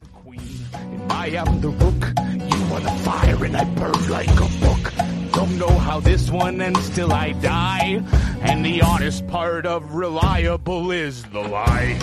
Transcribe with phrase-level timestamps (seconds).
[0.00, 2.02] the queen, and I am the rook.
[2.52, 4.92] You are the fire, and I burn like a book.
[5.32, 8.02] Don't know how this one ends till I die.
[8.42, 11.96] And the honest part of reliable is the lie.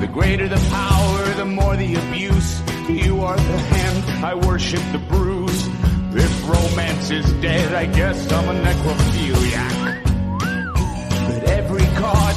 [0.00, 2.60] The greater the power, the more the abuse.
[2.88, 5.68] You are the hand, I worship the bruise.
[6.12, 9.79] If romance is dead, I guess I'm a necrophiliac.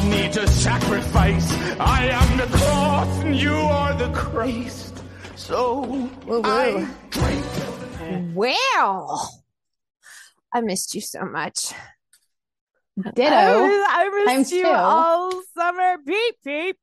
[0.04, 1.54] But every god needs sacrifice.
[1.80, 5.02] I am the cross, and you are the Christ.
[5.36, 5.82] So
[6.26, 6.42] Woo-woo.
[6.46, 8.36] I drink.
[8.36, 9.30] Well,
[10.54, 11.74] I missed you so much.
[12.98, 13.26] Ditto.
[13.26, 14.70] I, I times missed you two.
[14.70, 15.98] all summer.
[16.06, 16.78] Beep beep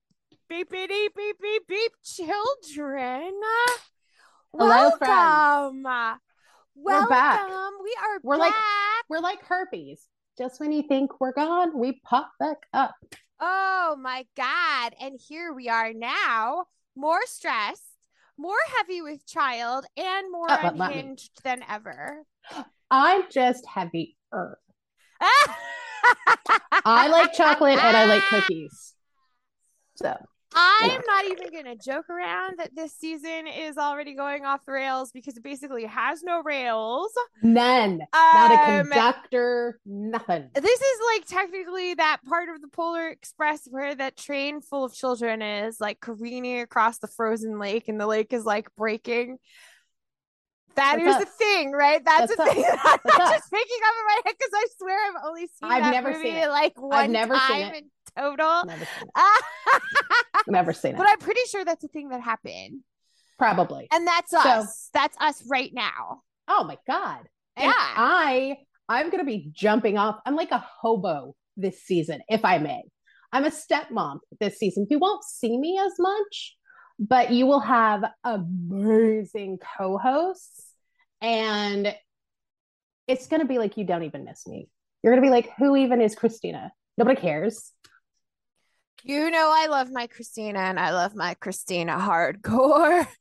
[0.48, 1.92] beep beep beep beep beep beep.
[2.04, 3.32] Children,
[4.52, 5.00] Hello, friends.
[5.00, 6.18] welcome.
[6.74, 7.08] We're Welcome.
[7.10, 7.48] back.
[7.84, 8.46] We are We're back.
[8.46, 8.54] like-
[9.08, 10.04] We're like herpes.
[10.40, 12.94] Just when you think we're gone, we pop back up.
[13.40, 14.94] Oh my God.
[14.98, 16.64] And here we are now,
[16.96, 17.98] more stressed,
[18.38, 22.24] more heavy with child, and more Oh, unhinged than ever.
[22.90, 24.16] I'm just heavy.
[26.86, 28.94] I like chocolate and I like cookies.
[29.96, 30.16] So
[30.54, 34.72] I'm not even going to joke around that this season is already going off the
[34.72, 37.12] rails because it basically has no rails.
[37.42, 38.00] none.
[38.12, 40.50] Not a Um, conductor, nothing.
[40.54, 44.92] This is like technically that part of the Polar Express where that train full of
[44.94, 49.38] children is like careening across the frozen lake and the lake is like breaking.
[50.76, 52.02] That is a thing, right?
[52.04, 52.64] That's, a thing.
[52.84, 55.82] I'm That's just picking up in my head because I swear I've only seen I've
[55.84, 56.48] that never movie seen it.
[56.48, 57.84] like one I've never seen time it.
[57.84, 57.90] in
[58.22, 58.64] total.
[58.66, 59.44] Never seen it.
[60.46, 60.98] Never seen it.
[60.98, 62.80] but I'm pretty sure that's a thing that happened.
[63.38, 63.88] Probably.
[63.92, 64.88] And that's So- us.
[64.94, 66.22] That's us right now.
[66.48, 67.20] Oh my God.
[67.56, 67.72] And Yeah.
[67.76, 68.56] I
[68.88, 70.16] I'm gonna be jumping off.
[70.26, 72.82] I'm like a hobo this season, if I may.
[73.32, 74.86] I'm a stepmom this season.
[74.90, 76.56] You won't see me as much,
[77.00, 80.74] but you will have amazing co-hosts,
[81.20, 81.94] and
[83.08, 84.68] it's gonna be like you don't even miss me.
[85.02, 86.72] You're gonna be like, who even is Christina?
[86.98, 87.72] Nobody cares.
[89.02, 93.06] You know, I love my Christina and I love my Christina hardcore.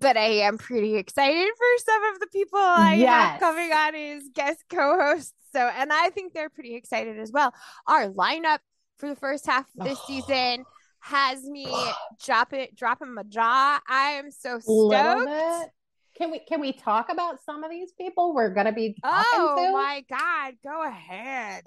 [0.00, 3.38] But I am pretty excited for some of the people I have Yes.
[3.38, 5.32] coming on as guest co-hosts.
[5.52, 7.54] So, and I think they're pretty excited as well.
[7.86, 8.58] Our lineup
[8.98, 10.04] for the first half of this Oh.
[10.08, 10.64] season
[11.04, 11.66] has me
[12.24, 13.78] drop it, dropping my jaw.
[13.88, 15.70] I am so stoked.
[16.16, 19.66] Can we can we talk about some of these people we're gonna be talking Oh
[19.66, 19.72] to?
[19.72, 21.64] my God, go ahead.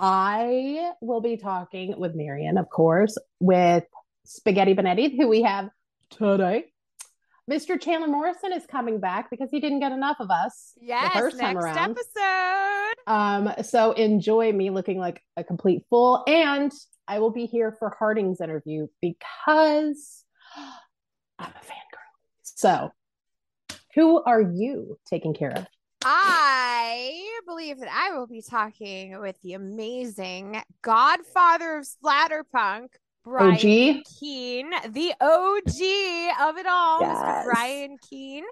[0.00, 3.84] I will be talking with Marian, of course, with
[4.24, 5.68] Spaghetti Benetti, who we have
[6.10, 6.66] today.
[7.50, 7.80] Mr.
[7.80, 11.38] Chandler Morrison is coming back because he didn't get enough of us Yes, the first
[11.40, 11.96] time next around.
[11.96, 12.94] episode.
[13.06, 16.22] Um, so enjoy me looking like a complete fool.
[16.26, 16.70] And
[17.08, 20.24] I will be here for Harding's interview because
[21.38, 22.12] I'm a fangirl.
[22.42, 22.90] So
[23.94, 25.66] who are you taking care of?
[26.04, 32.88] I believe that I will be talking with the amazing godfather of Splatterpunk,
[33.28, 34.04] Brian OG?
[34.18, 37.22] Keene, the OG of it all, Mr.
[37.22, 37.44] Yes.
[37.44, 38.44] Brian Keene.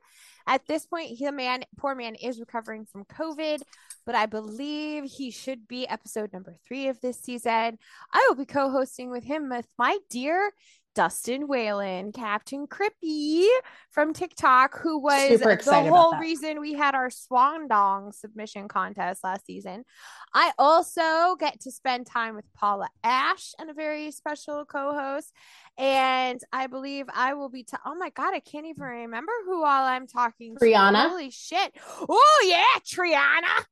[0.47, 3.63] At this point, he, the man, poor man, is recovering from COVID,
[4.05, 7.79] but I believe he should be episode number three of this season.
[8.13, 10.53] I will be co-hosting with him with my dear
[10.97, 13.47] Dustin Whalen, Captain Crippy
[13.91, 19.45] from TikTok, who was the whole reason we had our Swan Dong submission contest last
[19.45, 19.85] season.
[20.33, 25.31] I also get to spend time with Paula Ashe and a very special co-host.
[25.77, 27.67] And I believe I will be.
[27.85, 30.65] oh my god, I can't even remember who all I'm talking to.
[30.65, 31.11] Triana?
[31.11, 31.75] Holy shit!
[32.09, 33.65] Oh yeah, Triana.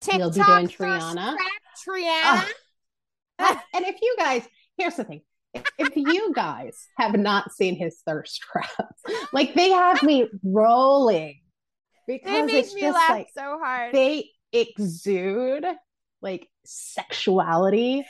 [0.00, 1.36] TikTok You'll be doing Triana?
[1.84, 2.44] Triana.
[3.38, 4.46] Uh, and if you guys,
[4.76, 5.22] here's the thing.
[5.54, 9.02] If- you guys have not seen his thirst traps,
[9.32, 11.40] like they have me rolling
[12.06, 13.94] they because make it's just like so hard.
[13.94, 15.64] they exude
[16.20, 18.04] like sexuality,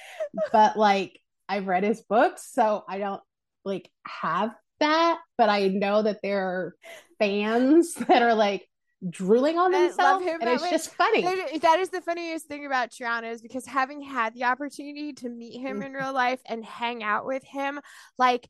[0.53, 3.23] but like I've read his books, so I don't
[3.65, 6.75] like have that, but I know that there are
[7.19, 8.67] fans that are like
[9.11, 10.71] drooling on That themselves, him and it's way.
[10.71, 11.23] just funny.
[11.23, 15.61] That- is the funniest thing about Triana is because having had the opportunity to meet
[15.61, 15.87] him Mm.
[15.87, 17.81] in real life and hang out with him,
[18.19, 18.49] like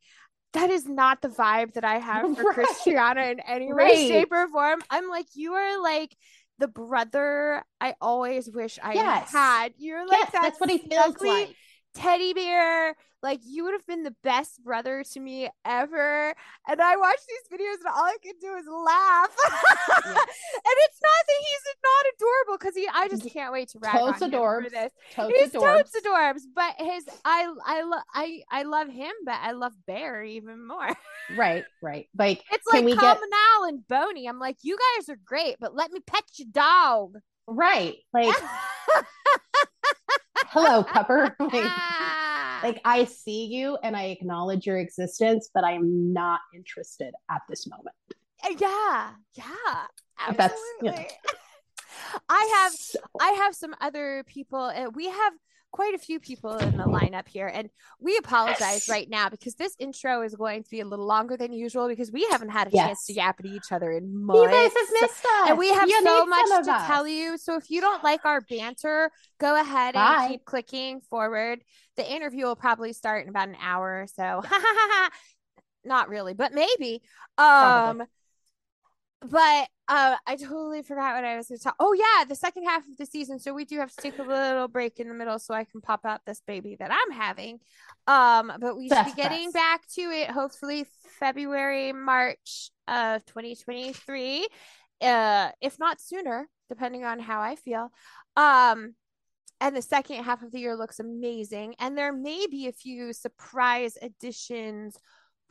[0.53, 3.31] that is not the vibe that I have for Right.
[3.31, 4.09] In any way, Right.
[4.09, 4.83] shape, or form.
[4.91, 6.15] I'm like, you are like
[6.59, 9.33] the brother I always wish I Yes.
[9.33, 9.73] had.
[9.79, 11.57] You're like yes, that that's what he feels like.
[11.95, 12.97] Teddy bear.
[13.23, 16.35] Like you would have been the best brother to me ever.
[16.69, 19.31] And I watch these videos and all I can do is laugh.
[20.07, 23.93] and it's not that he's not adorable because he I just can't wait to rag
[23.93, 24.59] Totes on adorbs.
[24.59, 24.93] him for this.
[25.15, 25.77] Totes He's adorbs.
[25.77, 30.25] totes adorbs, but his I I love I I love him, but I love Bear
[30.25, 30.89] even more.
[31.37, 32.09] Right, right.
[32.19, 33.19] Like, It's like we get-
[33.69, 34.27] and Boney.
[34.29, 37.15] I'm like, you guys are great, but let me pet your dog.
[37.47, 37.95] right.
[38.13, 38.35] Like,
[40.49, 41.35] hello, pupper.
[41.41, 42.61] Like, Ah.
[42.63, 47.43] like, I see you and I acknowledge your existence, but I am not interested at
[47.49, 47.97] this moment.
[48.59, 49.87] yeah, yeah,
[50.29, 50.93] If that's, you know.
[50.93, 51.17] absolutely.
[52.29, 55.33] I have So- I have some other people, and we have
[55.73, 57.49] quite a few people in the lineup here.
[57.49, 58.89] And we apologize Yes.
[58.89, 62.13] right now because this intro is going to be a little longer than usual because
[62.13, 62.87] we haven't had a Yes.
[62.87, 64.43] chance to yap at each other in months.
[64.43, 65.49] you guys have missed us.
[65.49, 66.87] and we have You so much to us.
[66.87, 67.39] tell you.
[67.39, 71.65] So if you don't like our banter, go ahead and keep clicking forward.
[71.97, 74.43] The interview will probably start in about an hour or so.
[75.85, 77.03] Not really, but maybe.
[77.39, 78.03] Um
[79.29, 81.77] but uh I totally forgot what I was going to talk.
[81.81, 83.39] Oh yeah, the second half of the season.
[83.39, 85.81] So we do have to take a little break in the middle so I can
[85.81, 87.59] pop out this baby that I'm having.
[88.07, 90.87] Um but we should be getting back to it hopefully
[91.19, 94.49] February, March of 2023
[95.03, 97.91] uh if not sooner depending on how i feel
[98.37, 98.95] um
[99.61, 103.13] and the second half of the year looks amazing and there may be a few
[103.13, 104.97] surprise additions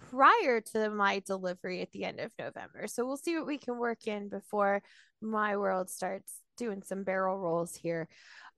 [0.09, 3.77] prior to my delivery at the end of november so we'll see what we can
[3.77, 4.81] work in before
[5.21, 8.07] my world starts doing some barrel rolls here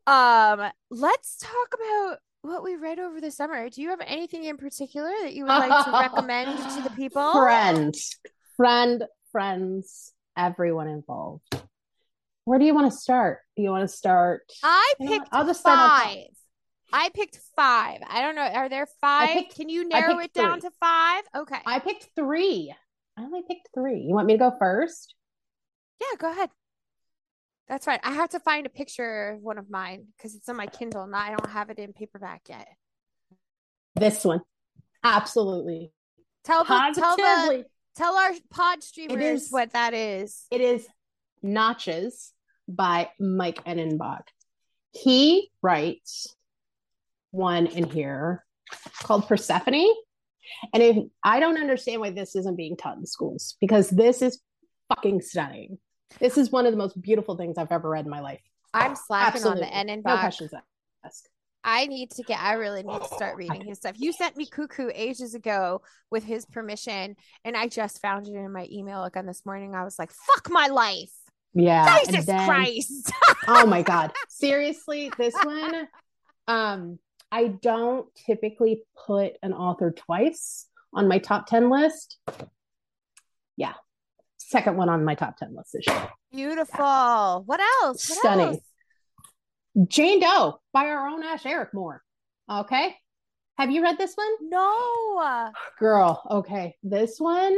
[0.07, 4.57] um let's talk about what we read over the summer do you have anything in
[4.57, 7.95] particular that you would like to recommend to the people Friend,
[8.57, 11.43] friend, friends, everyone involved.
[12.45, 13.39] Where do you want to start?
[13.55, 14.41] Do you want to start?
[14.63, 16.27] I You know picked I'll just start five.
[16.93, 18.01] I picked five.
[18.07, 18.43] I don't know.
[18.43, 19.45] Are there five?
[19.55, 20.69] Can you narrow it down three.
[20.69, 21.23] to five?
[21.35, 21.57] Okay.
[21.65, 22.73] I picked three.
[23.17, 24.01] I only picked three.
[24.01, 25.15] You want me to go first?
[25.99, 26.49] yeah, go ahead.
[27.67, 27.99] That's right.
[28.03, 31.03] I have to find a picture of one of mine because it's on my Kindle
[31.03, 32.67] and I don't have it in paperback yet.
[33.95, 34.41] This one.
[35.03, 35.91] Absolutely.
[36.43, 40.45] Tell the tell the tell our pod streamers is- what that is.
[40.51, 40.87] It is
[41.41, 42.33] Notches
[42.67, 44.23] by Mike Ennenbach.
[44.91, 46.35] He writes
[47.33, 48.45] one in here
[49.01, 49.93] called Persephone.
[50.73, 54.39] And if I don't understand why this isn't being taught in schools because this is
[54.89, 55.79] fucking stunning.
[56.19, 58.41] This is one of the most beautiful things I've ever read in my life.
[58.73, 59.63] I'm slacking Absolutely.
[59.63, 60.51] on the N and No questions
[61.03, 61.29] asked.
[61.63, 63.95] I need to get, I really need to start reading his stuff.
[63.97, 65.81] You sent me Cuckoo ages ago
[66.11, 67.15] with his permission,
[67.45, 69.73] and I just found it in my email again this morning.
[69.73, 71.11] I was like, fuck my life.
[71.53, 71.99] Yeah.
[72.05, 73.11] Jesus then- Christ.
[73.47, 75.87] oh my god seriously this one
[76.47, 76.99] um
[77.33, 82.17] i don't typically put an author twice on my top 10 list
[83.57, 83.73] yeah
[84.37, 87.43] second one on my top 10 list this year Beautiful.
[87.45, 88.09] What else?
[88.09, 88.47] What Stunning.
[88.47, 88.59] else?
[89.87, 91.99] jane doe by our own ash ericmore
[92.49, 92.95] okay
[93.57, 95.51] have you read this one No.
[95.79, 97.55] girl okay this one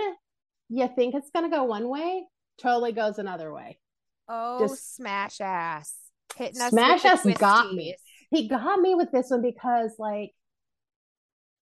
[0.69, 2.23] you think it's gonna go one way
[2.61, 3.77] totally goes another way
[4.27, 5.93] Oh, Just- smash ass.
[6.35, 7.95] Hitting us Smash ass got me.
[8.31, 10.31] He got me with this one because like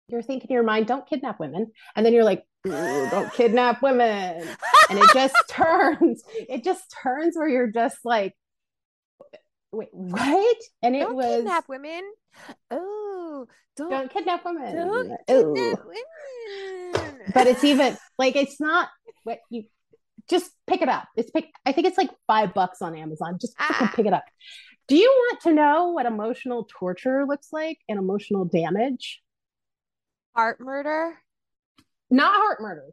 [0.08, 4.42] you're thinking in your mind don't kidnap women and then you're like don't kidnap women
[4.90, 8.34] and it just turns it just turns where you're just like
[9.72, 11.08] wait what and it was.
[11.08, 12.12] Don't was kidnap women.
[12.72, 13.46] Oh,
[13.76, 15.54] don't, don't kidnap women don't Ooh.
[15.54, 17.20] kidnap women.
[17.32, 18.88] but it's even like it's not
[19.24, 19.64] what you
[20.28, 23.54] just pick it up it's pick i think it's like five bucks on amazon just
[23.58, 23.90] Ah.
[23.94, 24.24] pick it up
[24.90, 29.22] do you want to know what emotional torture looks like and emotional damage?
[30.34, 31.16] Heart murder.
[32.10, 32.86] not heart murder.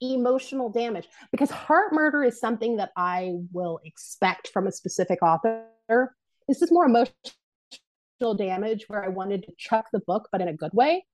[0.00, 1.08] Emotional damage.
[1.32, 5.64] Because heart murder is something that i will expect from a specific author.
[6.46, 7.10] This is more emotional
[8.38, 11.04] damage where i wanted to chuck the book but in a good way.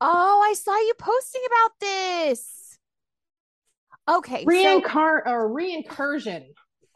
[0.00, 2.78] Oh, I saw you posting about this.
[4.08, 6.44] Okay, so Reincar- or reincursion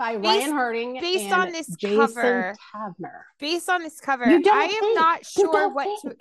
[0.01, 4.25] by Based- ryan harding based and on this jason cover, taverner based on this cover,
[4.25, 4.41] I am
[4.71, 4.99] think.
[4.99, 6.17] not sure what to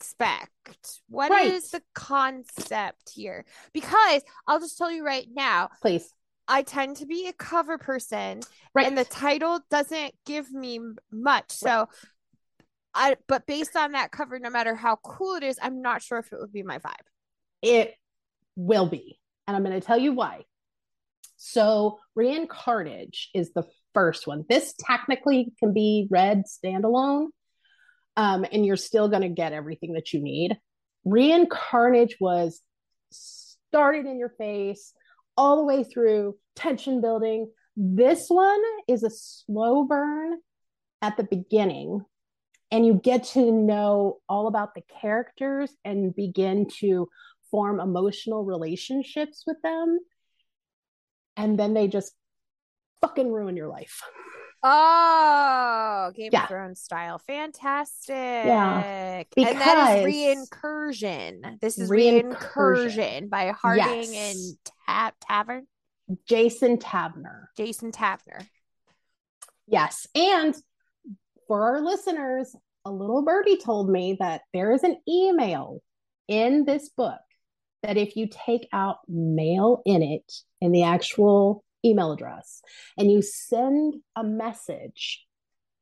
[0.00, 1.00] expect.
[1.08, 1.72] What is Right.
[1.72, 3.44] the concept here?
[3.72, 6.12] Because I'll just tell you right now, please
[6.50, 8.40] I tend to be a cover person
[8.74, 10.80] right and the title doesn't give me
[11.12, 11.50] much.
[11.52, 11.88] So
[12.94, 16.18] I but based on that cover, no matter how cool it is, I'm not sure
[16.18, 16.94] if it would be my vibe.
[17.60, 17.94] it
[18.56, 20.44] will be and i'm going to tell you why
[21.38, 23.64] so reincarnage is the
[23.94, 27.28] first one this technically can be read standalone
[28.18, 30.58] um, and you're still going to get everything that you need.
[31.06, 32.60] Reincarnage was
[33.12, 34.92] started in your face
[35.36, 37.48] all the way through tension building.
[37.76, 40.38] This one is a slow burn
[41.00, 42.04] at the beginning,
[42.72, 47.08] and you get to know all about the characters and begin to
[47.52, 50.00] form emotional relationships with them.
[51.38, 52.12] And then they just
[53.00, 54.02] fucking ruin your life.
[54.62, 56.42] Oh, Game Yeah.
[56.42, 57.18] of Thrones style.
[57.20, 58.14] Fantastic.
[58.16, 61.60] Yeah, and that is because- Reincursion.
[61.60, 63.30] This is Reincursion.
[63.30, 64.36] By Harding Yes.
[64.36, 65.68] and Ta- Tavern.
[66.26, 67.48] Jason Taverner.
[67.56, 68.40] Jason Taverner.
[69.66, 70.06] Yes.
[70.14, 70.56] And
[71.46, 75.82] for our listeners, a little birdie told me that there is an email
[76.26, 77.20] in this book
[77.82, 82.60] that if you take out mail in it in the actual email address
[82.96, 85.24] and you send a message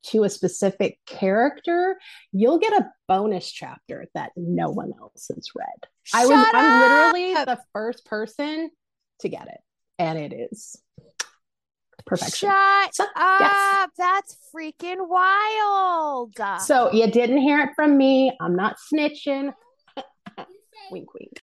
[0.04, 1.98] to a specific character,
[2.32, 5.66] you'll get a bonus chapter that no one else has read.
[6.14, 8.70] I was Shut I'm literally the first person
[9.20, 9.58] to get it.
[9.98, 10.76] And it is
[12.04, 12.50] perfection.
[12.50, 13.40] Shut So, up.
[13.40, 13.88] yes.
[13.98, 16.34] That's freaking wild.
[16.62, 18.36] So you didn't hear it from me.
[18.40, 19.52] I'm not snitching.
[20.92, 21.40] wink, wink.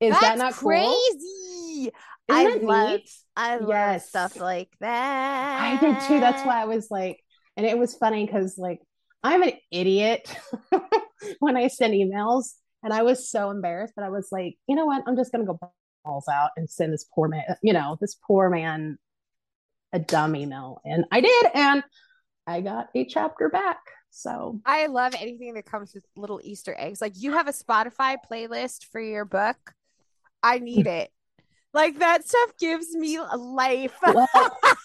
[0.00, 0.72] Is That's that not cool?
[0.72, 1.90] crazy.
[2.28, 3.10] Isn't I love neat?
[3.36, 4.08] I love Yes.
[4.08, 5.62] stuff like that.
[5.62, 6.20] I did too.
[6.20, 7.18] That's why I was like,
[7.56, 8.80] and it was funny because like
[9.22, 10.34] I'm an idiot
[11.40, 14.86] when I send emails, and I was so embarrassed, but I was like, you know
[14.86, 15.02] what?
[15.06, 15.58] I'm just gonna go
[16.04, 18.98] balls out and send this poor man, you know, this poor man
[19.92, 21.82] a dumb email, and I did, and
[22.46, 23.78] I got a chapter back.
[24.10, 27.00] So I love anything that comes with little Easter eggs.
[27.00, 29.74] Like you have a Spotify playlist for your book.
[30.42, 31.10] I need it.
[31.72, 33.94] Like that stuff gives me life.
[34.02, 34.28] Well,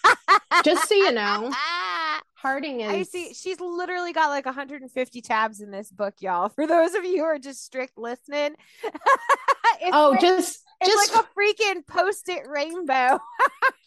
[0.64, 1.50] just so you know,
[2.34, 2.90] Harding is.
[2.90, 6.48] I see she's literally got like 150 tabs in this book, y'all.
[6.48, 11.14] For those of you who are just strict listening, it's Oh, like, just it's just
[11.14, 13.20] like a freaking post-it rainbow.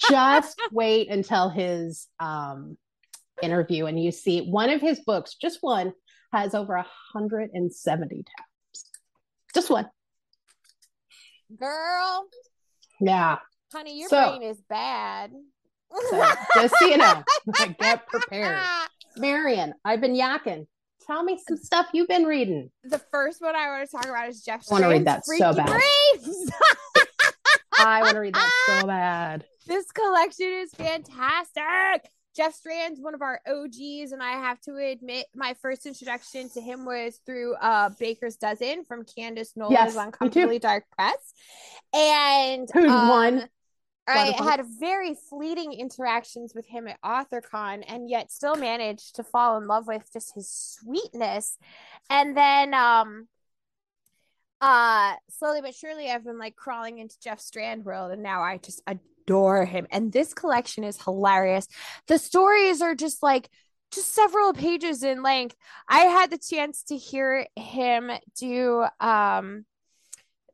[0.10, 2.78] just wait until his um
[3.42, 5.92] interview and you see one of his books just one
[6.32, 8.86] has over 170 tabs
[9.54, 9.90] just one
[11.58, 12.26] Girl,
[13.00, 13.38] yeah.
[13.74, 15.32] Honey, your So- brain is bad.
[16.10, 16.26] so
[16.56, 17.24] just so you know
[17.60, 18.60] like, get prepared.
[19.18, 20.68] Marian i've been yakking.
[21.08, 22.72] Tell me some stuff you've been reading.
[22.84, 25.38] The first one I want to talk about is Jeff I wanna read Strand's that
[25.38, 27.06] so bad.
[27.78, 29.46] I want to read that so bad.
[29.68, 32.10] This collection is fantastic.
[32.36, 36.62] Jeff Strand's one of our OGs, and I have to admit, my first introduction to
[36.62, 40.12] him was through uh, Baker's Dozen from Candace Nola Yes, on.
[40.12, 41.34] Comfortably Dark Press.
[41.94, 43.50] And Who um, won?
[44.08, 49.58] I had very fleeting interactions with him at AuthorCon and yet still managed to fall
[49.58, 51.58] in love with just his sweetness.
[52.10, 53.28] And then um
[54.62, 58.58] uh slowly but surely I've been like crawling into Jeff Strand world and now I
[58.58, 59.88] just adore him.
[59.92, 61.68] And this collection is hilarious.
[62.08, 63.50] The stories are just like
[63.92, 65.56] just several pages in length.
[65.88, 69.66] I had the chance to hear him do um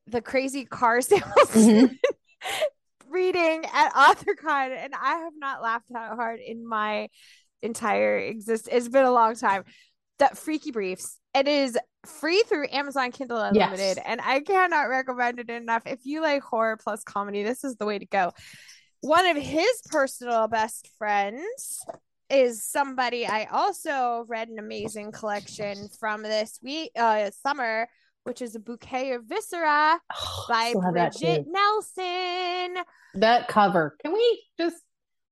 [0.07, 1.23] the crazy car sales
[1.53, 1.97] Mhm.
[3.09, 7.09] reading at AuthorCon, and I have not laughed that hard in my
[7.61, 8.69] entire exist.
[8.71, 9.63] It's been a long time.
[10.21, 11.17] That Freaky Briefs.
[11.33, 13.99] It is free through Amazon Kindle Unlimited, Yes.
[14.05, 15.83] and I cannot recommend it enough.
[15.85, 18.31] If you like horror plus comedy, this is the way to go.
[19.01, 21.83] One of his personal best friends
[22.29, 27.87] is somebody I also read an amazing collection from this week uh summer,
[28.23, 29.99] which is a bouquet of viscera
[30.47, 31.45] by Love that Bridget.
[31.49, 32.83] Nelson.
[33.15, 34.77] that cover can we just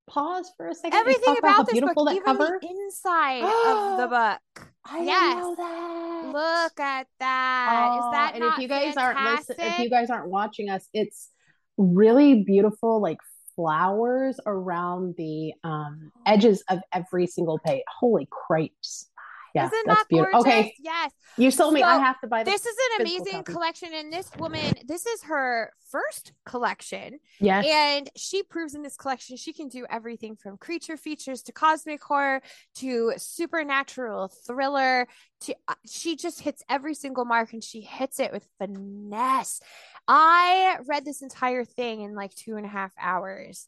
[0.10, 3.98] pause for a second Everything about how beautiful book, that even cover the inside of
[4.00, 4.08] the
[4.58, 4.69] book.
[4.86, 5.36] I Yes.
[5.38, 6.26] know that.
[6.34, 7.94] Look at that!
[7.98, 10.88] Is Oh, that and if you guys aren't listening, if you guys aren't watching us,
[10.94, 11.32] it's
[11.78, 13.18] really beautiful, like
[13.56, 17.84] flowers around the um edges of every single page.
[18.00, 19.09] Holy crepes!
[19.56, 20.44] Yeah, Isn't that's that beautiful.
[20.44, 20.60] gorgeous?
[20.60, 21.12] Okay, Yes.
[21.38, 23.54] you told me I have to buy This This is an amazing copy.
[23.54, 27.20] collection, and this woman, this is her first collection.
[27.40, 31.52] Yes, And she proves in this collection she can do everything from creature features to
[31.52, 32.42] cosmic horror
[32.76, 35.08] to supernatural thriller.
[35.42, 39.62] To uh, she just hits every single mark, and she hits it with finesse.
[40.08, 43.68] I read this entire thing in like two and a half hours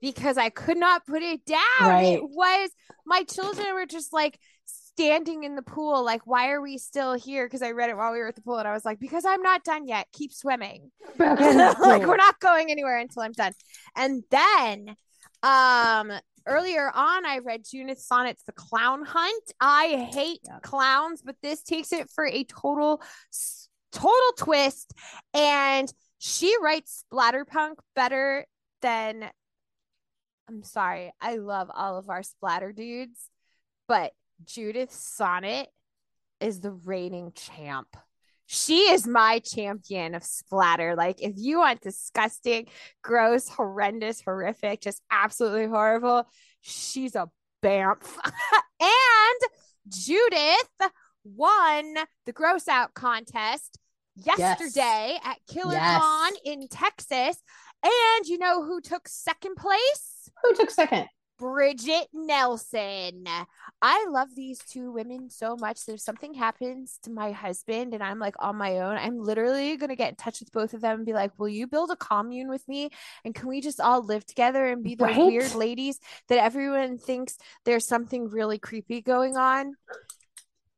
[0.00, 1.60] because I could not put it down.
[1.80, 2.14] Right.
[2.14, 2.70] It was
[3.06, 4.38] my children were just like
[4.94, 7.46] standing in the pool, like, why are we still here?
[7.46, 9.24] Because I read it while we were at the pool, and I was like, because
[9.24, 10.06] I'm not done yet.
[10.12, 10.90] Keep swimming.
[11.18, 13.52] like we're not going anywhere until I'm done.
[13.96, 14.96] And then
[15.42, 16.12] um
[16.46, 19.52] earlier on, I read Judith Sonnet's The Clown Hunt.
[19.60, 23.02] I hate clowns, but this takes it for a total,
[23.92, 24.92] total twist.
[25.34, 28.46] And she writes splatterpunk better
[28.82, 29.30] than.
[30.48, 31.12] I'm sorry.
[31.20, 33.28] I love all of our splatter dudes,
[33.88, 34.12] but
[34.44, 35.68] Judith Sonnet
[36.40, 37.88] is the reigning champ.
[38.46, 40.94] She is my champion of splatter.
[40.94, 42.66] Like, if you want disgusting,
[43.02, 46.26] gross, horrendous, horrific, just absolutely horrible,
[46.60, 47.30] she's a
[47.62, 48.18] bamf.
[48.80, 49.50] and
[49.88, 50.90] Judith
[51.24, 51.94] won
[52.26, 53.78] the gross out contest
[54.16, 56.02] yesterday at Killer Yes.
[56.02, 57.42] Con in Texas.
[57.82, 60.30] And you know who took second place?
[60.42, 61.06] Who took second?
[61.42, 63.26] Bridget Nelson.
[63.82, 65.84] I love these two women so much.
[65.84, 68.96] There's something happens to my husband and I'm like on my own.
[68.96, 71.48] I'm literally going to get in touch with both of them and be like, "Will
[71.48, 72.90] you build a commune with me
[73.24, 75.26] and can we just all live together and be those Right?
[75.26, 79.74] weird ladies that everyone thinks there's something really creepy going on?"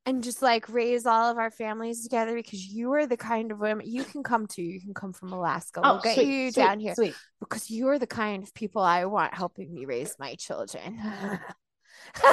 [0.07, 3.59] And just like raise all of our families together because you are the kind of
[3.59, 4.61] women you can come to.
[4.63, 5.81] You can come from Alaska.
[5.83, 7.15] We'll get Oh, sweet, you sweet, down here Sweet.
[7.41, 11.01] because you're the kind of people I want helping me raise my children.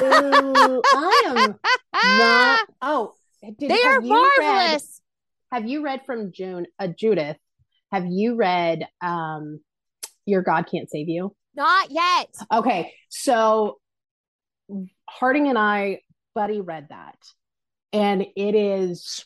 [0.04, 1.56] Ooh, I am
[2.18, 2.68] not.
[2.82, 3.14] Oh,
[3.58, 5.02] did, they are have you read- marvelous.
[5.52, 7.38] have you read from June, uh, Judith?
[7.94, 9.62] Have you read um,
[10.26, 11.36] Your God Can't Save You?
[11.56, 12.28] Not yet.
[12.52, 13.78] Okay, so
[15.10, 16.02] Harding and I,
[16.36, 17.18] Buddy, read that,
[17.94, 19.26] and it is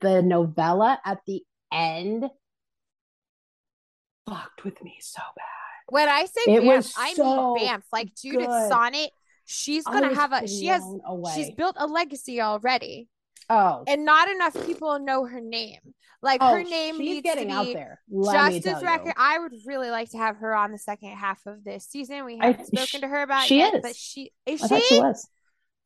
[0.00, 2.28] the novella at the end
[4.28, 5.44] fucked with me so bad.
[5.88, 7.82] When I say It Bamf, was I so mean Bamf.
[7.92, 8.70] Like Judith good.
[8.70, 9.10] Sonnet,
[9.44, 10.48] she's gonna have a.
[10.48, 10.82] She has.
[11.06, 11.32] away.
[11.34, 13.08] She's built a legacy already,
[13.50, 15.80] oh, and not enough people know her name.
[16.22, 18.00] Like oh, her name she's needs getting to out there.
[18.10, 19.08] Let just as record.
[19.08, 19.12] you.
[19.18, 22.24] I would really like to have her on the second half of this season.
[22.24, 23.82] We haven't spoken sh- to her about she yet, is.
[23.82, 24.86] but she is I she.
[24.86, 25.28] she was.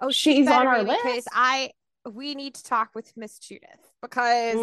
[0.01, 1.29] Oh, She's on our be, because list.
[1.33, 1.71] I
[2.11, 3.69] we need to talk with Miss Judith
[4.01, 4.55] because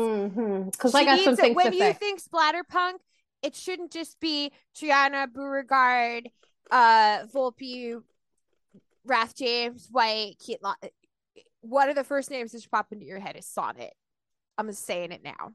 [0.72, 1.94] Because I got some needs it- things when you say.
[1.94, 2.94] think splatterpunk,
[3.44, 6.30] it shouldn't just be Triana Beauregard,
[6.72, 8.02] uh, Volpe,
[9.06, 10.64] Wrath James, White, Kate.
[10.64, 10.74] Lo-
[11.62, 13.36] what are the first names that should pop into your head?
[13.36, 13.94] Is Sonnet.
[14.58, 15.52] I'm just saying it now.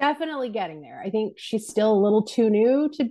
[0.00, 1.00] Definitely getting there.
[1.04, 3.10] I think she's still a little too new to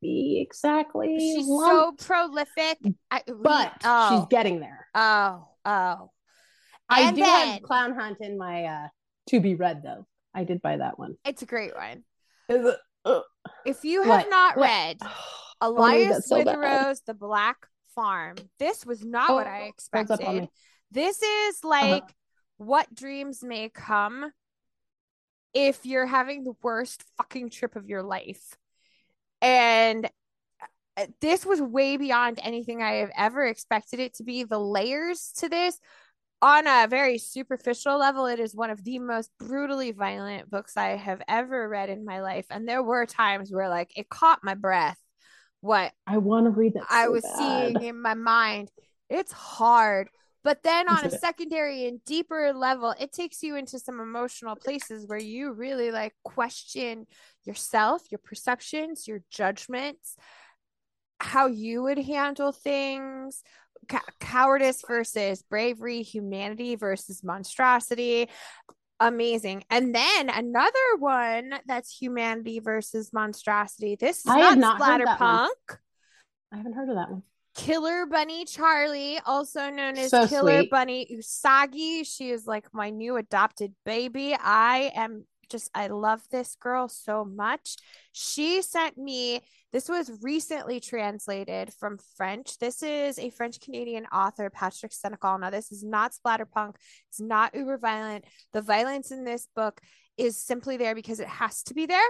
[0.00, 1.16] be exactly.
[1.18, 2.78] She's so prolific.
[3.10, 4.86] I, we- but oh, she's getting there.
[4.94, 6.10] oh, oh.
[6.88, 8.88] I And do then- have Clown Hunt in my uh
[9.28, 10.06] to be read though.
[10.34, 11.16] I did buy that one.
[11.24, 12.02] It's a great one.
[12.48, 12.76] It?
[13.04, 13.22] Ugh.
[13.64, 14.30] If you have What?
[14.30, 14.64] not What?
[14.64, 14.96] read
[15.60, 16.56] I wanna Elias so bad.
[16.58, 18.36] Witherow's The Black Farm.
[18.58, 20.48] This was not what Oh, I up on expected.
[20.90, 22.04] This is like
[22.56, 24.32] what dreams may come
[25.54, 28.56] if you're having the worst fucking trip of your life.
[29.42, 30.08] And
[30.96, 34.44] uh, this was way beyond anything I have ever expected it to be.
[34.44, 35.78] The layers to this,
[36.42, 40.96] on a very superficial level, it is one of the most brutally violent books I
[40.96, 42.46] have ever read in my life.
[42.50, 44.98] And there were times where, like, it caught my breath.
[45.60, 46.84] What I want to read that.
[46.88, 47.36] I was bad.
[47.36, 48.70] seeing in my mind.
[49.10, 50.08] It's hard.
[50.42, 55.06] But then on a secondary and deeper level, it takes you into some emotional places
[55.06, 57.06] where you really like question
[57.44, 60.16] yourself, your perceptions, your judgments,
[61.18, 63.42] how you would handle things,
[64.20, 68.28] cowardice versus bravery, humanity versus monstrosity.
[68.98, 69.64] Amazing.
[69.70, 73.96] And then another one that's humanity versus monstrosity.
[73.96, 75.48] This is I not, have not heard that one.
[75.48, 75.76] splatterpunk.
[76.52, 77.22] I haven't heard of that one.
[77.54, 80.70] Killer Bunny Charlie, also known as So Killer sweet.
[80.70, 82.06] Bunny Usagi.
[82.06, 84.36] She is like my new adopted baby.
[84.38, 87.76] I am just, I love this girl so much.
[88.12, 89.40] She sent me,
[89.72, 92.58] this was recently translated from French.
[92.58, 95.40] This is a French Canadian author, Patrick Senecal.
[95.40, 96.76] Now, this is not splatterpunk,
[97.08, 98.24] it's not uber violent.
[98.52, 99.80] The violence in this book
[100.20, 102.08] is simply there because it has to be there.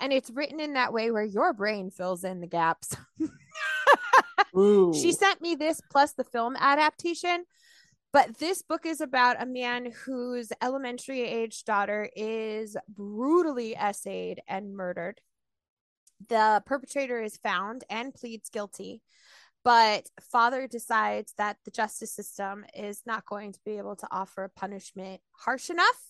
[0.00, 2.96] And it's written in that way where your brain fills in the gaps.
[4.94, 7.44] She sent me this plus the film adaptation.
[8.12, 14.74] But this book is about a man whose elementary age daughter is brutally essayed and
[14.74, 15.20] murdered.
[16.28, 19.02] The perpetrator is found and pleads guilty,
[19.62, 24.44] but father decides that the justice system is not going to be able to offer
[24.44, 26.00] a punishment harsh enough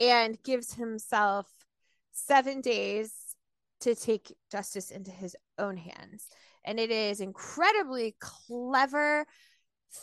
[0.00, 1.46] and gives himself
[2.12, 3.12] seven days
[3.80, 6.28] to take justice into his own hands
[6.64, 9.26] and it is incredibly clever,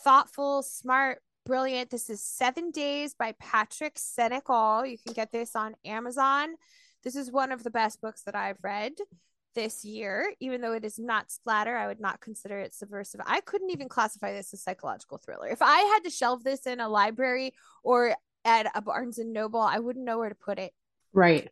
[0.03, 1.89] thoughtful, smart, brilliant.
[1.89, 4.89] This is Seven Days by Patrick Senecal.
[4.89, 6.55] You can get this on Amazon.
[7.03, 8.93] This is one of the best books that I've read.
[9.53, 11.75] this year, even though it is not splatter.
[11.75, 13.19] I would not consider it subversive.
[13.25, 15.47] I couldn't even classify this as psychological thriller.
[15.47, 19.59] If I had to shelve this in a library or at a Barnes and Noble,
[19.61, 20.73] I wouldn't know where to put it.
[21.13, 21.49] Right.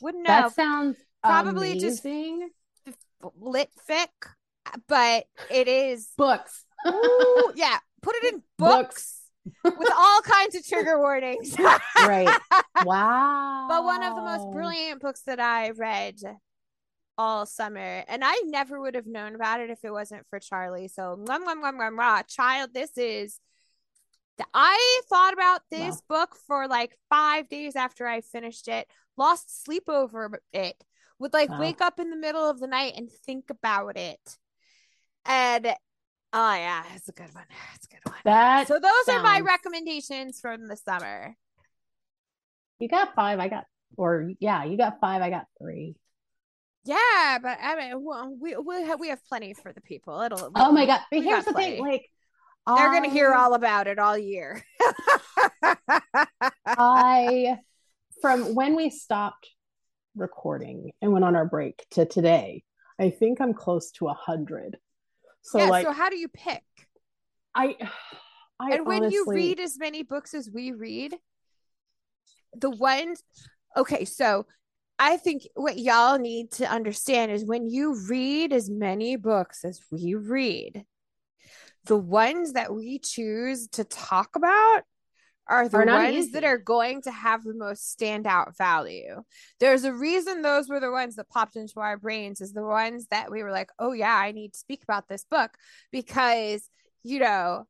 [0.00, 0.28] Wouldn't know.
[0.28, 2.50] That sounds Probably amazing.
[2.84, 2.98] just
[3.38, 4.08] lit fic,
[4.88, 6.08] but it is.
[6.16, 6.64] books.
[6.86, 9.22] Ooh, yeah, put it in books,
[9.64, 11.56] with all kinds of trigger warnings.
[11.98, 12.28] right.
[12.84, 13.66] Wow.
[13.70, 16.16] but one of the most brilliant books that I read
[17.16, 20.88] all summer, and I never would have known about it if it wasn't for Charlie.
[20.88, 22.28] So, mwah, mwah, mwah, mwah, mwah.
[22.28, 23.38] child, this is.
[24.52, 29.84] I thought about this book for like five days after I finished it, lost sleep
[29.88, 30.82] over it,
[31.18, 31.60] would like Wow.
[31.60, 34.38] wake up in the middle of the night and think about it.
[35.24, 35.66] And
[36.32, 37.44] oh yeah, it's a good one.
[37.74, 38.18] It's a good one.
[38.24, 41.36] That So those are my recommendations from the summer.
[42.80, 43.38] You got five.
[43.38, 43.66] I got,
[43.96, 45.22] or yeah, you got five.
[45.22, 45.94] I got three.
[46.84, 48.04] Yeah, but I mean,
[48.40, 50.20] we we have we have plenty for the people.
[50.20, 50.50] It'll.
[50.54, 51.00] Oh my god!
[51.10, 52.10] But here's the thing: like,
[52.66, 54.64] They're gonna hear all about it all year.
[56.66, 57.58] I,
[58.22, 59.50] from when we stopped
[60.16, 62.62] recording and went on our break to today,
[62.98, 64.78] I think I'm close to a hundred.
[65.42, 65.68] So yeah.
[65.68, 66.62] like, so how do you pick?
[67.54, 67.76] I,
[68.58, 71.14] I and when you read as many books as we read,
[72.56, 73.22] the ones.
[73.76, 74.46] Okay, so
[74.98, 79.80] I think what y'all need to understand is when you read as many books as
[79.90, 80.84] we read,
[81.86, 84.82] the ones that we choose to talk about
[85.46, 86.30] are the Are ones easy.
[86.32, 89.22] that are going to have the most standout value.
[89.60, 93.06] There's a reason those were the ones that popped into our brains is the ones
[93.10, 95.50] that we were like, oh yeah, I need to speak about this book
[95.92, 96.68] because,
[97.02, 97.66] you know,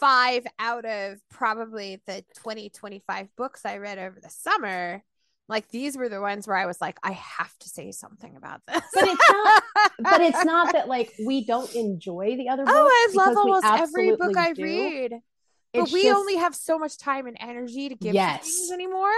[0.00, 5.02] five out of probably the 20, 25 books I read over the summer,
[5.48, 8.60] like these were the ones where I was like, I have to say something about
[8.66, 8.82] this.
[8.94, 9.62] But it's not-
[10.00, 12.76] but it's not that like we don't enjoy the other books.
[12.78, 14.62] Oh, I love almost every book I do.
[14.62, 15.14] read.
[15.72, 19.12] But we just- only have so much time and energy to give to things anymore.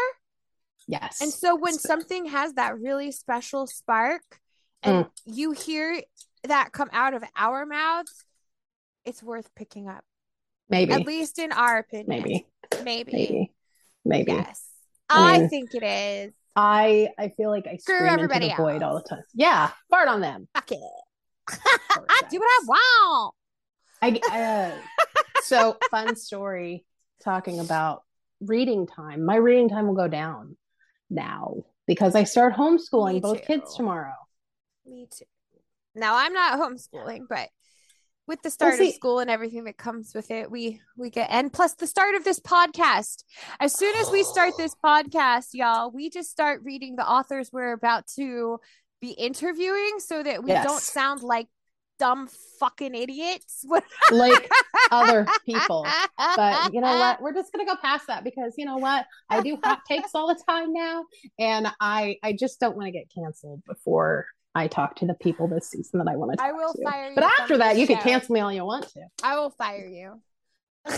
[0.86, 4.22] yes, And so when something has that really special spark
[4.82, 5.10] and Mm.
[5.26, 6.02] you hear
[6.44, 8.24] that come out of our mouths,
[9.04, 10.04] it's worth picking up.
[10.68, 12.06] maybe, At least in our opinion.
[12.08, 12.46] maybe,
[12.84, 13.12] Maybe.
[13.12, 13.52] maybe,
[14.04, 14.32] maybe.
[14.32, 14.66] Yes.
[15.10, 16.32] I I, think it is.
[16.56, 19.22] I I feel like I Screw scream into everybody the void all the time.
[19.34, 20.48] Yeah, fart on them.
[20.54, 20.78] Fuck it.
[21.48, 23.34] I do what I want.
[24.02, 26.84] I, uh, so fun story
[27.22, 28.02] talking about
[28.40, 29.24] reading time.
[29.24, 30.56] My reading time will go down
[31.10, 34.14] now because I start homeschooling both kids tomorrow.
[34.86, 35.24] Me too.
[35.94, 37.48] Now I'm not homeschooling, but
[38.30, 41.52] with the start of school and everything that comes with it, we we get and
[41.52, 43.24] plus the start of this podcast.
[43.58, 47.72] As soon as we start this podcast, y'all, we just start reading the authors we're
[47.72, 48.60] about to
[49.00, 51.48] be interviewing so that we don't sound like
[51.98, 52.28] dumb
[52.60, 53.66] fucking idiots.
[54.12, 54.50] Like
[54.90, 55.86] other people.
[56.16, 57.20] But you know what?
[57.20, 59.06] We're just gonna go past that because you know what?
[59.28, 61.04] I do hot takes all the time now,
[61.38, 65.46] and I I just don't want to get canceled before I talk to the people
[65.48, 66.82] this season that I want to talk I will to.
[66.82, 67.14] fire you.
[67.14, 69.02] But after that, you can cancel me all you want to.
[69.22, 70.20] I will fire you.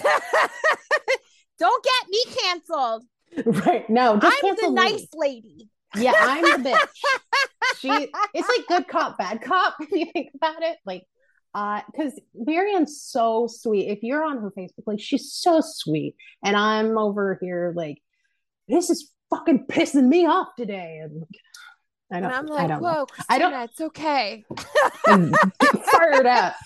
[1.59, 3.05] Don't get me canceled.
[3.47, 3.89] Right?
[3.89, 4.75] No, just I'm the me.
[4.75, 5.71] nice lady.
[5.97, 7.79] Yeah, I'm the bitch.
[7.79, 10.77] she it's like good cop, bad cop if you think about it.
[10.85, 11.05] Like
[11.55, 13.89] uh because Marianne's so sweet.
[13.89, 16.15] If you're on her Facebook, like she's so sweet.
[16.45, 18.03] And I'm over here like,
[18.69, 21.01] this is fucking pissing me off today.
[21.03, 21.25] And
[22.13, 22.89] I And don't I'm I like, don't know.
[22.89, 24.45] whoa, I don't- Christina, it's okay.
[25.07, 25.37] And
[25.91, 26.55] fired up.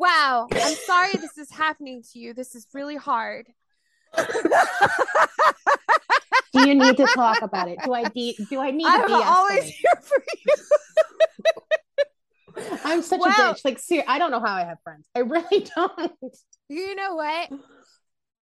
[0.00, 2.32] Wow, I'm sorry this is happening to you.
[2.32, 3.46] This is really hard.
[6.52, 7.78] Do you need to talk about it?
[7.84, 9.12] Do I de- do I need to be?
[9.12, 10.54] I'm be always here for you.
[12.84, 13.26] I'm such Wow.
[13.26, 13.64] a bitch.
[13.64, 15.08] Like ser- I don't know how I have friends.
[15.16, 16.12] I really don't.
[16.68, 17.50] You know what?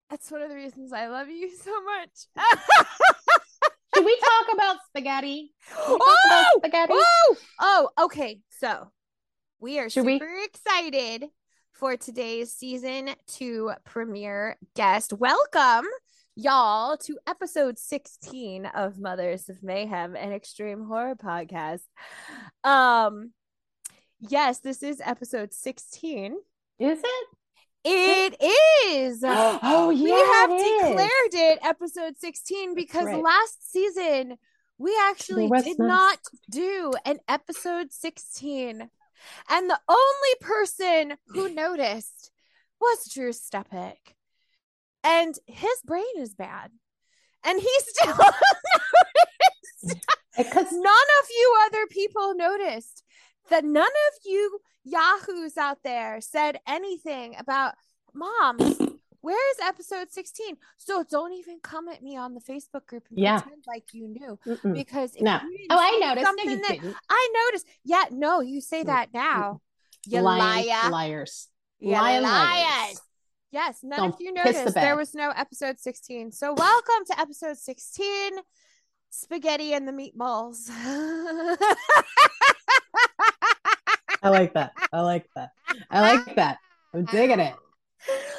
[0.10, 2.27] That's one of the reasons I love you so much.
[3.93, 5.53] Should we talk about spaghetti?
[5.69, 6.93] Talk oh, about spaghetti?
[6.95, 8.39] oh, oh, okay.
[8.60, 8.89] So
[9.60, 10.15] we are Should we?
[10.17, 11.25] super excited
[11.73, 15.13] for today's season two premiere guest.
[15.13, 15.86] Welcome,
[16.36, 21.82] y'all, to episode 16 of Mothers of Mayhem, an extreme horror podcast.
[22.63, 23.32] Um,
[24.19, 26.36] yes, this is episode 16.
[26.79, 27.27] Is it?
[27.84, 28.36] It
[28.88, 29.24] is.
[29.26, 30.89] oh yeah, we have it is.
[30.89, 33.22] declared it episode 16 because right.
[33.22, 34.38] last season
[34.78, 36.19] we actually did not not
[36.50, 38.89] do an episode 16
[39.50, 42.32] and the only person who noticed
[42.80, 43.98] was drew stepek
[45.04, 46.72] and his brain is bad
[47.46, 48.08] and he still
[49.86, 53.04] noticed because none of you other people noticed
[53.49, 57.73] that none of you yahoos out there said anything about
[58.13, 58.77] moms
[59.21, 63.39] where's episode 16 so don't even come at me on the facebook group and Yeah.
[63.39, 64.73] pretend like you knew Mm-mm.
[64.73, 65.39] because No.
[65.69, 66.15] Oh, I noticed.
[66.17, 69.62] No, something you that- i noticed yeah no you say that now
[70.06, 71.47] you Lying liar liars.
[71.82, 72.23] Lying liars.
[72.23, 73.01] liars.
[73.51, 77.06] yes none Don't of you piss the noticed there was no episode 16 so welcome
[77.10, 78.34] to episode 16
[79.10, 80.69] spaghetti and the meatballs
[84.24, 84.72] I like that.
[84.92, 85.52] I like that.
[85.92, 86.58] I like that.
[86.94, 87.56] I'm digging it.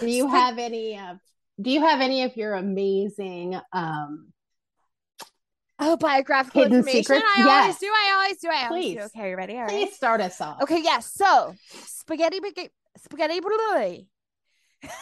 [0.01, 1.19] Do you have any of
[1.61, 4.33] do you have any of your amazing um
[5.81, 7.03] Oh, biographical Hidden information.
[7.03, 7.25] secrets?
[7.37, 7.87] I always do.
[7.87, 8.49] I always do.
[8.49, 9.01] I always do.
[9.19, 9.55] Okay, you ready?
[9.55, 9.71] All right.
[9.71, 10.63] please start us off.
[10.63, 11.13] Okay, yes.
[11.13, 14.09] So, spaghetti, spaghetti, spaghetti.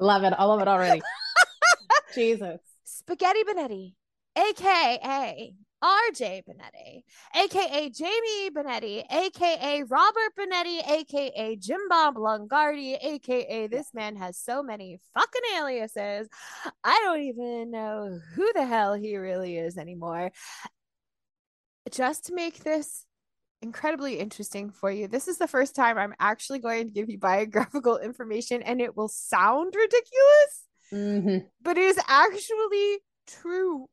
[0.00, 0.34] Love it.
[0.36, 1.00] I love it already.
[2.14, 2.58] Jesus.
[2.84, 3.94] spaghetti Benetti,
[4.36, 13.94] aka RJ Benetti, aka Jamie Benetti, aka Robert Benetti, aka Jim Bob Longardi, aka this
[13.94, 16.28] man has so many fucking aliases.
[16.84, 20.32] I don't even know who the hell he really is anymore.
[21.90, 23.06] Just to make this
[23.62, 27.18] incredibly interesting for you, this is the first time I'm actually going to give you
[27.18, 31.46] biographical information, and it will sound ridiculous Mhm.
[31.62, 32.98] but it is actually
[33.40, 33.86] true.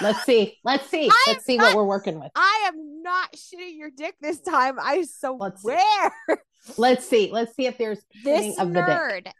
[0.00, 0.58] Let's see.
[0.64, 1.08] Let's see.
[1.12, 2.30] I Let's see am what we're working with.
[2.34, 4.76] I am not shitting your dick this time.
[4.80, 5.62] I Let's see.
[5.62, 6.38] swear.
[6.76, 7.30] Let's see.
[7.32, 9.30] Let's see if there's This of the nerd,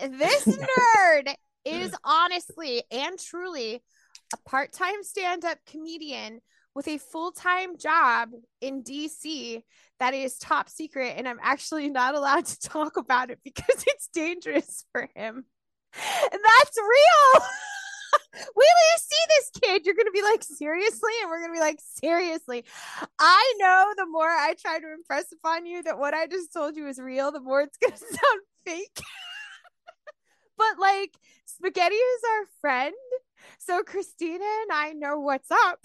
[0.00, 0.46] this
[0.88, 3.82] nerd is honestly and truly
[4.32, 6.40] a part time stand up comedian
[6.74, 9.62] with a full time job in DC
[10.00, 11.14] that is top secret.
[11.16, 15.44] And I'm actually not allowed to talk about it because it's dangerous for him.
[15.94, 17.46] And that's real.
[18.34, 19.82] You see this kid.
[19.84, 21.12] You're going to be like, seriously?
[21.20, 22.64] And we're going to be like, seriously.
[23.18, 26.76] I know the more I try to impress upon you that what I just told
[26.76, 29.00] you is real, the more it's going to sound fake.
[30.58, 31.14] but like,
[31.46, 32.94] Spaghetti is our friend.
[33.58, 35.80] So Christina and I know what's up.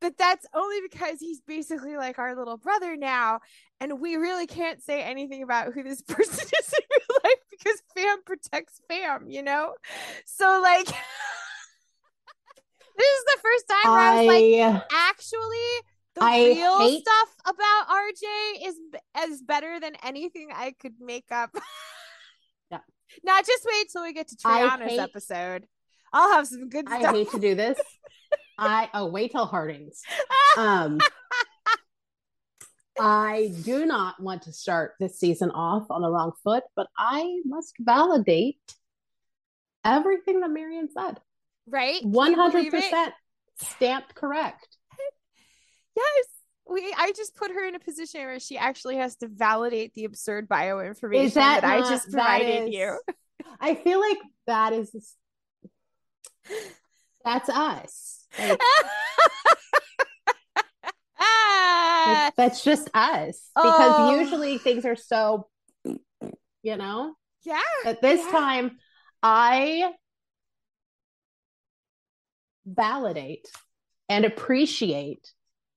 [0.00, 3.40] But that's only because he's basically like our little brother now.
[3.80, 7.82] And we really can't say anything about who this person is in real life because
[7.96, 9.74] fam protects fam, you know?
[10.24, 10.88] So, like,
[12.98, 15.70] this is the first time where I was like, actually
[16.16, 18.76] the I real hate- stuff about RJ is
[19.30, 21.50] is better than anything I could make up.
[22.70, 22.80] Yeah.
[23.24, 25.64] Now just wait till we get to I Triana's hate- episode.
[26.12, 27.14] I'll have some good I stuff.
[27.14, 27.78] hate to do this.
[28.58, 30.02] I oh wait till Hardings.
[30.58, 30.98] Um
[33.00, 37.40] I do not want to start this season off on the wrong foot, but I
[37.44, 38.58] must validate
[39.84, 41.20] everything that Marian said.
[41.70, 42.02] Right?
[42.04, 43.12] One hundred percent
[43.60, 44.66] stamped correct.
[45.96, 46.24] Yes.
[46.70, 50.04] We I just put her in a position where she actually has to validate the
[50.04, 52.98] absurd bio information that I not- just provided is- you.
[53.60, 55.14] I feel like that is
[57.24, 58.26] that's us.
[58.38, 58.60] Like,
[62.06, 63.50] like, that's just us.
[63.56, 64.18] Because Oh.
[64.20, 65.48] usually things are so
[66.62, 67.14] you know.
[67.44, 67.60] yeah.
[67.84, 68.30] At this Yeah.
[68.30, 68.78] time,
[69.22, 69.92] I
[72.76, 73.48] validate
[74.08, 75.32] and appreciate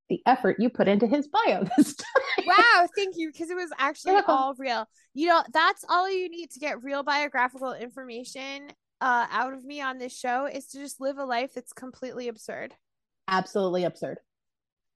[0.10, 2.46] the effort you put into his bio this time.
[2.46, 6.50] wow thank you because it was actually all real you know that's all you need
[6.52, 8.68] to get real biographical information
[9.00, 12.28] uh out of me on this show is to just live a life that's completely
[12.28, 12.74] absurd
[13.30, 14.18] Absolutely absurd.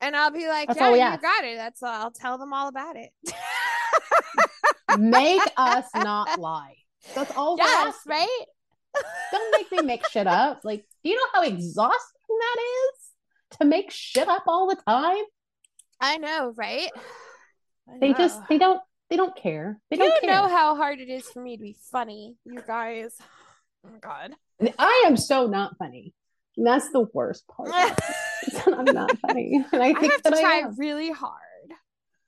[0.02, 1.22] and i'll be like That's yeah you ask.
[1.22, 3.12] got it that's all i'll tell them all about it
[4.98, 6.76] Make us not lie.
[7.16, 8.46] That's all yes right
[9.32, 10.62] Don't make me make shit up.
[10.64, 15.24] Like, do you know how exhausting that is to make shit up all the time?
[16.02, 16.92] i know right
[17.88, 19.80] I They just they don't they don't care.
[19.90, 20.42] They you don't don't care.
[20.42, 23.16] know how hard it is for me to be funny you guys
[23.86, 24.34] oh my god
[24.80, 26.14] I am so not funny.
[26.58, 27.70] And that's the worst part.
[28.68, 29.64] I'm not funny.
[29.74, 31.42] And I think i think have to that I try really hard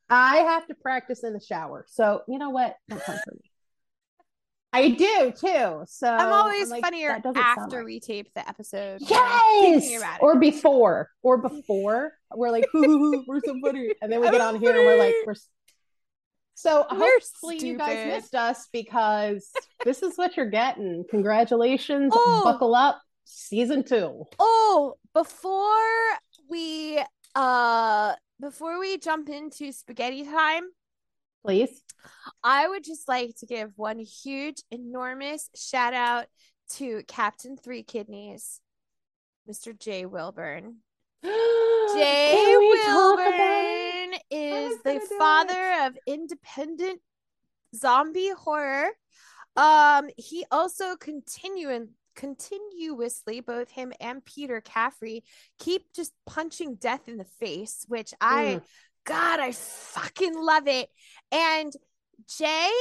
[0.10, 1.86] I have to practice in the shower.
[1.90, 2.76] So you know what?
[2.90, 3.47] Don't come for me.
[4.74, 5.84] I do too.
[5.88, 7.86] So i'm always like, funnier that doesn't sound after right.
[7.86, 10.24] we tape the episode Yes, thinking about it.
[10.24, 12.14] or before, or before.
[12.36, 14.76] We're like, "Hoo, hoo, hoo, we're so funny, and then we get I'm on here
[14.76, 15.36] and we're like, we're.
[16.56, 19.52] So We're hopefully you guys missed us because
[19.86, 21.06] this is what you're getting.
[21.10, 22.12] Congratulations!
[22.16, 22.42] Oh.
[22.44, 24.26] Buckle up, season two.
[24.40, 26.18] Oh, before
[26.50, 27.00] we
[27.36, 30.64] uh before we jump into spaghetti time,
[31.46, 31.84] Please,
[32.44, 36.26] I would just like to give one huge, enormous shout out
[36.74, 38.60] to Captain Three Kidneys,
[39.50, 39.78] Mr.
[39.78, 40.78] Jay Wilburn.
[41.24, 41.30] Jay
[42.34, 44.10] Can we talk about it?
[44.10, 47.02] Wilburn is the gonna father of independent
[47.76, 48.90] zombie horror.
[49.56, 55.24] Um, he also continuing continuously both him and Peter Caffrey
[55.60, 58.64] keep just punching death in the face, which I Mm.
[59.06, 60.90] God, I fucking love it.
[61.32, 61.72] And
[62.38, 62.72] Jay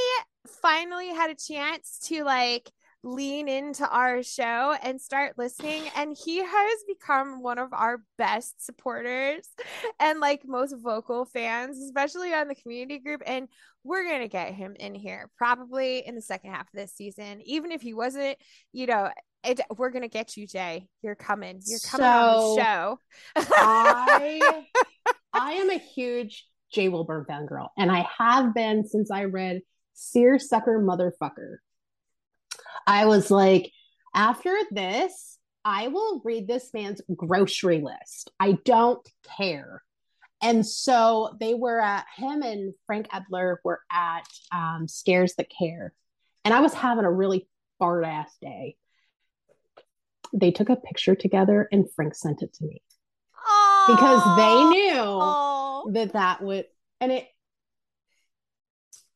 [0.61, 2.71] finally had a chance to like
[3.03, 8.65] lean into our show and start listening and he has become one of our best
[8.65, 9.47] supporters
[9.99, 13.47] and like most vocal fans especially on the community group and
[13.87, 17.41] we're going to get him in here probably in the second half of this season.
[17.45, 18.37] Even if he wasn't
[18.73, 19.09] you know
[19.43, 20.87] it, we're going to get you jay.
[21.01, 21.61] You're coming.
[21.65, 22.99] You're coming on the show.
[23.35, 24.63] I
[25.33, 29.61] I am a huge Jay Wilburn fangirl, and I have been since I read
[29.93, 31.57] Seersucker Motherfucker.
[32.85, 33.71] I was like,
[34.15, 38.31] after this, I will read this man's grocery list.
[38.39, 39.05] I don't
[39.37, 39.83] care.
[40.41, 45.93] And so they were at him and Frank Edler were at um, Scares That Care.
[46.45, 47.49] And I was having a really
[47.79, 48.77] fart ass day.
[50.33, 52.81] They took a picture together and Frank sent it to me
[53.87, 55.56] because they knew Oh.
[55.93, 56.65] That that would
[57.01, 57.27] and it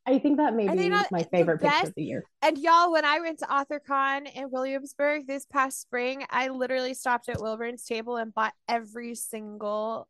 [0.05, 2.57] i think that may Are they be not my favorite picture of the year And
[2.57, 7.39] y'all, when I went to AuthorCon in Williamsburg this past spring, I literally stopped at
[7.39, 10.07] Wilburn's table and bought every single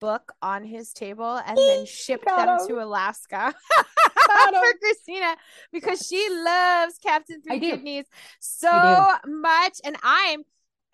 [0.00, 2.66] book on his table and then shipped them them 'em.
[2.68, 5.36] to Alaska for Christina
[5.72, 8.06] because she loves Captain Three Kidneys
[8.40, 9.80] so much.
[9.84, 10.42] And I'm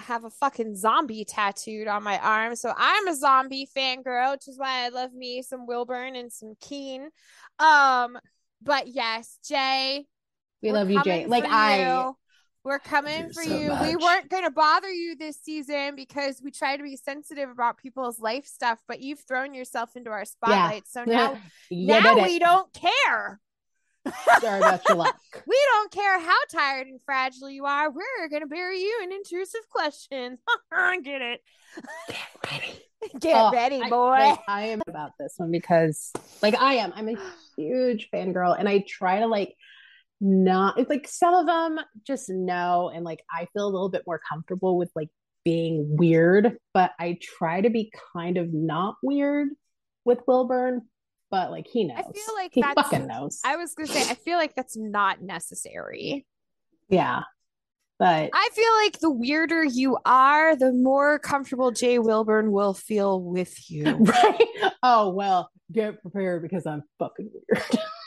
[0.01, 2.57] have a fucking zombie tattooed on my arm.
[2.57, 6.55] So I'm a zombie fangirl, which is why I love me some Wilburn and some
[6.61, 7.09] Keene.
[7.59, 8.19] Um,
[8.63, 10.07] but yes, Jay,
[10.63, 12.17] we love you jay like i you.
[12.65, 13.77] We're coming you for so you.
[13.83, 17.77] We weren't going to bother you this season because we try to be sensitive about
[17.77, 20.89] people's life stuff, but you've thrown yourself into our spotlight.
[20.89, 21.37] So now,
[21.71, 23.39] yeah, now did we don't care.
[24.41, 27.91] Sorry about your luck We don't care how tired and fragile you are.
[27.91, 30.39] We're going to bury you in intrusive questions.
[31.03, 31.41] Get it.
[32.09, 34.11] Get ready, Oh, ready, I- boy.
[34.11, 36.13] like, I am about this one because
[36.43, 37.17] like i am i'm a
[37.57, 39.55] huge fangirl and i try to like
[40.21, 44.05] not it's like some of them just know and like i feel a little bit
[44.07, 45.09] more comfortable with like
[45.45, 49.49] being weird but i try to be kind of not weird
[50.07, 50.83] with wilburn
[51.35, 53.41] but like he knows I feel like he that's- fucking knows.
[53.45, 56.25] I was to say, I feel like that's not necessary.
[56.89, 57.23] yeah.
[57.99, 63.21] But I feel like the weirder you are, the more comfortable Jay Wilburn will feel
[63.21, 63.85] with you.
[64.01, 64.45] right?
[64.83, 67.65] Oh well get prepared because i'm fucking weird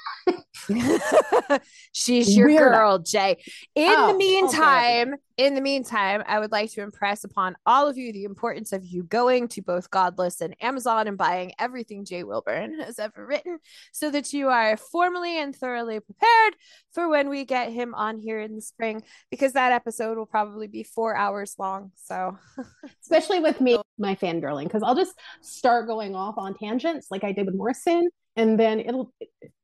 [1.93, 2.59] She's your Weirdo.
[2.71, 3.37] girl, Jay.
[3.75, 4.17] In Oh, the okay.
[4.17, 8.73] meantime, in the meantime, I would like to impress upon all of you the importance
[8.73, 13.25] of you going to both Godless and Amazon and buying everything Jay Wilburn has ever
[13.25, 13.59] written
[13.91, 16.55] so that you are formally and thoroughly prepared
[16.91, 20.67] for when we get him on here in the spring because that episode will probably
[20.67, 21.91] be four hours long.
[21.95, 22.37] So
[23.01, 27.31] especially with me my fangirling because i'll just start going off on tangents like i
[27.31, 29.11] did with morrison and then it'll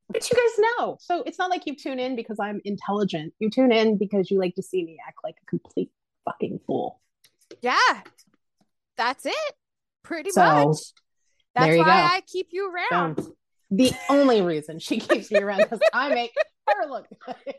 [0.10, 3.50] but you guys know so it's not like you tune in because i'm intelligent you
[3.50, 5.92] tune in because you like to see me act like a complete
[6.26, 7.00] fucking fool
[7.62, 8.02] yeah,
[8.98, 9.54] that's it.
[10.04, 10.78] Pretty So, much.
[11.54, 11.92] That's why go.
[11.92, 13.20] I keep you around.
[13.70, 16.32] The only reason she keeps me around because i make
[16.68, 17.56] her look good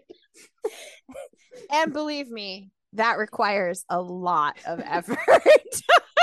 [1.70, 5.18] And believe me, that requires a lot of effort.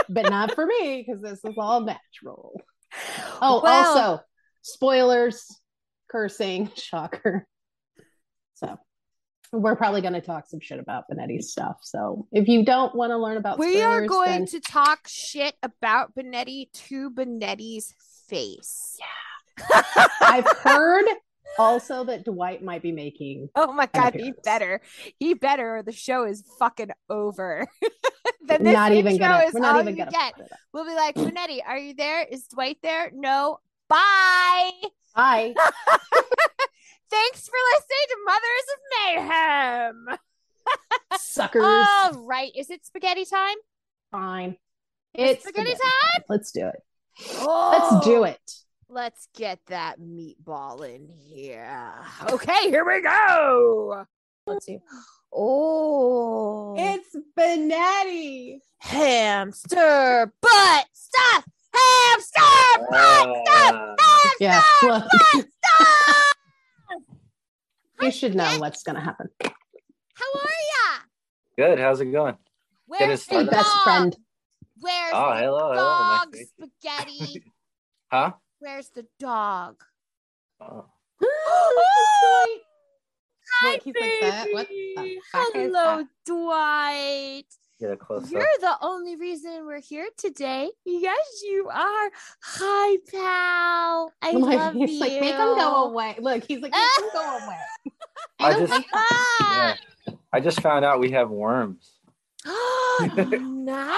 [0.09, 2.61] but not for me because this is all natural
[3.41, 4.23] oh Well, also
[4.63, 5.45] spoilers
[6.11, 7.47] cursing shocker
[8.55, 8.77] so
[9.53, 13.11] we're probably going to talk some shit about Benetti's stuff so if you don't want
[13.11, 17.93] to learn about we are going then- to talk shit about Benetti to Benetti's
[18.27, 18.97] face.
[20.21, 21.03] i've heard
[21.59, 24.79] also that dwight might be making Oh my god, he better.
[25.19, 27.67] He better or the show is fucking over.
[28.47, 30.33] then this not even gonna is we're not even gonna get.
[30.35, 30.57] put it up.
[30.73, 32.23] We'll be like, Benetti, are you there?
[32.23, 33.11] Is Dwight there?
[33.13, 33.59] No.
[33.91, 34.71] Bye.
[35.15, 35.53] Bye.
[37.11, 40.07] Thanks for listening to Mothers of Mayhem.
[41.19, 42.51] suckers All right.
[42.55, 43.57] Is it spaghetti time?
[44.11, 44.57] fine
[45.13, 46.81] It's it's spaghetti time let's do it
[47.39, 48.41] Oh, let's do it
[48.93, 51.95] Let's get that meatball in here.
[52.29, 54.05] Okay, here we go.
[54.45, 54.79] Let's see.
[55.33, 58.59] Oh, it's Benetti.
[58.79, 61.45] hamster butt stuff.
[61.73, 63.75] Hamster butt stuff.
[63.99, 65.03] Ah, Yeah, look,
[65.33, 66.33] Stuff.
[68.01, 69.27] you should know what's gonna happen.
[69.43, 70.99] How are ya?
[71.57, 71.79] good.
[71.79, 72.35] How's it going?
[72.87, 73.83] Where's the best dog?
[73.83, 74.15] friend.
[74.79, 77.43] Where's Oh, the hello, hello, dog nice spaghetti?
[78.11, 78.31] Huh?
[78.59, 79.81] Where's the dog?
[80.59, 80.85] Oh.
[81.23, 82.57] Hi,
[83.73, 84.47] Look, he's like that.
[84.51, 85.19] What the baby.
[85.33, 86.03] Hello.
[86.25, 87.45] Dwight.
[87.81, 88.47] Get a close You're up.
[88.59, 90.69] the only reason we're here today.
[90.85, 92.11] Yes, you are.
[92.43, 94.13] Hi, pal.
[94.21, 94.99] I Like, love he's you.
[94.99, 96.15] like, make him go away.
[96.19, 97.93] Look, he's like, make him go away.
[98.39, 99.75] I don't just- Ah,
[100.05, 100.13] Yeah.
[100.31, 101.91] I just found out we have worms.
[102.45, 103.89] nice.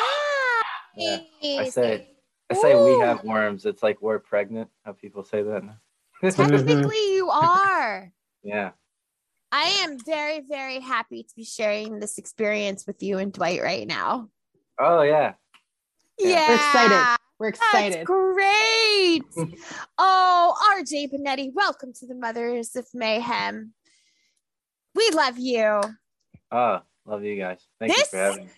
[0.96, 1.18] Yeah,
[1.60, 2.08] I say
[2.50, 2.86] I say Ooh.
[2.86, 3.66] we have worms.
[3.66, 4.70] It's like we're pregnant.
[4.86, 5.76] How people say that now.
[6.22, 8.14] Technically, you are.
[8.44, 8.72] yeah.
[9.56, 13.86] I am very, very happy to be sharing this experience with you and Dwight right
[13.86, 14.30] now.
[14.80, 15.34] Oh yeah.
[16.18, 16.28] Yeah.
[16.28, 16.48] Yeah.
[16.48, 17.18] We're excited.
[17.38, 18.06] We're That's excited.
[18.08, 19.22] great.
[20.00, 23.74] oh, RJ Benetti, welcome to the Mothers of Mayhem.
[24.96, 25.82] We love you.
[26.52, 27.60] Oh, love you guys.
[27.80, 28.52] Thank This- you for having me.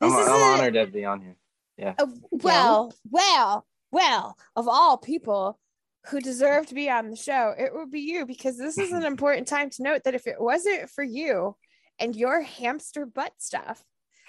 [0.00, 1.94] I'm, this is I'm a- honored to be on here.
[1.96, 5.60] Uh, well, well, well, of all people
[6.08, 9.04] who deserve to be on the show, it would be you because this is an
[9.12, 11.56] important time to note that if it wasn't for you
[11.98, 13.84] and your hamster butt stuff,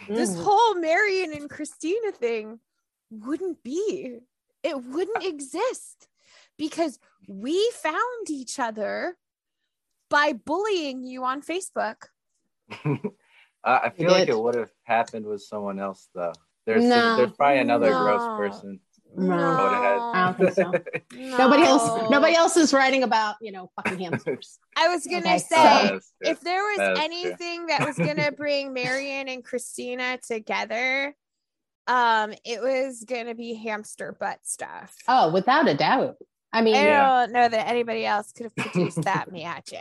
[0.10, 0.44] this Mhm.
[0.44, 2.60] whole Marian and Christina thing
[3.10, 4.20] wouldn't be.
[4.64, 6.08] It wouldn't exist
[6.58, 9.18] because we found each other
[10.10, 12.08] by bullying you on Facebook.
[12.70, 13.12] I
[13.64, 14.34] I You feel like did.
[14.34, 16.34] it would have happened with someone else though.
[16.66, 17.16] There's No.
[17.16, 18.00] there's probably another No.
[18.04, 18.80] gross person.
[19.16, 19.36] No.
[19.36, 20.12] No.
[20.14, 20.72] I don't think so.
[21.38, 22.09] Nobody else.
[22.09, 24.59] Nobody else is writing about you know fucking hamsters.
[24.78, 25.38] I was gonna Okay.
[25.39, 27.03] say Oh, if there was That is true.
[27.05, 31.16] anything that was gonna bring Marian and Christina together,
[31.88, 34.95] um, it was gonna be hamster butt stuff.
[35.07, 36.16] Oh, without a doubt.
[36.53, 39.80] I mean, I don't know that anybody else could have produced that magic.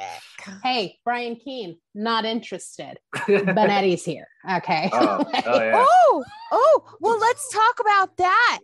[0.63, 2.97] hey, Brian Keene, not interested.
[3.17, 4.29] Benetti's here.
[4.59, 4.89] Okay.
[4.93, 5.85] Oh, oh, yeah.
[5.85, 8.59] Oh, oh, well, let's talk about that.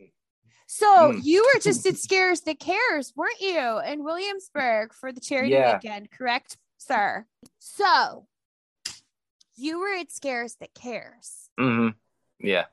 [0.67, 1.21] So Mm.
[1.25, 5.75] you were just at Scares That Cares, weren't you, in Williamsburg for the charity Yeah.
[5.77, 7.27] weekend, correct, sir?
[7.59, 8.27] So
[9.57, 11.89] you were at Scares That Cares hmm
[12.39, 12.67] Yeah.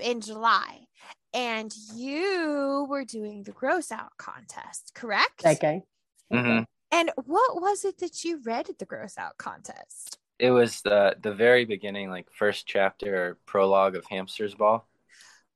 [0.00, 0.86] in July,
[1.34, 5.44] and you were doing the gross out contest, correct?
[5.44, 5.82] okay.
[6.30, 6.60] hmm
[6.90, 10.18] And what was it that you read at the gross out contest?
[10.38, 14.87] It was the the very beginning, like first chapter or prologue of Hamster's Ball.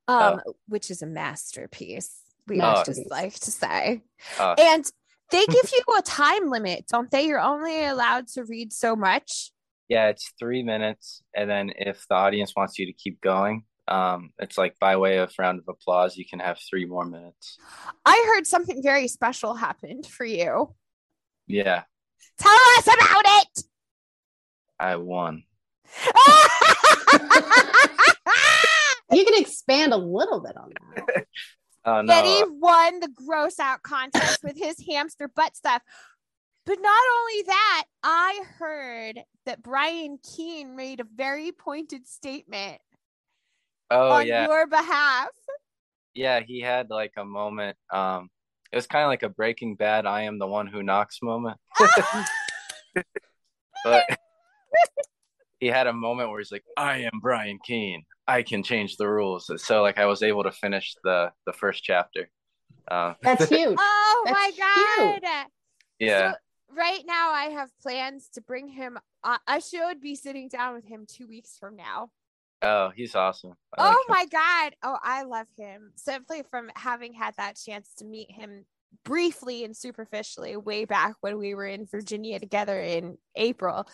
[0.07, 2.11] Um, which is a masterpiece.
[2.47, 2.97] We would Masterpiece.
[3.03, 4.01] just like to say.
[4.39, 4.85] Uh, And
[5.31, 7.25] they give you a time limit, don't they?
[7.27, 9.51] You're only allowed to read so much.
[9.87, 14.31] yeah, it's three minutes, and then if the audience wants you to keep going, um,
[14.39, 17.57] it's like by way of round of applause, you can have three more minutes.
[18.05, 20.73] I heard something very special happened for you.
[21.47, 21.83] Yeah,
[22.39, 23.63] Tell us about it.
[24.79, 25.43] I won.
[29.13, 31.25] You can expand a little bit on that.
[31.85, 35.81] Oh no, Betty won the gross out contest with his hamster butt stuff.
[36.65, 42.79] But not only that, I heard that Brian Keene made a very pointed statement
[43.91, 45.27] oh on yeah, your behalf.
[46.13, 46.39] yeah.
[46.39, 47.75] He had like a moment.
[47.91, 48.29] Um,
[48.71, 50.05] it was kind of like a Breaking Bad.
[50.05, 51.57] I am the one who knocks moment.
[53.83, 54.05] but
[55.59, 58.05] he had a moment where he's like, "I am Brian Keene.
[58.27, 61.83] I can change the rules." So like I was able to finish the the first
[61.83, 62.29] chapter.
[62.89, 63.77] Uh, That's huge.
[63.79, 65.23] Oh That's my cute.
[65.23, 65.45] god.
[65.99, 66.31] yeah.
[66.31, 66.37] So
[66.75, 70.85] right now I have plans to bring him I I should be sitting down with
[70.85, 72.09] him 2 weeks from now.
[72.61, 73.53] Oh, he's awesome.
[73.77, 73.97] I Oh him.
[74.09, 74.75] my god.
[74.83, 75.91] Oh, I love him.
[75.95, 78.65] Simply from having had that chance to meet him
[79.03, 83.87] briefly and superficially way back when we were in Virginia together in April.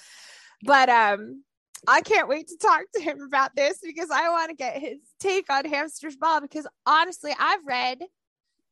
[0.63, 1.43] But um
[1.87, 4.99] I can't wait to talk to him about this because I want to get his
[5.19, 7.99] take on Hamster's Ball because honestly, I've read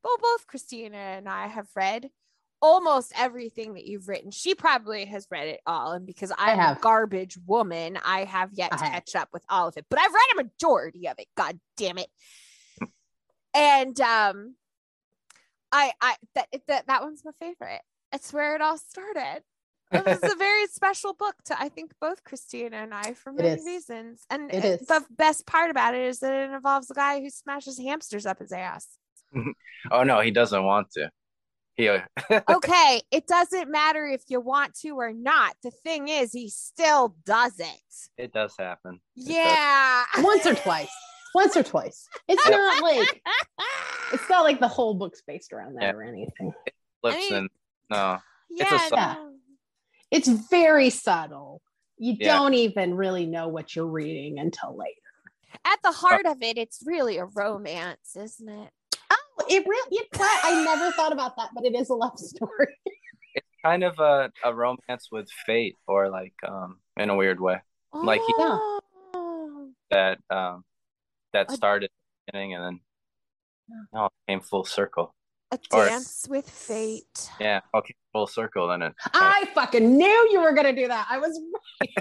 [0.04, 2.10] well, both Christina and I have read
[2.62, 4.32] almost everything that you've written.
[4.32, 5.92] She probably has read it all.
[5.92, 8.94] And because I'm a garbage woman, I have yet I to have.
[8.94, 9.86] catch up with all of it.
[9.90, 11.28] But I've read a majority of it.
[11.36, 12.08] God damn it.
[13.54, 14.56] and um
[15.72, 17.82] I I that that that one's my favorite.
[18.14, 19.44] It's where it all started.
[19.92, 23.50] It was a very special book to I think both Christina and I for many
[23.50, 23.66] is.
[23.66, 24.26] reasons.
[24.30, 27.30] And It uh, the best part about it is that it involves a guy who
[27.30, 28.88] smashes hamsters up his ass.
[29.92, 31.10] Oh no, he doesn't want to.
[31.76, 31.88] He
[32.50, 35.56] okay, it doesn't matter if you want to or not.
[35.62, 37.96] The thing is, he still does it.
[38.18, 39.00] it does happen.
[39.16, 39.30] It does.
[39.36, 40.04] Yeah.
[40.18, 40.90] Once or twice.
[41.36, 42.08] Once or twice.
[42.28, 43.22] It's not like
[44.14, 45.92] it's not like the whole book's based around that Yeah.
[45.94, 46.52] or anything.
[47.02, 47.50] Flips mean- and
[47.92, 48.18] no.
[48.50, 49.34] yeah, a sub- no.
[50.12, 51.62] It's very subtle.
[51.98, 52.38] You Yeah.
[52.38, 54.94] don't even really know what you're reading until later.
[55.66, 58.72] At the heart of it, it's really a romance, isn't it?
[59.10, 59.88] Oh, it really.
[59.92, 62.76] You know, I never thought about that, but it is a love story.
[63.36, 67.62] It's kind of a, a romance with fate, or like um in a weird way
[67.94, 69.70] Like he- Oh.
[69.92, 70.64] that um
[71.34, 72.80] that started at the beginning and then
[73.94, 75.14] now it came full circle.
[75.52, 77.30] A or- dance with fate.
[77.40, 78.68] Yeah, okay, full circle.
[78.68, 78.94] Then it.
[79.14, 81.08] I fucking knew you were gonna do that.
[81.10, 81.40] I was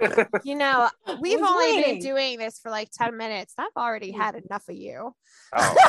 [0.00, 0.26] right.
[0.44, 0.88] You know,
[1.20, 3.54] we've was only been doing this for like 10 minutes.
[3.56, 5.14] I've already had enough of you.
[5.56, 5.74] Oh,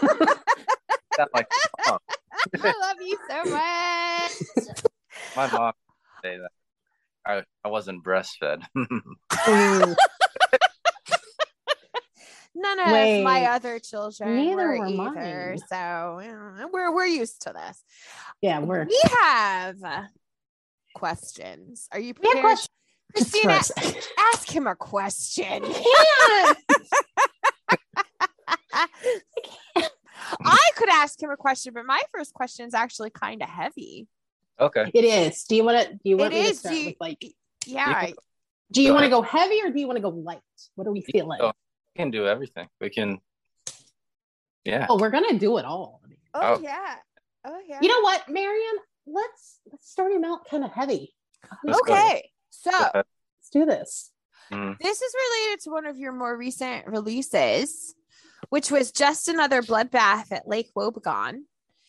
[1.16, 1.48] that like
[1.86, 1.98] oh,
[2.62, 4.76] I love you so much.
[5.36, 5.72] my mom
[6.22, 6.50] say that
[7.24, 8.62] I I wasn't breastfed.
[12.56, 13.22] Ooh, None of Wait.
[13.22, 14.96] my other children Neither were were either.
[14.96, 15.58] mine.
[15.68, 17.82] So you know, we're we're used to this.
[18.40, 18.84] yeah, we're.
[18.86, 19.76] We have
[20.94, 21.88] questions.
[21.92, 22.42] Are you We have prepared?
[22.42, 22.70] questions.
[23.14, 23.60] Christina,
[24.34, 25.62] ask him a question.
[25.72, 26.58] Can't.
[30.44, 34.08] I could ask him a question, but my first question is actually kind of heavy.
[34.60, 34.90] okay.
[34.92, 35.44] It is.
[35.44, 35.92] Do you want to?
[35.94, 37.34] Do you want It me to start Do you- with like?
[37.66, 38.14] Yeah, You can-
[38.72, 40.40] Do you Go want to go heavy or do you want to go light?
[40.74, 41.38] What are we feeling?
[41.40, 41.52] Oh.
[41.96, 42.68] We can do everything.
[42.78, 43.20] We can.
[44.64, 44.86] Yeah.
[44.90, 46.02] Oh, we're gonna do it all.
[46.34, 46.60] oh Oh.
[46.62, 46.96] yeah,
[47.46, 47.78] oh yeah.
[47.80, 48.74] You know what, Marian?
[49.06, 51.14] Let's let's start him out kind of heavy.
[51.64, 51.94] Let's go.
[51.94, 54.12] okay, so Let's do this.
[54.52, 54.76] Mhm.
[54.78, 57.94] this is related to one of your more recent releases,
[58.50, 61.44] which was just another bloodbath at Lake Wobegon.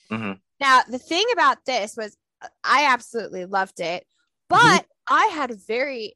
[0.09, 0.39] Mhm.
[0.61, 2.15] Now, the thing about this was
[2.63, 4.07] I absolutely loved it,
[4.47, 6.15] but I had a very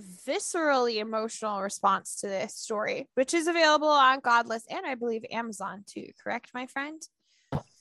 [0.00, 5.84] viscerally emotional response to this story, which is available on Godless and I believe Amazon
[5.86, 6.08] too.
[6.22, 7.00] Correct, my friend?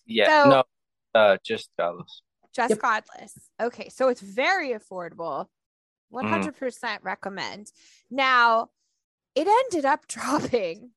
[0.06, 0.44] Yeah.
[0.44, 0.64] So- no.
[1.14, 2.22] Uh, just godless.
[2.54, 2.80] Just Yep.
[2.80, 3.34] Godless.
[3.62, 5.48] Okay, so it's very affordable.
[6.12, 7.72] 100% recommend.
[8.10, 8.70] Now,
[9.36, 10.92] it ended up dropping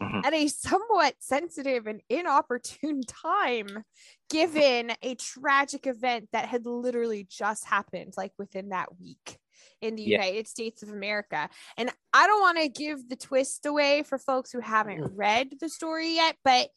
[0.00, 0.24] Mhm.
[0.24, 3.84] at a somewhat sensitive and inopportune time,
[4.30, 9.38] given a tragic event that had literally just happened, like within that week
[9.80, 10.18] in the Yeah.
[10.18, 11.48] United States of America.
[11.76, 15.10] And I don't want to give the twist away for folks who haven't mm.
[15.14, 16.70] read the story yet, but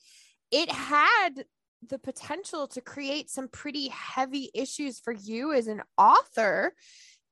[0.51, 1.45] it had
[1.89, 6.73] the potential to create some pretty heavy issues for you as an author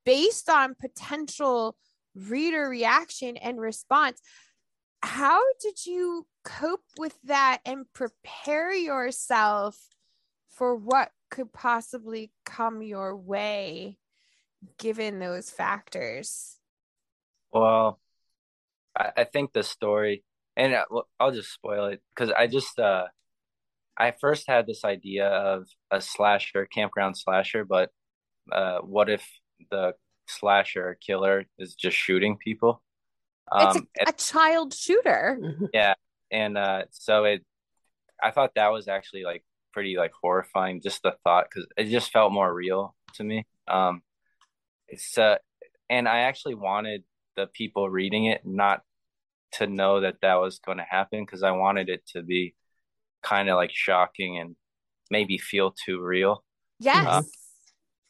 [0.04, 1.76] based on potential
[2.14, 4.20] reader reaction and response.
[5.02, 9.78] How did you cope with that and prepare yourself
[10.50, 13.96] for what could possibly come your way
[14.78, 16.58] given those factors?
[17.52, 18.00] Well,
[18.98, 20.24] I, I think the story,
[20.56, 20.84] and uh,
[21.20, 23.06] I'll just spoil it because I just uh,
[23.98, 27.90] I first had this idea of a slasher, campground slasher, but
[28.52, 29.26] uh, what if
[29.70, 29.94] the
[30.28, 32.82] slasher or killer is just shooting people?
[33.58, 35.70] It's Um, a, a child shooter.
[35.72, 35.94] Yeah,
[36.30, 37.44] and uh so it
[38.22, 42.12] i thought that was actually like pretty like horrifying just the thought because it just
[42.12, 44.02] felt more real to me um
[44.92, 45.36] it's uh
[45.90, 47.04] and i actually wanted
[47.36, 48.82] the people reading it not
[49.52, 52.54] to know that that was going to happen because i wanted it to be
[53.22, 54.56] kind of like shocking and
[55.10, 56.44] maybe feel too real
[56.80, 57.24] Yes.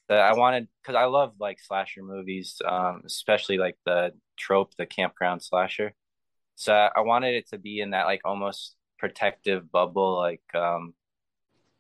[0.09, 4.87] that I wanted because I love like slasher movies, um, especially like the trope, the
[4.87, 5.95] campground slasher.
[6.57, 10.95] So I wanted it to be in that like almost protective bubble, like um,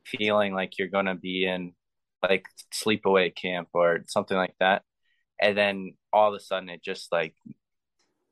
[0.07, 1.75] feeling like you're gonna be in
[2.23, 4.85] like sleepaway camp or something like that,
[5.43, 7.35] and then all of a sudden it just like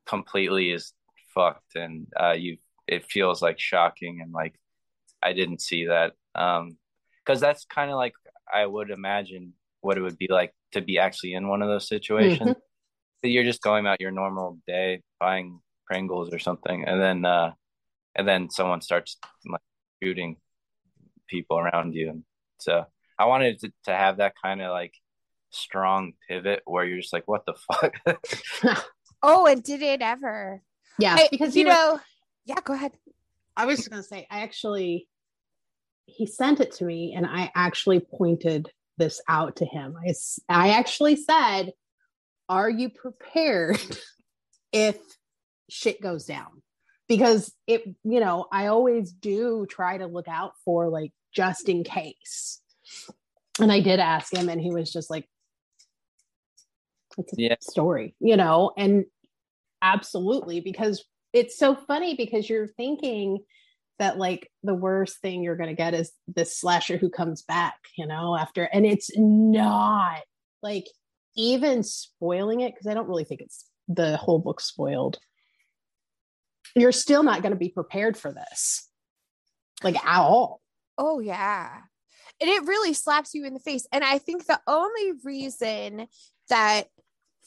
[0.06, 0.92] completely is
[1.34, 2.56] fucked, and uh, you
[2.86, 4.54] it feels like shocking and like
[5.22, 6.12] I didn't see that.
[6.34, 6.78] Um,
[7.24, 8.14] because that's kind of like
[8.52, 9.52] I would imagine
[9.82, 12.54] what it would be like to be actually in one of those situations.
[13.22, 17.52] That You're just going about your normal day, buying Pringles or something, and then uh,
[18.16, 19.60] and then someone starts like
[20.02, 20.36] shooting
[21.28, 22.10] people around you.
[22.10, 22.24] And
[22.58, 22.86] so
[23.18, 24.94] I wanted to, to have that kind of like
[25.50, 27.94] strong pivot where you're just like, what the fuck?
[29.22, 30.62] Oh, and did it ever?
[30.98, 32.00] yeah, I- because you you know, know,
[32.46, 32.92] yeah, go ahead.
[33.56, 35.08] I was just gonna say, I actually
[36.06, 39.94] he sent it to me, and I actually pointed this out to him.
[39.96, 40.12] I
[40.48, 41.72] I actually said,
[42.48, 43.78] "Are you prepared
[44.72, 44.96] if
[45.68, 46.62] shit goes down?"
[47.08, 51.84] Because it, you know, I always do try to look out for like just in
[51.84, 52.60] case.
[53.60, 55.28] And I did ask him, and he was just like,
[57.20, 57.56] "It's a Yeah.
[57.60, 59.04] story," you know, and
[59.82, 63.38] absolutely because it's so funny because you're thinking
[63.98, 67.78] that like the worst thing you're going to get is this slasher who comes back
[67.96, 70.20] you know after and it's not
[70.62, 70.86] like
[71.34, 75.18] even spoiling it because i don't really think it's the whole book spoiled
[76.76, 78.90] you're still not going to be prepared for this
[79.82, 80.60] like at all.
[80.98, 81.78] Oh yeah.
[82.40, 83.86] And it really slaps you in the face.
[83.92, 86.06] And I think the only reason
[86.48, 86.84] that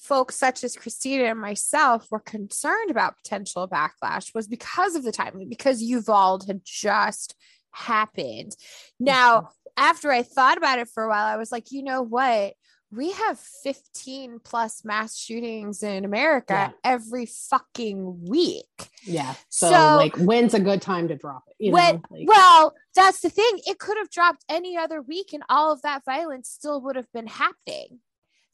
[0.04, 5.12] folks such as Christina and myself were concerned about potential backlash was because of the
[5.12, 7.36] timing, because Uvalde had just
[7.72, 8.56] happened.
[9.00, 12.54] Now, after I thought about it for a while, I was like, you know what?
[12.92, 16.72] We have 15 plus mass shootings in America Yeah.
[16.84, 18.90] every fucking week.
[19.04, 19.34] Yeah.
[19.50, 21.56] So, So- like when's a good time to drop it?
[21.58, 22.02] You When- know?
[22.12, 23.62] Like, Well, that's the thing.
[23.66, 27.12] It could have dropped any other week and all of that violence still would have
[27.12, 28.02] been happening.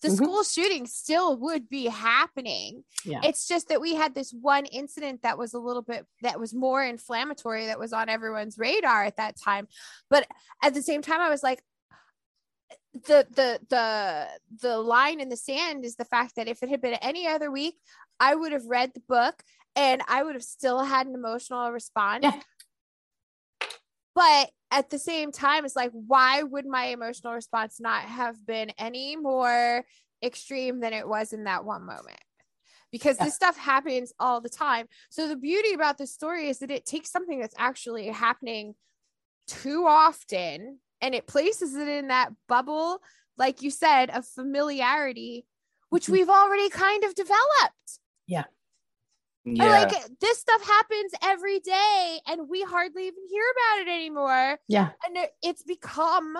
[0.01, 0.15] The Mhm.
[0.15, 2.83] school shooting still would be happening.
[3.03, 3.19] yeah.
[3.23, 6.53] It's just that we had this one incident that was a little bit that was
[6.53, 9.67] more inflammatory that was on everyone's radar at that time.
[10.09, 10.27] But
[10.63, 11.61] at the same time, I was like,
[12.93, 14.27] the the the
[14.61, 17.51] the line in the sand is the fact that if it had been any other
[17.51, 17.77] week,
[18.19, 19.43] I would have read the book
[19.75, 22.23] and I would have still had an emotional response.
[22.23, 22.41] Yeah.
[24.15, 28.71] But at the same time, it's like, why would my emotional response not have been
[28.77, 29.85] any more
[30.23, 32.19] extreme than it was in that one moment?
[32.91, 33.25] Because Yeah.
[33.25, 34.87] this stuff happens all the time.
[35.09, 38.75] So the beauty about this story is that it takes something that's actually happening
[39.47, 43.01] too often and it places it in that bubble,
[43.37, 45.45] like you said, of familiarity,
[45.89, 46.11] which Mhm.
[46.13, 47.99] we've already kind of developed.
[48.27, 48.45] Yeah.
[49.45, 54.59] Like this stuff happens every day and we hardly even hear about it anymore.
[54.67, 54.89] yeah.
[55.07, 56.37] And it's become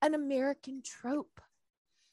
[0.00, 1.40] an American trope.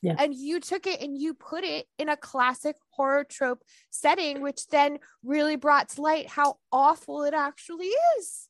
[0.01, 0.15] Yeah.
[0.17, 4.67] And you took it and you put it in a classic horror trope setting, which
[4.67, 8.47] then really brought to light how awful it actually is.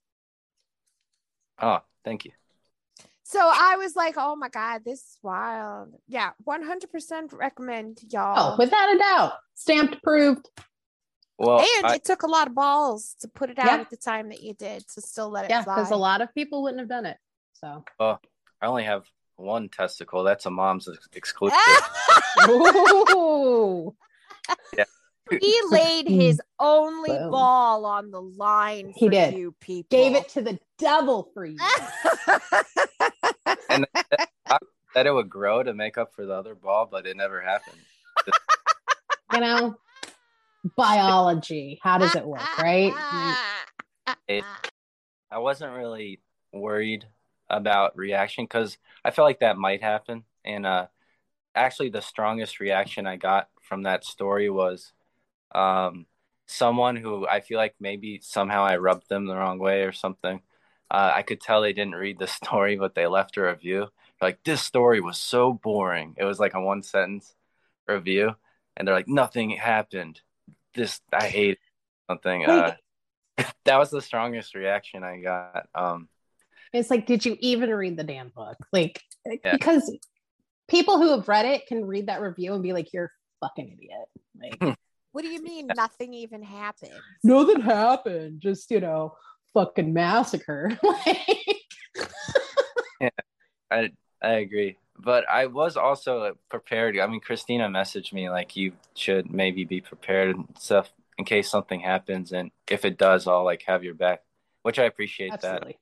[1.61, 2.31] oh, thank you.
[3.23, 5.93] So I was like, oh my God, this is wild.
[6.07, 8.53] Yeah, 100% recommend y'all.
[8.53, 9.33] Oh, without a doubt.
[9.55, 10.49] Stamped approved.
[11.39, 13.77] Well, and I, it took a lot of balls to put it out Yeah.
[13.77, 15.75] at the time that you did to still let it Yeah, fly.
[15.75, 17.17] because a lot of people wouldn't have done it.
[17.53, 18.17] So I
[18.61, 19.05] only have
[19.37, 20.23] one testicle.
[20.23, 21.57] That's a mom's ex- exclusive.
[22.49, 23.95] Ooh.
[25.39, 27.31] he laid his only Boom.
[27.31, 29.35] ball on the line for He did.
[29.35, 29.87] you people.
[29.97, 31.57] gave it to the devil for you.
[33.69, 33.85] and
[34.95, 37.77] that it would grow to make up for the other ball, but it never happened.
[39.33, 39.75] you know,
[40.75, 41.79] biology.
[41.81, 42.93] How does it work, right?
[44.27, 44.45] It-
[45.31, 47.05] I wasn't really worried
[47.49, 50.23] about reaction because I felt like that might happen.
[50.43, 50.87] And uh,
[51.55, 54.93] actually, the strongest reaction I got from that story was
[55.53, 56.07] um,
[56.47, 60.41] someone who I feel like maybe somehow I rubbed them the wrong way or something.
[60.91, 63.87] Uh, I could tell they didn't read the story, but they left a review.
[64.21, 66.15] Like, this story was so boring.
[66.17, 67.35] It was like a one sentence
[67.87, 68.35] review.
[68.75, 70.21] And they're like, nothing happened.
[70.75, 71.57] This, I hate
[72.09, 72.45] something.
[72.45, 72.75] Uh,
[73.65, 75.67] that was the strongest reaction I got.
[75.75, 76.09] Um,
[76.73, 78.57] It's like, did you even read the damn book?
[78.71, 79.53] Like, Yeah.
[79.53, 79.91] because
[80.67, 83.05] people who have read it can read that review and be like, "You're
[83.41, 84.07] a fucking idiot."
[84.61, 84.77] Like,
[85.11, 86.91] what do you mean nothing even happened?
[87.23, 88.41] nothing happened.
[88.41, 89.15] Just you know,
[89.53, 90.77] fucking massacre.
[93.01, 93.13] Like,
[93.71, 93.89] I
[94.21, 96.99] I agree, but I was also prepared.
[96.99, 101.49] I mean, Christina messaged me like you should maybe be prepared and stuff in case
[101.49, 104.21] something happens, and if it does, I'll like have your back,
[104.63, 105.77] which I appreciate absolutely.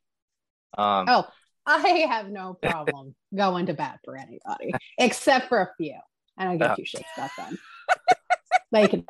[0.75, 0.81] that.
[0.81, 1.27] Um, Oh,
[1.65, 5.95] I have no problem going to bat for anybody except for a few.
[6.37, 6.75] And I don't give Oh.
[6.75, 7.57] two shits about them.
[8.71, 9.05] they can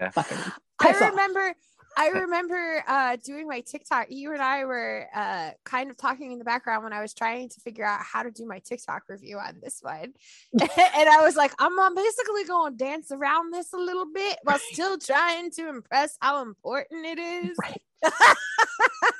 [0.00, 0.10] Yeah.
[0.10, 0.38] fucking
[0.80, 1.40] I remember.
[1.50, 1.56] off.
[1.98, 4.06] I remember uh doing my TikTok.
[4.10, 7.48] You and I were uh kind of talking in the background when I was trying
[7.48, 10.12] to figure out how to do my TikTok review on this one.
[10.60, 14.60] and I was like, I'm basically going to dance around this a little bit while
[14.70, 17.56] still trying to impress how important it is.
[17.60, 17.82] Right.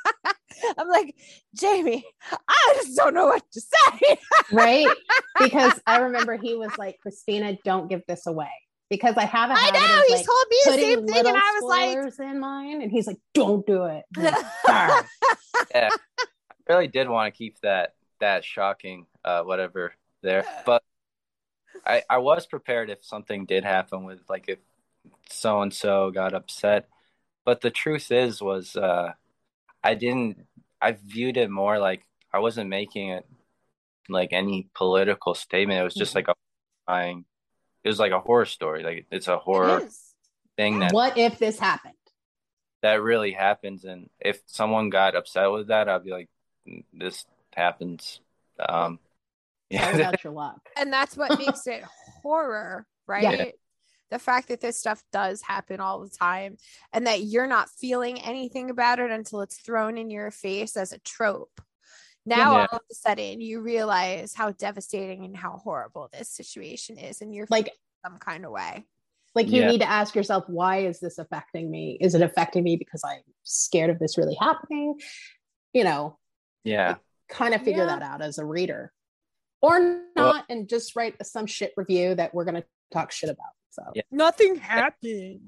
[0.79, 1.17] I'm like,
[1.55, 2.05] Jamie,
[2.49, 4.19] I just don't know what to say.
[4.53, 4.87] right?
[5.39, 8.51] Because I remember he was like, Christina, don't give this away.
[8.91, 11.27] Because I have a I habit know of he's like told me the same thing,
[11.27, 14.05] and I was like, spoilers in mine, and he's like, don't do it.
[14.17, 14.35] I'm like,
[15.75, 20.83] yeah, I really did want to keep that that shocking uh whatever there, but
[21.87, 24.59] I I was prepared if something did happen with like if
[25.29, 26.89] so and so got upset,
[27.45, 29.13] but the truth is was uh
[29.83, 30.47] I didn't
[30.81, 33.27] I viewed it more like I wasn't making it
[34.09, 35.81] like any political statement.
[35.81, 36.35] It was just like a
[36.87, 37.25] buying.
[37.85, 38.83] It was like a horror story.
[38.83, 40.15] Like it's a horror It is.
[40.57, 41.95] thing that what if this happened?
[42.81, 46.29] that really happens and if someone got upset with that i'd be like
[46.69, 48.21] "Mm, this happens
[48.61, 49.01] um
[49.73, 50.61] Sorry yeah about your luck.
[50.77, 51.83] and that's what makes it
[52.23, 53.51] horror right Yeah.
[54.11, 56.57] the fact that this stuff does happen all the time
[56.93, 60.93] and that you're not feeling anything about it until it's thrown in your face as
[60.93, 61.61] a trope.
[62.29, 62.67] Now Yeah.
[62.71, 67.35] all of a sudden you realize how devastating and how horrible this situation is and
[67.35, 67.73] you're Like
[68.05, 68.85] some kind of way.
[69.35, 69.69] like you Yeah.
[69.71, 73.21] need to ask yourself why is this affecting me is it affecting me because i'm
[73.45, 74.99] scared of this really happening
[75.73, 76.19] you know
[76.65, 76.97] Yeah.
[77.29, 77.99] kind of figure Yeah.
[77.99, 78.93] that out as a reader
[79.61, 83.53] or not and just write some shit review that we're going to talk shit about
[83.71, 84.03] so Yeah.
[84.11, 85.41] Nothing happened.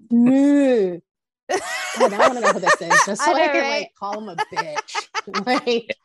[1.98, 3.80] God, I want to know who this is just so I I, can right?
[3.80, 5.96] like call him a bitch like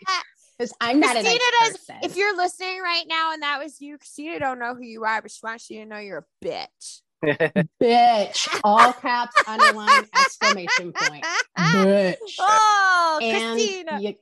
[0.58, 3.60] because i'm not a nice Christina does- person If you're listening right now and that
[3.64, 6.26] was you, Christina don't know who you are, but she wants you to know you're
[6.44, 7.02] a bitch.
[7.82, 11.26] bitch all caps underline exclamation point
[11.58, 14.00] bitch Oh, and Christina.
[14.02, 14.16] you,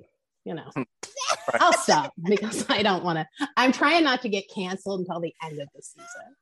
[0.45, 0.84] you know hmm.
[1.55, 5.34] i'll stop because i don't want to i'm trying not to get canceled until the
[5.43, 6.36] end of the season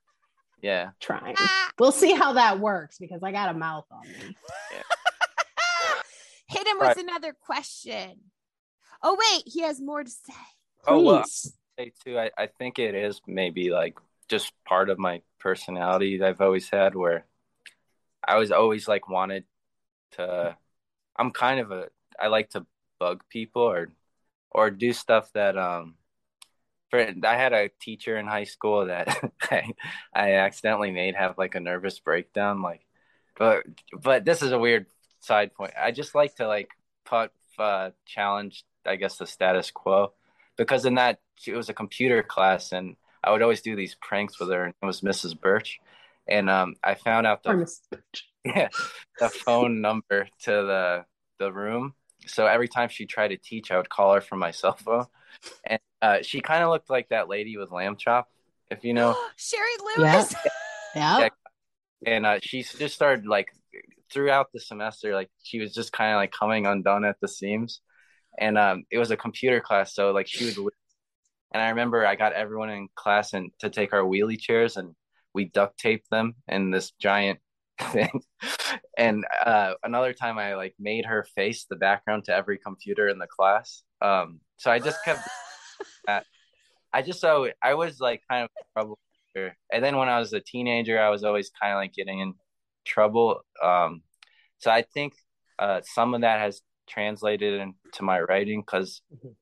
[0.62, 0.90] yeah.
[1.00, 1.36] trying
[1.80, 4.36] we'll see how that works because i got a mouth on me
[6.48, 6.96] Hit him Right.
[6.98, 8.20] with another question.
[9.04, 10.34] Oh, wait, he has more to say.
[10.88, 11.54] Oh well, Please.
[11.78, 12.18] say too.
[12.18, 13.98] I, I think it is maybe like
[14.30, 17.26] just part of my personality that I've always had where
[18.24, 19.46] I was always like wanted
[20.14, 20.56] to
[21.18, 21.88] I'm kind of a
[22.20, 22.66] I like to
[23.00, 23.90] bug people or
[24.52, 25.96] or do stuff that um
[26.90, 29.08] for I had a teacher in high school that
[29.52, 29.74] I,
[30.14, 32.86] I accidentally made have like a nervous breakdown like
[33.38, 33.64] but
[34.04, 34.88] but this is a weird
[35.22, 35.74] side point.
[35.80, 36.70] I just like to like
[37.06, 40.14] put uh challenge I guess the status quo
[40.58, 44.40] because in that it was a computer class and I would always do these pranks
[44.40, 45.40] with her and it was Mrs.
[45.40, 45.80] Birch
[46.28, 47.52] and um I found out the
[48.46, 48.70] yeah,
[49.20, 51.06] the phone number to the
[51.40, 51.94] the room.
[52.28, 55.08] So every time she tried to teach, I would call her from my cell phone,
[55.64, 58.30] and uh, she kind of looked like that lady with lamb chop,
[58.70, 59.16] if you know.
[59.38, 60.16] Shari Yeah.
[60.16, 60.36] Lewis.
[60.96, 61.30] yeah Yeah.
[62.06, 63.50] And uh, she just started like
[64.12, 67.82] throughout the semester, like she was just kind of like coming undone at the seams,
[68.40, 70.74] and um, it was a computer class, so like she would.
[71.54, 74.96] And I remember I got everyone in class and to take our wheelie chairs and
[75.34, 77.40] we duct taped them in this giant
[77.82, 78.22] thing.
[78.98, 83.20] And uh, another time I like made her face the background to every computer in
[83.20, 83.84] the class.
[84.02, 85.28] Um, so I just kept
[86.94, 89.00] I just so I was like kind of trouble.
[89.36, 92.34] And then when I was a teenager, I was always kind of like getting in
[92.86, 93.42] trouble.
[93.64, 94.02] Um,
[94.58, 95.14] so I think
[95.58, 96.62] uh, some of that has
[96.92, 99.36] translated into my writing because Mhm.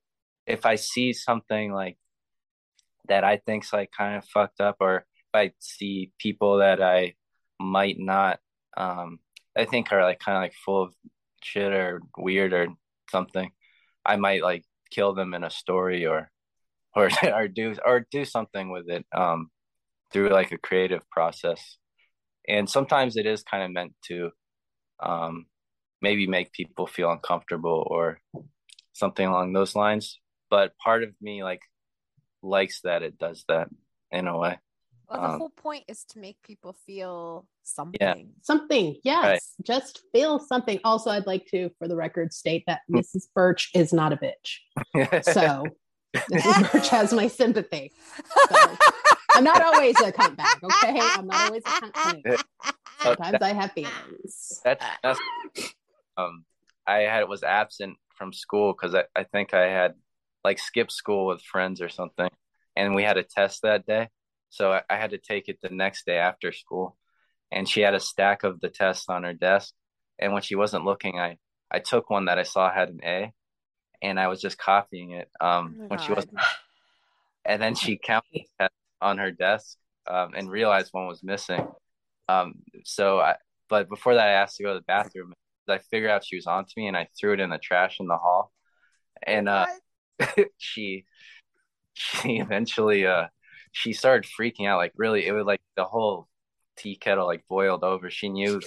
[0.46, 1.98] if I see something like
[3.08, 7.16] that I think's like kind of fucked up, or if I see people that I
[7.60, 8.40] might not,
[8.78, 9.20] um,
[9.58, 10.94] I think are like kind of like full of
[11.42, 12.68] shit or weird or
[13.12, 13.52] something,
[14.06, 16.32] I might like kill them in a story or
[16.96, 19.52] or or do or do something with it um
[20.12, 21.78] through like a creative process
[22.48, 24.32] and sometimes it is kind of meant to
[25.02, 25.46] um
[26.02, 28.20] maybe make people feel uncomfortable or
[28.94, 30.20] something along those lines.
[30.50, 31.62] But part of me like
[32.42, 33.70] likes that it does that
[34.12, 34.58] in a way.
[35.10, 37.98] Well, the Um, whole point is to make people feel something.
[38.00, 38.16] Yeah.
[38.42, 38.96] something.
[39.04, 39.24] Yes.
[39.26, 39.42] Right.
[39.66, 40.80] just feel something.
[40.84, 44.60] Also i'd like to for the record state that mrs birch is not a bitch.
[45.34, 45.66] So
[46.16, 47.92] mrs birch has my sympathy.
[48.50, 48.78] So,
[49.36, 51.00] i'm not always a cunt bag okay?
[51.02, 52.24] I'm not always a cunt queen.
[53.02, 54.62] sometimes i have feelings.
[54.64, 55.20] That's, that's
[56.20, 56.44] um
[56.88, 59.94] i had it was absent from school because I, I think i had
[60.44, 62.30] like skipped school with friends or something
[62.76, 64.08] and we had a test that day.
[64.50, 66.98] So I, I had to take it the next day after school
[67.52, 69.74] and she had a stack of the tests on her desk
[70.18, 71.38] and when she wasn't looking i
[71.72, 73.32] i took one that i saw had an a
[74.02, 76.34] and i was just copying it um Oh when she wasn't
[77.46, 81.68] and then she counted the tests on her desk um, and realized one was missing.
[82.28, 83.36] Um so i
[83.68, 85.34] but before that i asked to go to the bathroom
[85.70, 88.08] I figured out she was onto me and I threw it in the trash in
[88.08, 88.52] the hall.
[89.26, 89.68] And uh
[90.58, 91.06] she
[91.94, 93.28] she eventually uh
[93.72, 96.28] she started freaking out like really it was like the whole
[96.78, 98.10] tea kettle like boiled over.
[98.10, 98.62] She knew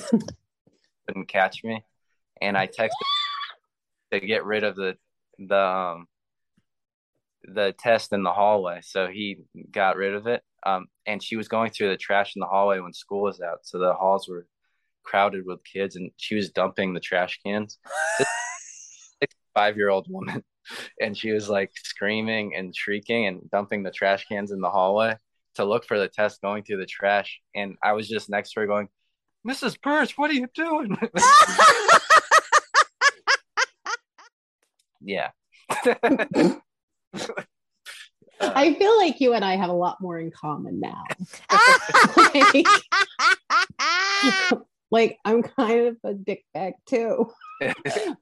[1.07, 1.85] couldn't catch me.
[2.41, 2.91] And I texted
[4.13, 4.97] to get rid of the
[5.39, 6.07] the um
[7.45, 8.81] the test in the hallway.
[8.83, 9.39] So he
[9.71, 10.43] got rid of it.
[10.65, 13.61] Um and she was going through the trash in the hallway when school was out.
[13.63, 14.47] So the halls were
[15.03, 17.79] crowded with kids and she was dumping the trash cans.
[19.55, 20.43] Five year old woman.
[21.01, 25.17] And she was like screaming and shrieking and dumping the trash cans in the hallway
[25.55, 27.41] to look for the test going through the trash.
[27.55, 28.89] And I was just next to her going,
[29.47, 29.81] Mrs.
[29.81, 30.97] Birch, what are you doing?
[35.01, 35.31] yeah.
[38.41, 41.05] I feel like you and I have a lot more in common now.
[42.17, 42.67] like,
[44.93, 47.75] like I'm kind of a dick bag too, but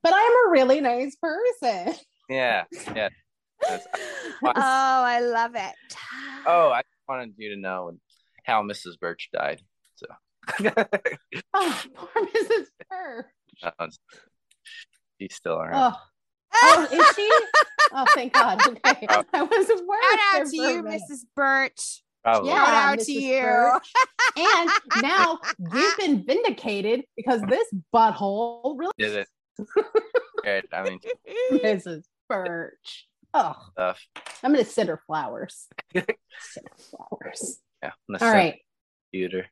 [0.05, 1.95] I'm a really nice person.
[2.31, 2.65] yeah,
[2.95, 3.09] yeah.
[3.61, 3.87] That's-
[4.45, 5.75] oh, I love it.
[6.47, 7.93] oh, I wanted you to know
[8.45, 8.99] how Mrs.
[8.99, 9.61] Birch died.
[9.97, 10.07] So
[11.55, 12.65] Oh, poor Mrs.
[12.89, 13.27] Birch.
[13.63, 13.87] uh,
[15.21, 15.93] she's still around.
[15.95, 16.01] Oh,
[16.55, 17.31] oh, is she?
[17.93, 18.61] Oh, thank God.
[18.67, 19.25] Okay, Oh.
[19.35, 19.69] I was worried.
[19.69, 20.83] Shout there out to for you.
[20.83, 21.25] Mrs.
[21.37, 22.03] Birch.
[22.23, 22.51] Probably.
[22.51, 23.73] Shout out to you.
[24.37, 24.71] And
[25.03, 25.41] now
[25.75, 29.29] you've been vindicated because this butthole really Did it.
[30.45, 30.65] Right.
[30.73, 31.01] I mean,
[31.53, 32.05] Mrs.
[32.29, 33.07] Birch.
[33.35, 34.01] Oh, stuff.
[34.43, 35.67] I'm gonna send her flowers.
[35.93, 37.59] send her flowers.
[37.83, 37.91] Yeah.
[38.09, 38.53] on the All.
[39.13, 39.47] Computer.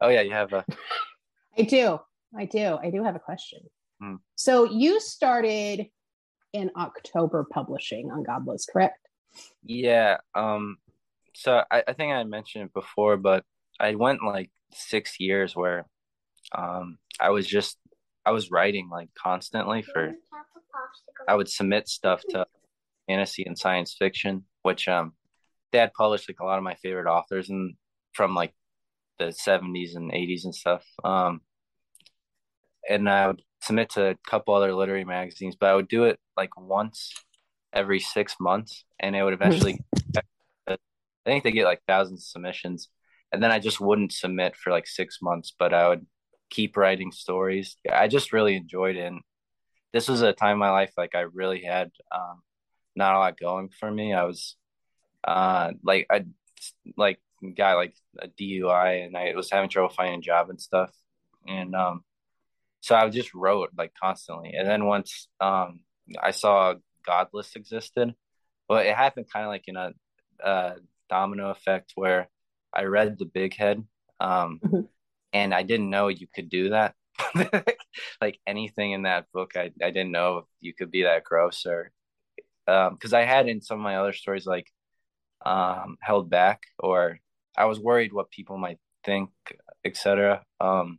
[0.00, 0.64] Oh yeah, you have a.
[1.56, 1.98] I do.
[2.36, 2.76] I do.
[2.82, 3.60] I do have a question.
[4.02, 4.16] Hmm.
[4.34, 5.86] So you started
[6.52, 8.98] in October publishing on Godless, correct?
[9.64, 10.18] Yeah.
[10.34, 10.76] Um.
[11.34, 13.44] So I, I think I mentioned it before, but
[13.80, 15.86] I went like six years where,
[16.56, 17.78] um, I was just
[18.24, 20.14] I was writing like constantly for.
[21.28, 22.46] I would submit stuff to
[23.06, 25.12] fantasy and science fiction, which um,
[25.72, 27.74] Dad published like a lot of my favorite authors and
[28.12, 28.54] from like
[29.18, 30.84] the seventies and eighties and stuff.
[31.02, 31.40] Um,
[32.88, 36.18] and I would submit to a couple other literary magazines, but I would do it
[36.36, 37.12] like once
[37.72, 39.80] every six months, and it would eventually.
[41.26, 42.88] I think they get like thousands of submissions,
[43.32, 46.06] and then I just wouldn't submit for like six months, but I would
[46.50, 47.76] keep writing stories.
[47.90, 49.06] I just really enjoyed it.
[49.06, 49.20] And
[49.92, 52.42] this was a time in my life like I really had um,
[52.96, 54.12] not a lot going for me.
[54.12, 54.56] I was
[55.24, 56.26] uh, like I
[56.96, 57.20] like
[57.56, 60.90] got like a DUI, and I was having trouble finding a job and stuff,
[61.46, 62.04] and um,
[62.80, 64.52] so I just wrote like constantly.
[64.54, 65.80] And then once um,
[66.22, 66.74] I saw
[67.06, 68.14] Godless existed,
[68.68, 69.92] but it happened kind of like in a
[70.42, 70.74] uh,
[71.08, 72.28] domino effect where
[72.72, 73.84] I read The Big Head,
[74.20, 74.88] um, Mhm.
[75.32, 76.94] and I didn't know you could do that.
[78.20, 81.92] like anything in that book, I, I didn't know you could be that gross or
[82.66, 84.70] because I had in some of my other stories like
[85.44, 87.18] um, held back or
[87.56, 89.30] I was worried what people might think,
[89.84, 90.44] etc.
[90.60, 90.98] Um,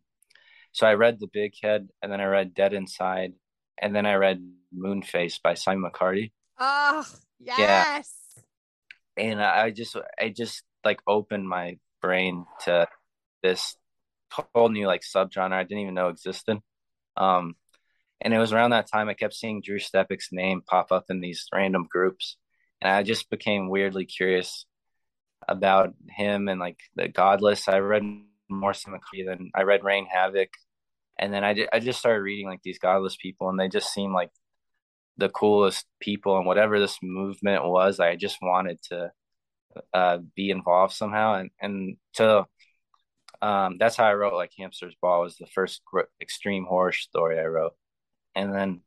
[0.72, 3.34] so I read The Big Head, and then I read Dead Inside,
[3.82, 4.46] and then I read
[4.76, 7.06] Moonface by Simon McCarty Oh,
[7.40, 8.25] yes.
[9.18, 12.88] And I just I just like opened my brain to
[13.42, 13.76] this
[14.32, 16.60] whole new like subgenre I didn't even know existed.
[17.18, 17.56] Um,
[18.22, 21.22] and it was around that time I kept seeing Drew Stepek's name pop up in
[21.22, 22.38] these random groups,
[22.82, 24.66] and I just became weirdly curious
[25.48, 27.68] about him and like the Godless.
[27.68, 28.04] I read
[28.50, 30.50] more Simicry than I read Rain Havoc,
[31.18, 34.14] and then I I just started reading like these Godless people, and they just seemed
[34.14, 34.32] like
[35.18, 39.12] the coolest people and whatever this movement was i just wanted to
[39.94, 41.36] uh, be involved somehow.
[41.36, 42.48] And and so
[43.42, 45.82] um, that's how i wrote like hamster's ball was the first
[46.22, 47.74] extreme horror story i wrote.
[48.36, 48.82] And then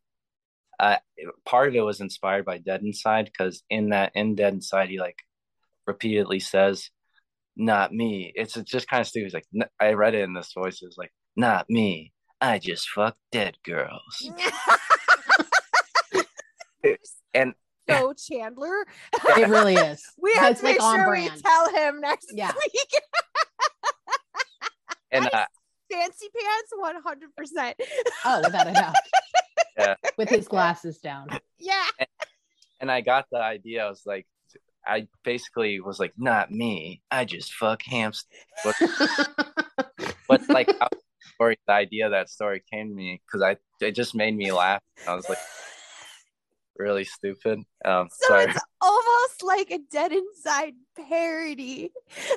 [1.45, 5.01] part of it was inspired by dead inside because in that in dead inside he
[5.01, 5.19] like
[5.87, 6.91] repeatedly says
[7.57, 8.33] not me.
[8.37, 9.25] It's, it's just kind of stupid.
[9.25, 10.81] He's like i read it in this voice.
[10.81, 12.13] It was like not me.
[12.41, 14.31] I just fuck dead girls
[17.35, 17.55] and
[17.89, 18.87] so Chandler.
[19.37, 20.03] It really is.
[20.21, 22.53] We have That's to make like on sure we tell him next Yeah.
[22.57, 22.93] week.
[25.11, 25.47] and uh,
[25.91, 27.77] Fancy pants, one hundred percent.
[28.25, 28.95] Oh, without a doubt.
[29.79, 29.95] Yeah.
[30.19, 31.29] With his glasses down.
[31.59, 31.85] Yeah.
[32.81, 33.87] and I got the idea.
[33.87, 34.27] I was like,
[34.87, 37.01] I basically was like, not me.
[37.11, 38.29] I just fuck hamster.
[38.65, 38.75] But,
[40.29, 40.89] but like, how
[41.35, 44.53] story, the idea of that story came to me because I it just made me
[44.53, 44.83] laugh.
[45.07, 45.39] I was like,
[46.79, 47.61] really stupid.
[47.85, 48.45] Um, So sorry.
[48.51, 51.91] it's almost like a dead inside parody.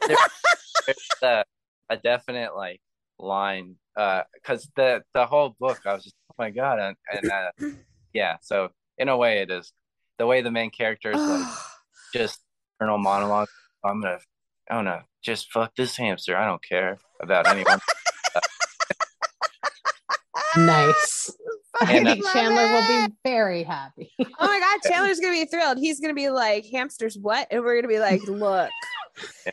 [0.08, 1.44] There's a,
[1.90, 2.82] a definite like
[3.20, 7.52] line because the the whole book I was just oh my god and, and uh,
[8.14, 9.72] yeah so in a way it is
[10.18, 11.48] the way the main character is like
[12.14, 12.40] just
[12.80, 13.50] internal monologue
[13.84, 14.20] I'm gonna
[14.70, 17.80] I'm gonna just fuck this hamster I don't care about anyone
[20.58, 21.32] nice.
[21.82, 24.12] I And, uh, think Chandler will be very happy.
[24.20, 25.78] Oh my god, Chandler's gonna be thrilled.
[25.78, 27.48] He's gonna be like, hamsters what?
[27.52, 28.70] And we're gonna be like, look.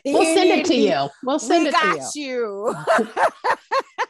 [0.05, 1.09] We'll you send it to you.
[1.21, 1.75] We'll send We it
[2.13, 2.73] to you.
[2.99, 3.05] you.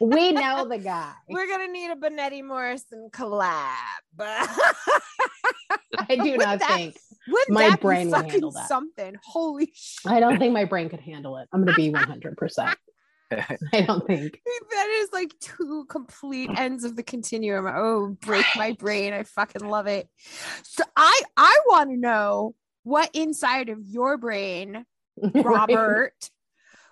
[0.00, 1.12] We know the guy.
[1.28, 3.74] We're gonna need a Benetti Morrison collab.
[4.20, 6.96] I do not that- think.
[7.28, 8.66] Wouldn't My that be brain would handle that.
[8.66, 9.14] something?
[9.24, 10.10] Holy shit.
[10.10, 11.48] I don't think my brain could handle it.
[11.52, 12.74] I'm going to be 100%.
[13.72, 14.40] I don't think.
[14.70, 17.66] That is like two complete ends of the continuum.
[17.66, 19.12] Oh, break my brain.
[19.12, 20.08] I fucking love it.
[20.62, 22.54] So I I want to know
[22.84, 24.84] what inside of your brain,
[25.22, 25.44] Right.
[25.44, 26.14] Robert,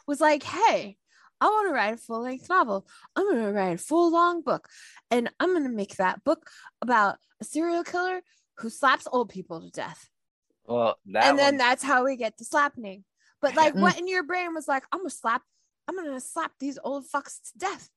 [0.06, 0.96] was like, hey,
[1.40, 2.86] I want to write a full length novel.
[3.16, 4.68] I'm going to write a full long book.
[5.10, 6.50] And I'm going to make that book
[6.82, 8.20] about a serial killer
[8.58, 10.08] who slaps old people to death.
[10.66, 13.04] Well, that and then one- that's how we get to slapping.
[13.40, 13.80] But like, Mm.
[13.80, 15.42] what in your brain was like, I'm going to slap,
[15.88, 17.88] I'm to slap these old fucks to death.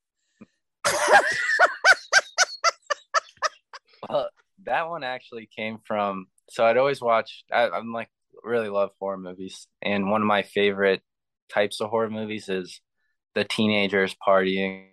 [4.10, 4.30] Well,
[4.64, 6.28] that one actually came from.
[6.50, 7.44] So I'd always watch.
[7.52, 8.10] I, I'm like
[8.44, 11.02] really love horror movies, and one of my favorite
[11.54, 12.82] types of horror movies is
[13.36, 14.88] the teenagers partying,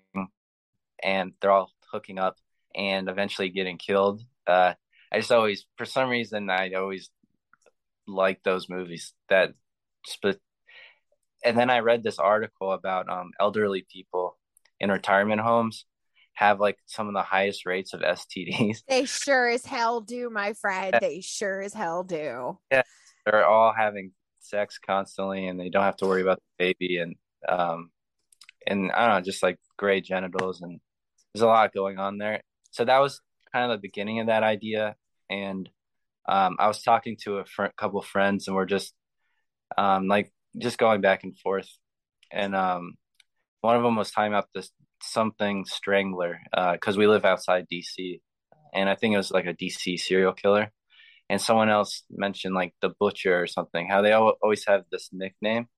[1.03, 2.37] and they're all hooking up
[2.75, 4.23] and eventually getting killed.
[4.47, 4.75] Uh,
[5.11, 7.11] I just always, for some reason, I always
[8.07, 9.15] like those movies.
[9.29, 9.55] That,
[10.05, 10.43] sp-
[11.45, 14.37] and then I read this article about um elderly people
[14.81, 15.85] in retirement homes
[16.35, 18.79] have like some of the highest rates of STDs.
[18.89, 20.97] they sure as hell do, my friend.
[21.01, 22.59] They sure as hell do.
[22.71, 22.83] Yeah,
[23.25, 27.17] they're all having sex constantly and they don't have to worry about the baby and
[27.49, 27.91] um
[28.67, 30.81] and I don't know, just like gray genitals and
[31.35, 32.43] there's a lot going on there.
[32.71, 33.21] So that was
[33.53, 34.95] kind of the beginning of that idea.
[35.29, 35.69] And
[36.29, 38.95] um I was talking to a fr- couple friends and we're just
[39.77, 41.69] um like just going back and forth.
[42.33, 42.95] And um
[43.61, 44.71] one of them was talking about this
[45.03, 46.41] something strangler
[46.73, 48.21] because we live outside DC
[48.75, 50.73] and I think it was like a DC serial killer.
[51.31, 55.69] And someone else mentioned like the butcher or something how they always have this nickname.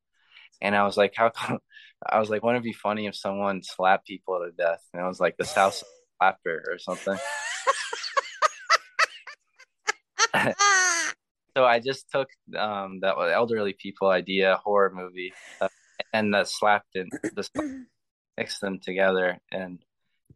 [0.62, 1.58] And i was like how come
[2.06, 4.82] i was like wouldn't it be funny if someone slapped people to death?
[4.92, 5.82] And i was like the south
[6.22, 7.18] slapper or something
[11.56, 15.68] so i just took um that elderly people idea horror movie uh,
[16.12, 17.50] and the slapped and just
[18.36, 19.78] mixed them together and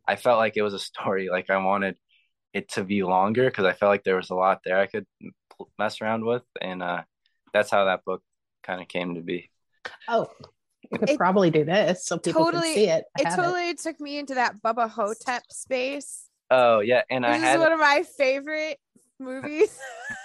[0.06, 1.96] i felt like it was a story like i wanted
[2.52, 5.06] it to be longer because I felt like there was a lot there I could
[5.56, 7.02] pl- mess around with, and uh,
[7.52, 8.22] that's how that book
[8.62, 9.50] kind of came to be.
[10.06, 10.28] Oh,
[10.92, 13.04] you could It probably do this so people totally- can see it.
[13.18, 16.28] I it have totally took me into that Bubba Ho-Tep space.
[16.48, 18.78] Oh yeah, and I This is had one of my favorite
[19.18, 19.76] movies.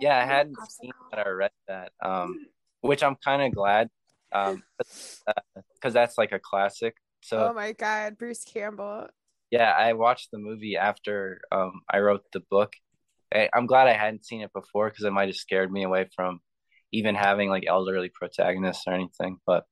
[0.00, 2.46] yeah I hadn't seen that or read that, um,
[2.80, 3.88] which I'm kind of glad,
[4.32, 6.94] um, because that's like a classic.
[7.22, 9.08] So oh my god, Bruce Campbell.
[9.50, 12.74] yeah, I watched the movie after um, I wrote the book.
[13.34, 16.08] I, I'm glad I hadn't seen it before because it might have scared me away
[16.14, 16.40] from
[16.92, 19.38] even having like elderly protagonists or anything.
[19.46, 19.64] But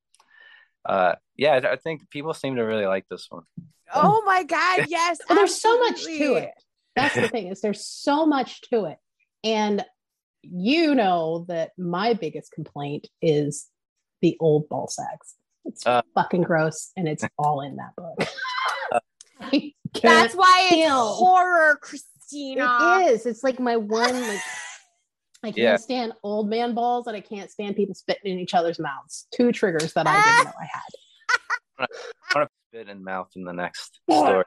[0.85, 3.45] uh, yeah, I, I think people seem to really like this one.
[3.95, 5.19] Oh my god, yes.
[5.29, 6.51] Well, there's so much to it.
[6.97, 8.99] That's the thing is there's so much to it.
[9.43, 9.85] And
[10.51, 13.69] you know that my biggest complaint is
[14.23, 15.35] the old ball sacks.
[15.65, 16.03] It's Uh.
[16.15, 18.29] fucking gross and it's all in that book.
[20.03, 21.07] That's why it's Deal.
[21.15, 22.79] horror, Christina.
[22.81, 23.27] it is.
[23.27, 24.41] It's like my one like
[25.43, 25.77] I can't Yeah.
[25.77, 29.27] stand old man balls and I can't stand people spitting in each other's mouths.
[29.35, 30.83] Two triggers that I didn't know I had.
[31.79, 31.87] I
[32.39, 34.45] want to spit in mouth in the next story.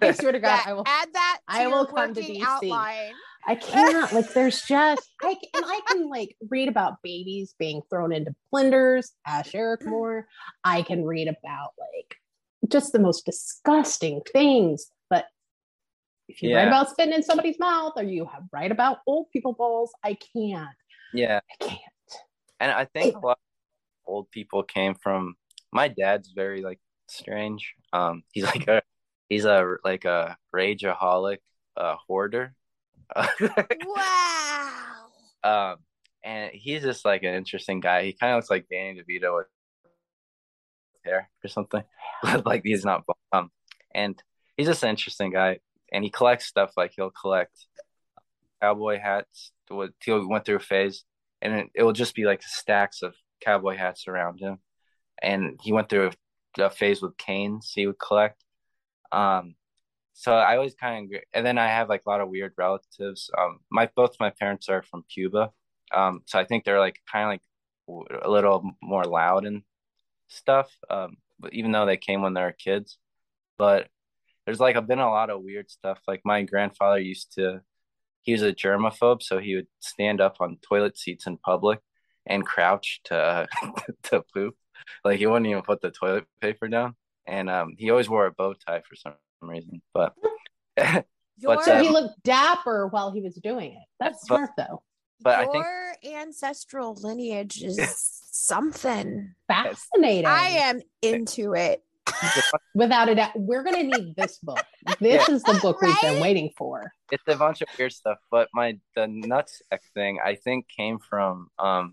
[0.00, 2.20] I swear to God, Yeah, I will add that to I your will come to
[2.20, 2.44] working DC.
[2.46, 3.12] outline.
[3.46, 4.12] I can't.
[4.12, 9.10] Like, there's just I and I can like read about babies being thrown into blenders.
[9.26, 10.24] Ash Ericmore.
[10.64, 12.16] I can read about like
[12.68, 14.86] just the most disgusting things.
[15.10, 15.26] But
[16.28, 19.52] if you write about spitting in somebody's mouth, or you have write about old people
[19.52, 20.68] balls, I can't.
[21.12, 21.80] Yeah, I can't.
[22.60, 25.34] and I think a lot of old people came from.
[25.72, 26.78] My dad's very like
[27.08, 27.74] strange.
[27.92, 28.82] Um, he's like a
[29.28, 31.38] he's a like a rageaholic,
[31.76, 32.54] uh, hoarder.
[33.84, 35.06] Wow.
[35.44, 35.76] um,
[36.24, 38.04] and he's just like an interesting guy.
[38.04, 39.46] He kind of looks like Danny DeVito with
[41.04, 41.82] hair or something,
[42.44, 43.50] like he's not um,
[43.94, 44.22] and
[44.56, 45.58] he's just an interesting guy.
[45.92, 47.66] And he collects stuff like he'll collect
[48.62, 49.52] cowboy hats.
[49.68, 49.74] He
[50.12, 51.04] went through a phase,
[51.42, 54.58] and it, it will just be like stacks of cowboy hats around him.
[55.20, 56.10] And he went through
[56.58, 58.42] a, a phase with canes he would collect.
[59.10, 59.54] Um,
[60.14, 63.30] so I always kind of, and then I have like a lot of weird relatives.
[63.38, 65.50] Um, my both my parents are from Cuba,
[65.94, 69.62] um, so I think they're like kind of like a little more loud and
[70.28, 70.70] stuff.
[70.90, 72.98] Um, but even though they came when they were kids,
[73.58, 73.88] but
[74.46, 76.00] there's like been a lot of weird stuff.
[76.06, 77.62] Like my grandfather used to,
[78.22, 81.80] he was a germaphobe, so he would stand up on toilet seats in public
[82.26, 83.48] and crouch to
[84.04, 84.56] to poop.
[85.04, 86.96] Like he wouldn't even put the toilet paper down,
[87.26, 89.14] and um, he always wore a bow tie for some
[89.48, 89.82] reason.
[89.94, 90.14] But
[91.38, 93.86] Your, So uh, he looked dapper while he was doing it.
[94.00, 94.82] That's But- smart though.
[95.20, 95.52] but I your
[96.02, 97.78] think- ancestral lineage is
[98.30, 99.34] something.
[99.48, 100.26] Fascinating.
[100.26, 101.82] I am into it.
[102.74, 104.64] Without a doubt, we're gonna need this book.
[105.00, 106.92] This is the book we've been waiting for.
[107.12, 108.18] it's a bunch of weird stuff.
[108.30, 111.92] But my the nutsack thing I think came from um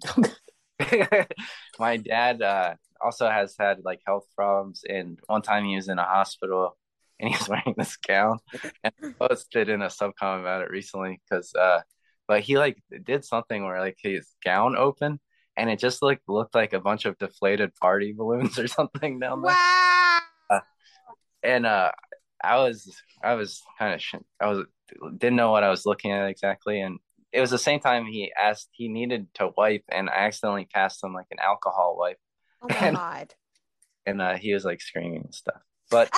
[1.79, 5.99] my dad uh also has had like health problems and one time he was in
[5.99, 6.75] a hospital
[7.21, 8.39] and he was wearing this gown.
[8.83, 11.81] And I posted in a subcom about it recently because uh
[12.27, 15.19] but he like did something where like his gown open
[15.57, 19.41] and it just like looked like a bunch of deflated party balloons or something down
[19.41, 19.51] there.
[19.51, 20.61] Wow.
[21.43, 21.91] and uh
[22.43, 24.65] i was i was kind of sh- i was
[25.17, 26.79] didn't know what i was looking at exactly.
[26.81, 26.99] And
[27.31, 31.03] it was the same time he asked he needed to wipe and i accidentally passed
[31.03, 32.17] him like an alcohol wipe.
[32.61, 33.33] Oh my And- god.
[34.05, 35.61] and uh he was like screaming and stuff.
[35.91, 36.09] But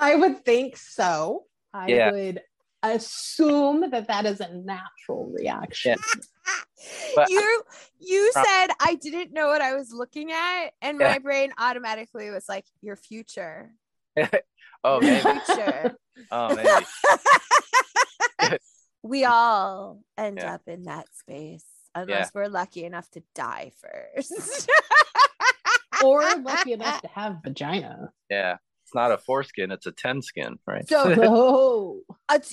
[0.00, 1.44] I would think so.
[1.72, 2.10] I Yeah.
[2.10, 2.40] would
[2.82, 5.98] assume that that is a natural reaction.
[7.14, 7.62] But- you
[7.98, 11.12] you Pro- said I didn't know what I was looking at, and Yeah.
[11.12, 13.72] my brain automatically was like, "Your future,
[14.84, 15.96] oh maybe future."
[16.32, 16.86] oh maybe
[19.02, 20.54] we all end Yeah.
[20.54, 24.68] up in that space unless we're lucky enough to die first.
[26.02, 28.10] or lucky enough to have vagina.
[28.30, 28.56] yeah
[28.90, 32.00] it's not a foreskin it's a ten skin right So- Oh,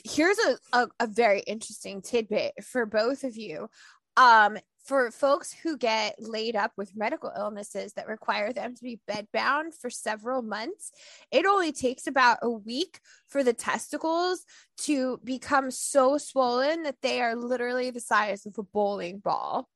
[0.05, 3.69] here's a, a, a very interesting tidbit for both of you.
[4.17, 8.99] Um, for folks who get laid up with medical illnesses that require them to be
[9.09, 10.91] bedbound for several months,
[11.31, 14.45] it only takes about a week for the testicles
[14.79, 19.67] to become so swollen that they are literally the size of a bowling ball.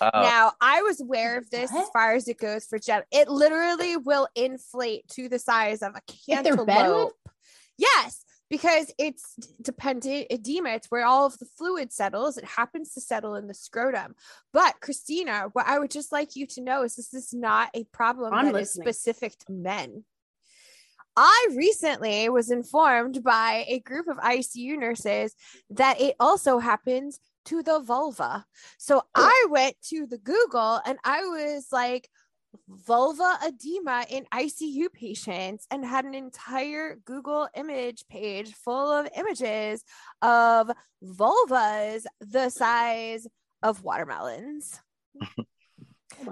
[0.00, 3.02] Oh Now, I was aware of this as far as it goes for gen.
[3.10, 7.14] It literally will inflate to the size of a If cantaloupe.
[7.78, 10.70] Yes, because it's dependent edema.
[10.70, 12.36] It's where all of the fluid settles.
[12.36, 14.14] It happens to settle in the scrotum.
[14.52, 17.84] But Christina, what I would just like you to know is this is not a
[17.84, 18.84] problem I'm that is listening.
[18.84, 20.04] specific to men.
[21.16, 25.34] I recently was informed by a group of ICU nurses
[25.70, 28.44] that it also happens to the vulva.
[28.78, 29.02] So oh.
[29.14, 32.08] I went to the Google and I was like,
[32.68, 39.84] vulva edema in ICU patients and had an entire Google image page full of images
[40.20, 40.70] of
[41.02, 43.26] vulvas the size
[43.62, 44.78] of watermelons.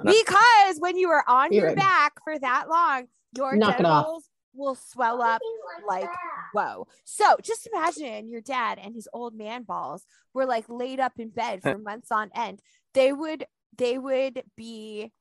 [0.05, 1.77] Because when you are on You're your right.
[1.77, 3.07] back for that long,
[3.37, 4.05] your Knock it off.
[4.05, 5.41] genitals will swell up
[5.87, 6.09] like
[6.53, 6.87] whoa.
[7.05, 11.31] So just imagine your dad and his old man balls were like laid up in
[11.31, 12.61] bed for months on end.
[12.95, 13.47] They would
[13.77, 15.13] they would be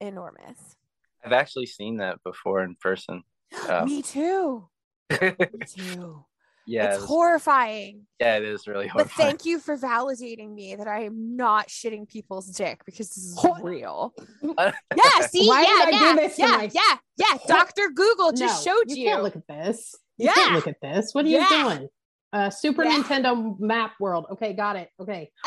[0.00, 0.76] enormous.
[1.24, 3.22] i've actually seen that before in person
[3.68, 4.68] um, Me too.
[5.20, 5.30] Me
[5.66, 6.24] too.
[6.70, 8.06] Yeah it's it was- horrifying.
[8.20, 9.08] yeah it is really horrifying.
[9.08, 13.08] But horrifying thank you for validating me that I am not shitting people's dick because
[13.08, 13.62] this is What?
[13.64, 14.14] real.
[14.42, 17.38] Yeah, see, Why yeah, did yeah, yeah, my- yeah, yeah.
[17.46, 18.96] Doctor Google just No, showed you.
[19.04, 19.08] you.
[19.10, 19.94] can't look at this.
[20.18, 20.34] You Yeah.
[20.34, 21.14] can't look at this.
[21.14, 21.62] What are you Yeah.
[21.76, 21.88] doing?
[22.32, 22.98] Uh, Super Yeah.
[22.98, 24.26] Nintendo Map World.
[24.32, 24.88] Okay, got it.
[25.00, 25.30] Okay,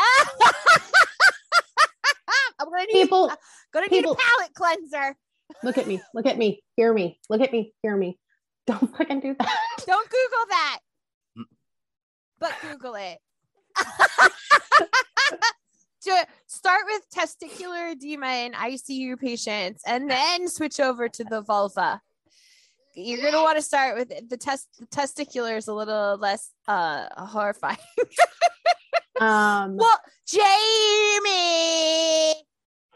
[2.59, 3.32] I'm gonna need, people,
[3.74, 5.15] gonna people- need a palate cleanser.
[5.63, 6.01] look at me.
[6.13, 6.61] Look at me.
[6.78, 7.19] Hear me.
[7.30, 7.74] Look at me.
[7.84, 8.17] Hear me.
[8.67, 9.57] Don't fucking do that.
[9.86, 10.80] Don't Google that.
[12.44, 13.20] But Google it.
[16.04, 22.02] to start with testicular edema in ICU patients and then switch over to the vulva.
[22.94, 24.30] You're gonna want to start with it.
[24.30, 24.68] the test.
[24.78, 27.78] The testicular is a little less uh horrifying.
[29.22, 30.41] Um, well, Jamie,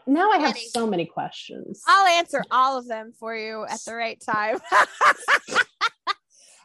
[0.08, 1.80] now I have so many questions.
[1.86, 4.58] I'll answer all of them for you at the right time.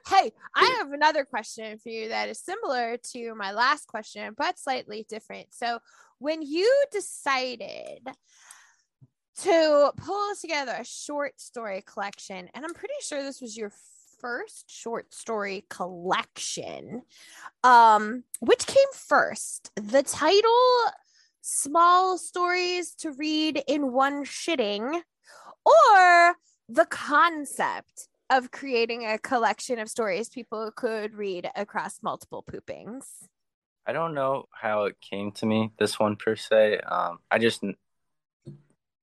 [0.08, 4.60] Hey, I have another question for you that is similar to my last question, but
[4.60, 5.47] slightly different.
[5.51, 5.80] So,
[6.20, 8.08] when you decided
[9.41, 13.72] to pull together a short story collection, and I'm pretty sure this was your
[14.22, 17.01] first short story collection,
[17.64, 19.72] um, which came first?
[19.76, 20.94] The title
[21.41, 25.02] small stories to read in one shitting
[25.65, 26.36] or
[26.69, 33.28] the concept of creating a collection of stories people could read across multiple poopings.
[33.86, 36.80] I don't know how it came to me, this one per se.
[36.80, 37.64] Um, I just,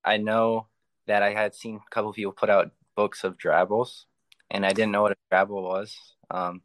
[0.05, 0.69] I know
[1.07, 4.07] that I had seen a couple people put out books of drabbles,
[4.51, 5.97] and I didn't know what a drabble was.
[6.31, 6.63] Um,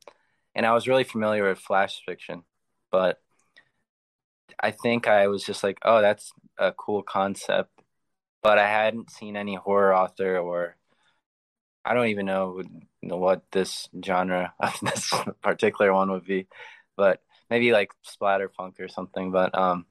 [0.55, 2.43] and I was really familiar with flash fiction,
[2.91, 3.21] but
[4.59, 7.71] I think I was just like, oh, that's a cool concept.
[8.41, 10.77] But I hadn't seen any horror author, or
[11.85, 12.63] I don't even know,
[13.01, 15.13] what this genre of this
[15.43, 16.47] particular one would be.
[16.97, 19.85] But maybe like splatter punk or something, but um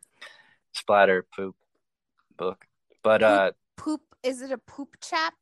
[0.72, 1.54] splatter poop
[2.36, 2.64] book.
[3.02, 5.34] But uh Poop is it a poop chap?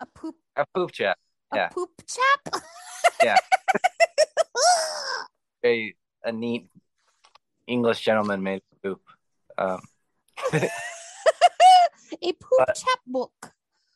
[0.00, 1.16] A poop A poop chat.
[1.52, 2.62] a poop chap.
[3.22, 3.36] Yeah.
[5.64, 6.66] A a neat
[7.68, 9.00] English gentleman made poop.
[9.56, 9.80] Um,
[10.52, 10.60] a
[12.32, 13.52] poop But- chap book.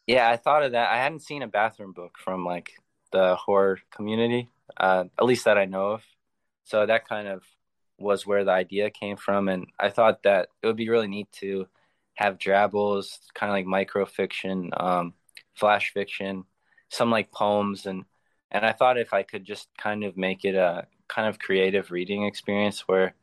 [0.06, 0.90] Yeah, I thought of that.
[0.90, 2.72] I hadn't seen a bathroom book from like
[3.12, 6.04] the horror community, uh, at least that I know of.
[6.64, 7.42] So that kind of
[7.98, 11.30] was where the idea came from, and I thought that it would be really neat
[11.40, 11.66] to
[12.14, 15.14] have drabbles, kind of like microfiction, um,
[15.54, 16.44] flash fiction,
[16.90, 18.04] some like poems, and
[18.50, 21.90] and I thought if I could just kind of make it a kind of creative
[21.90, 23.14] reading experience where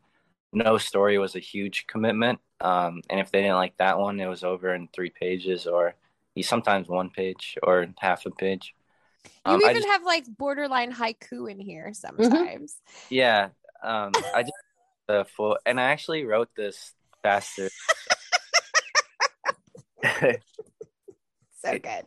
[0.54, 4.28] no story was a huge commitment, um, and if they didn't like that one, it
[4.28, 5.96] was over in three pages or
[6.42, 8.74] sometimes one page or half a page.
[9.26, 12.78] You Um, I even just- have like borderline haiku in here sometimes.
[13.10, 13.50] Yeah.
[13.84, 14.54] Um, I just
[15.08, 17.70] the full, and I actually wrote this faster.
[21.62, 22.06] So good.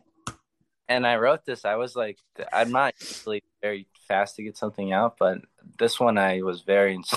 [0.87, 1.65] and I wrote this.
[1.65, 2.17] I was like,
[2.53, 5.39] I'm not usually very fast to get something out, but
[5.79, 7.13] this one I was very ins-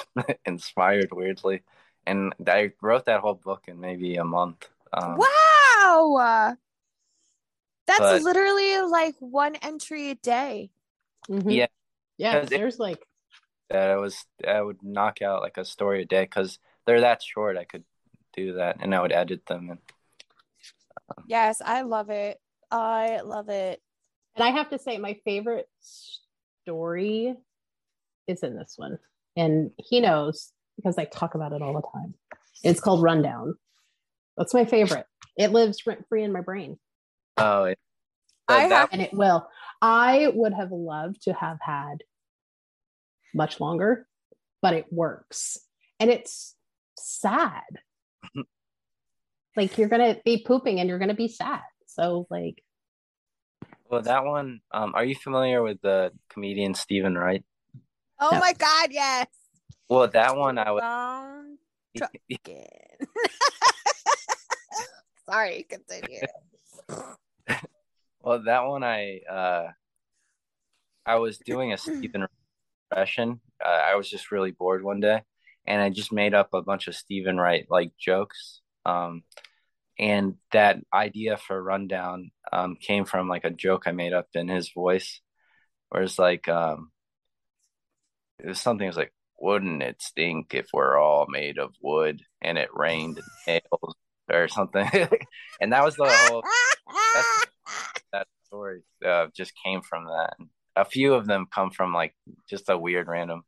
[0.47, 1.63] inspired weirdly,
[2.07, 4.67] and I wrote that whole book in maybe a month.
[4.93, 6.57] Um, wow.
[7.99, 10.71] That's but- literally like one entry a day.
[11.29, 11.53] Mhm.
[11.53, 11.67] Yeah.
[12.17, 12.35] Yeah.
[12.41, 13.05] Because it- There's like,
[13.69, 17.23] That I was, I would knock out like a story a day because they're that
[17.23, 17.57] short.
[17.57, 17.85] I could
[18.33, 19.71] do that, and I would edit them.
[19.71, 19.79] And
[21.27, 22.41] Yes, I love it.
[22.71, 23.81] I love it.
[24.37, 27.35] and I have to say, my favorite story
[28.29, 28.99] is in this one.
[29.37, 32.15] And he knows because I talk about it all the time.
[32.63, 33.55] It's called Rundown.
[34.37, 35.07] That's my favorite.
[35.37, 36.79] It lives rent free in my brain.
[37.41, 37.79] Oh, it,
[38.49, 39.49] I that- have- and it will.
[39.83, 42.05] I would have loved to have had
[43.35, 44.07] much longer,
[44.61, 45.59] but it works.
[45.99, 46.55] And it's
[46.99, 47.63] sad.
[49.57, 51.63] like you're going to be pooping and you're going to be sad.
[51.87, 52.63] So, like,
[53.89, 54.61] Well, that one.
[54.71, 57.45] Um, are you familiar with the comedian Steven Wright?
[58.21, 58.39] Oh No.
[58.39, 59.27] my god, yes.
[59.89, 60.83] Well, that one I was.
[60.83, 61.57] Down.
[65.29, 66.21] Sorry, continue.
[68.23, 69.69] Well, that one I uh,
[71.07, 72.27] I was doing a Steven
[72.91, 73.41] impression.
[73.65, 75.23] Uh, I was just really bored one day,
[75.67, 78.61] and I just made up a bunch of Steven Wright like jokes.
[78.85, 79.23] Um,
[79.99, 84.49] and that idea for rundown um, came from like a joke I made up in
[84.49, 85.21] his voice,
[85.89, 86.91] where it's like um,
[88.39, 88.85] it was something.
[88.85, 93.21] It was like, "Wouldn't it stink if we're all made of wood and it rained
[93.47, 93.95] nails
[94.31, 94.89] or something?"
[95.61, 96.43] and that was the whole
[97.15, 97.50] that
[98.51, 100.35] story uh, just came from that.
[100.77, 102.15] A few of them come from like
[102.49, 103.43] just a weird random,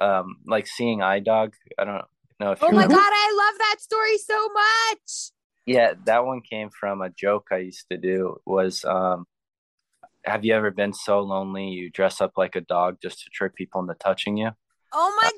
[0.00, 1.54] um, like seeing eye dog.
[1.78, 2.04] I don't
[2.38, 5.32] know if oh you my god, I love that story so much.
[5.66, 8.36] Yeah, that one came from a joke I used to do.
[8.46, 9.26] Was um,
[10.24, 13.54] have you ever been so lonely you dress up like a dog just to trick
[13.56, 14.50] people into touching you?
[14.92, 15.30] Oh my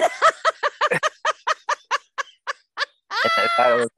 [0.00, 0.10] god.
[3.20, 3.88] And that- that was-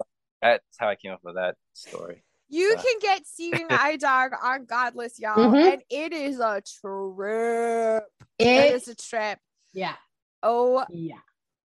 [0.40, 2.22] that's how I came up with that story.
[2.50, 5.72] You can get seeing eye dog on Godless, y'all, Mhm.
[5.74, 8.04] and it is a trip.
[8.38, 9.38] It it, is a trip.
[9.72, 9.94] yeah,
[10.42, 11.20] Oh, yeah.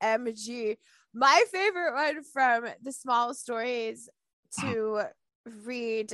[0.04, 0.78] MG.
[1.14, 4.10] My favorite one from the small stories
[4.60, 5.04] to
[5.64, 6.12] read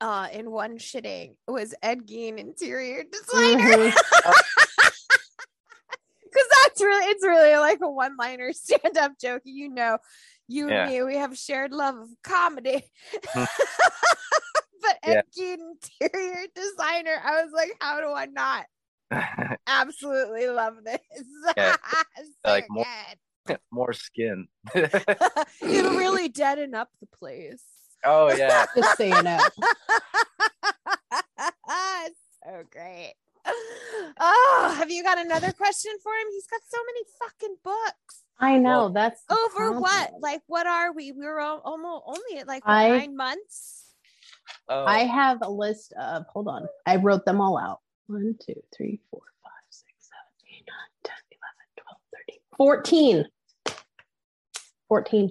[0.00, 3.92] uh in one shitting was Ed Gein interior designer.
[4.00, 4.86] Mhm.
[6.22, 9.42] Because that's really it's really like a one-liner stand-up joke.
[9.44, 9.98] You know,
[10.50, 10.84] you Yeah.
[10.84, 12.84] and me, we have a shared love of comedy.
[13.32, 13.44] Hmm.
[14.82, 15.22] but Yeah.
[15.38, 15.58] Ed
[16.02, 18.64] interior designer, I was like, how do I not
[19.66, 20.98] absolutely love this?
[21.56, 21.76] Yeah.
[22.44, 22.84] so Like more-
[23.46, 23.58] good.
[23.70, 24.48] More skin.
[24.74, 27.64] It'll really deaden up the place.
[28.04, 28.66] oh yeah.
[28.76, 29.38] Just so you know.
[32.44, 33.14] so great.
[34.20, 36.26] Oh, have you got another question for him?
[36.32, 38.22] He's got so many fucking books.
[38.40, 40.12] I know Well, that's the Over what?
[40.20, 41.12] Like, what are we?
[41.12, 43.94] We were al- almost only at like what, I- nine months.
[44.68, 47.80] Oh, I have a list of, hold on, I wrote them all out.
[48.06, 51.98] One, two, three, four, five, six, seven, eight, nine, 10, 11, 12,
[52.28, 52.40] 13.
[52.56, 53.26] 14.
[54.88, 55.30] 14.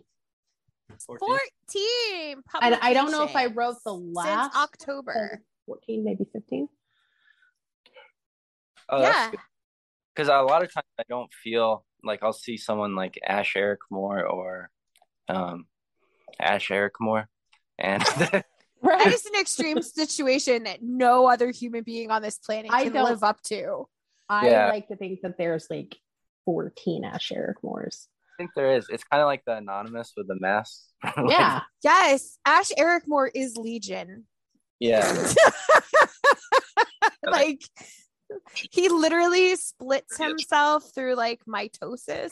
[1.07, 5.41] 14 And I don't know if I wrote the last since October.
[5.65, 6.67] 14, maybe 15.
[8.89, 9.31] Oh, yeah.
[10.15, 13.79] Because a lot of times I don't feel like I'll see someone like Ash Eric
[13.89, 14.69] Moore or
[15.27, 15.65] um,
[16.39, 17.25] Ash Ericmore,
[17.77, 18.03] and
[18.81, 22.93] That is an extreme situation that no other human being on this planet I can
[22.93, 23.87] don't- live up to.
[24.29, 24.69] I Yeah.
[24.69, 25.95] like to think that there's like
[26.45, 28.05] 14 Ash Ericmores.
[28.07, 28.87] I think there is.
[28.89, 30.81] It's kind of like the anonymous with the mask.
[31.03, 31.61] Like, Yeah.
[31.83, 34.25] Yes, Ash Ericmore is Legion.
[34.79, 35.33] Yeah.
[37.23, 37.61] like
[38.71, 42.31] he literally splits himself through like mitosis.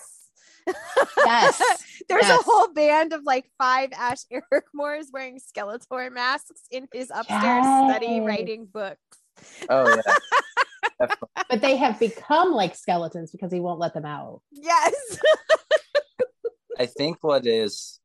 [1.18, 1.62] Yes.
[2.10, 2.40] There's Yes.
[2.40, 8.20] a whole band of like five Ash Ericmores wearing Skeletor masks in his upstairs study
[8.20, 9.00] writing books.
[9.70, 10.16] Oh yeah.
[11.50, 14.42] But they have become like skeletons because he won't let them out.
[14.52, 15.20] Yes.
[16.80, 18.00] I think what is,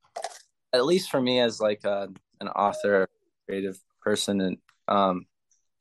[0.73, 2.09] at least for me as like a,
[2.41, 3.09] an author,
[3.47, 4.59] creative person, and
[4.89, 5.27] um,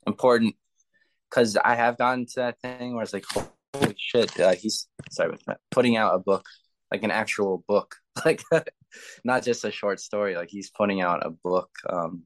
[0.07, 0.55] important
[1.31, 3.25] because I have gotten to that thing where it's like,
[3.73, 6.45] holy shit, uh, he's sorry, with that, putting out a book,
[6.91, 7.95] like an actual book,
[8.25, 8.43] like
[9.23, 10.35] not just a short story.
[10.35, 12.23] Like he's putting out a book um,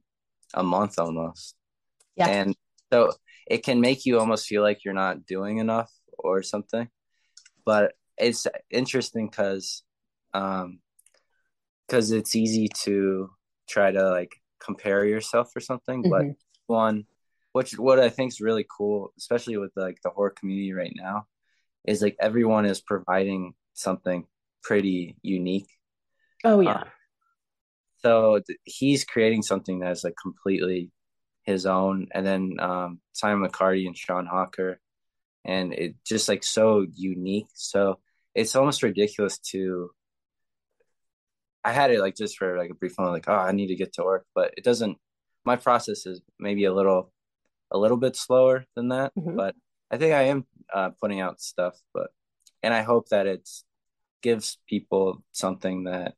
[0.55, 1.55] a month almost,
[2.15, 2.29] Yeah.
[2.29, 2.55] and
[2.91, 3.11] so
[3.47, 6.89] it can make you almost feel like you're not doing enough or something.
[7.63, 9.83] But it's interesting because
[10.33, 10.79] um
[11.87, 13.29] because it's easy to
[13.69, 16.35] try to like compare yourself or something but Mhm.
[16.67, 17.05] one
[17.55, 21.25] which what i think is really cool especially with like the horror community right now
[21.85, 24.25] is like everyone is providing something
[24.61, 25.69] pretty unique
[26.43, 26.83] Oh yeah.
[27.99, 30.91] so th- he's creating something that's like completely
[31.43, 34.81] his own and then um simon mccarty and sean hawker
[35.45, 37.99] and it just like so unique so
[38.33, 39.91] it's almost ridiculous to
[41.63, 43.75] i had it like just for like a brief moment like oh i need to
[43.75, 44.97] get to work but it doesn't
[45.45, 47.13] my process is maybe a little
[47.71, 49.35] a little bit slower than that Mhm.
[49.35, 49.55] but
[49.91, 52.07] i think i am uh, putting out stuff but
[52.63, 53.47] and i hope that it
[54.21, 56.15] gives people something that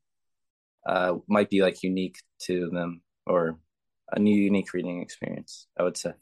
[0.85, 3.59] uh, might be like unique to them or
[4.11, 6.13] a new unique reading experience i would say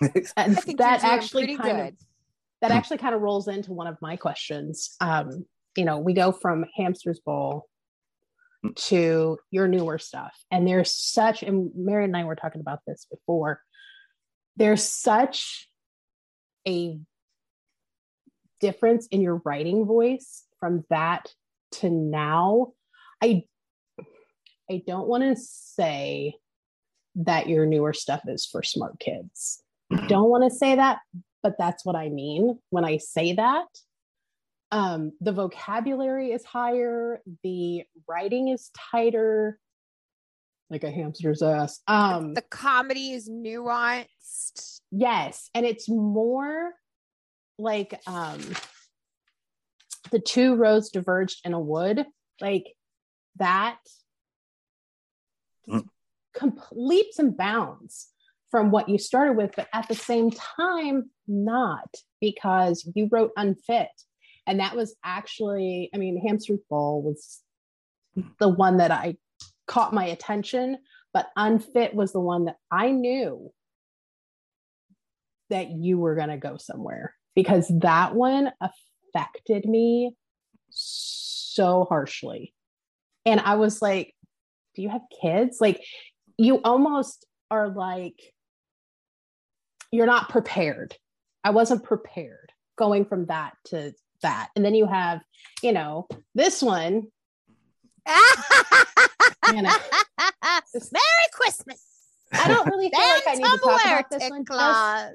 [0.36, 1.88] I think that actually kind good.
[1.88, 1.94] of
[2.62, 4.96] that actually kind of rolls into one of my questions.
[4.98, 5.44] Um,
[5.76, 7.68] you know, we go from Hamster's Ball
[8.74, 13.06] to your newer stuff, and there's such, and Mary and I were talking about this
[13.10, 13.60] before.
[14.56, 15.68] There's such
[16.66, 16.98] a
[18.60, 21.32] difference in your writing voice from that
[21.72, 22.72] to now.
[23.22, 23.44] I
[24.70, 26.36] I don't want to say
[27.16, 29.62] that your newer stuff is for smart kids
[30.08, 30.98] don't want to say that,
[31.42, 33.66] but that's what I mean when I say that.
[34.70, 39.58] Um, the vocabulary is higher, the writing is tighter,
[40.70, 41.80] like a hamster's ass.
[41.86, 44.80] Um, the comedy is nuanced.
[44.90, 46.72] yes, and it's more
[47.58, 48.40] like um,
[50.10, 52.04] the two roads diverged in a wood,
[52.40, 52.66] like
[53.36, 53.78] that.
[55.68, 55.86] Mm.
[56.34, 58.08] Com- leaps and bounds
[58.50, 63.88] from what you started with, but at the same time, not because you wrote Unfit.
[64.46, 67.40] And that was actually, I mean, Hamster's Ball was
[68.38, 69.16] the one that I
[69.66, 70.78] caught my attention,
[71.12, 73.52] but Unfit was the one that I knew
[75.50, 80.14] that you were going to go somewhere because that one affected me
[80.70, 82.54] so harshly.
[83.24, 84.14] And I was like,
[84.74, 85.58] do you have kids?
[85.60, 85.82] Like,
[86.36, 88.20] you almost are like,
[89.92, 90.96] you're not prepared.
[91.44, 93.92] I wasn't prepared going from that to
[94.22, 94.48] that.
[94.56, 95.20] And then you have,
[95.62, 97.04] you know, this one,
[100.92, 101.84] Merry Christmas.
[102.32, 104.40] I don't really feel like I need to talk about this one.
[104.44, 105.12] Just, Claus.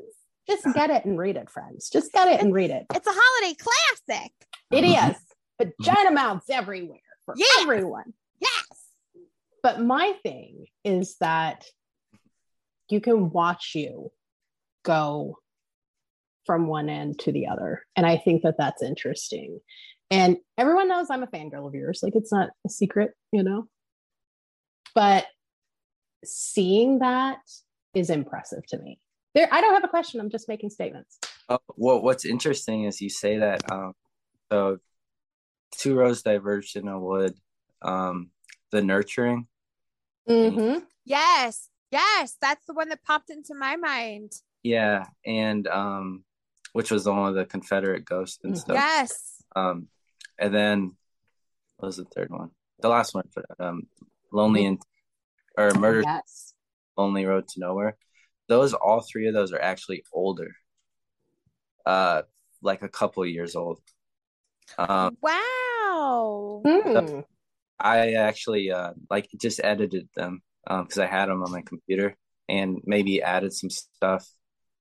[0.48, 1.90] just get it and read it, friends.
[1.90, 2.86] Just get it and read it.
[2.94, 4.32] It's a holiday classic.
[4.72, 5.18] It is.
[5.80, 7.46] Vagina mouths everywhere for Yeah.
[7.62, 8.14] everyone.
[8.40, 8.66] Yes.
[9.62, 11.66] But my thing is that
[12.90, 14.12] you can watch you
[14.84, 15.38] go
[16.46, 17.84] from one end to the other.
[17.96, 19.60] And I think that that's interesting.
[20.10, 22.00] And everyone knows I'm a fangirl of yours.
[22.02, 23.68] Like it's not a secret, you know?
[24.96, 25.26] But
[26.24, 27.40] seeing that
[27.94, 29.00] is impressive to me.
[29.36, 30.20] There, I don't have a question.
[30.20, 31.20] I'm just making statements.
[31.48, 33.72] Oh, well, what's interesting is you say that.
[33.72, 33.94] Um,
[34.52, 34.80] so,
[35.72, 37.36] two rows diverged in a wood.
[37.82, 38.32] Um,
[38.72, 39.48] the nurturing.
[40.28, 40.80] Mm-hmm.
[41.06, 41.70] Yes.
[41.92, 42.38] Yes.
[42.42, 44.34] That's the one that popped into my mind.
[44.62, 46.24] Yeah, and um,
[46.74, 48.58] which was the one with the Confederate ghost and Mhm.
[48.60, 48.76] stuff.
[48.76, 49.44] Yes.
[49.56, 49.88] Um,
[50.38, 50.98] and then
[51.78, 52.52] what was the third one?
[52.82, 53.28] The last one,
[53.60, 53.88] um,
[54.32, 54.80] Lonely and
[55.58, 56.54] or Murder Yes.
[56.98, 57.98] Lonely Road to Nowhere.
[58.48, 60.56] Those all three of those are actually older.
[61.86, 62.24] Uh,
[62.62, 63.80] like a couple years old.
[64.78, 66.62] Um, wow.
[66.66, 67.22] Hmm.
[67.80, 72.16] I actually uh like just edited them um because I had them on my computer
[72.50, 74.28] and maybe added some stuff,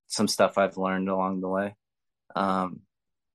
[0.07, 1.77] some stuff I've learned along the way.
[2.35, 2.81] Um,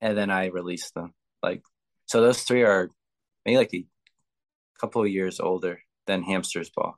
[0.01, 1.13] and then I released them.
[1.41, 1.61] Like,
[2.07, 2.89] so those three are
[3.45, 3.85] maybe like a
[4.79, 6.95] couple of years older than Hamster's Ball.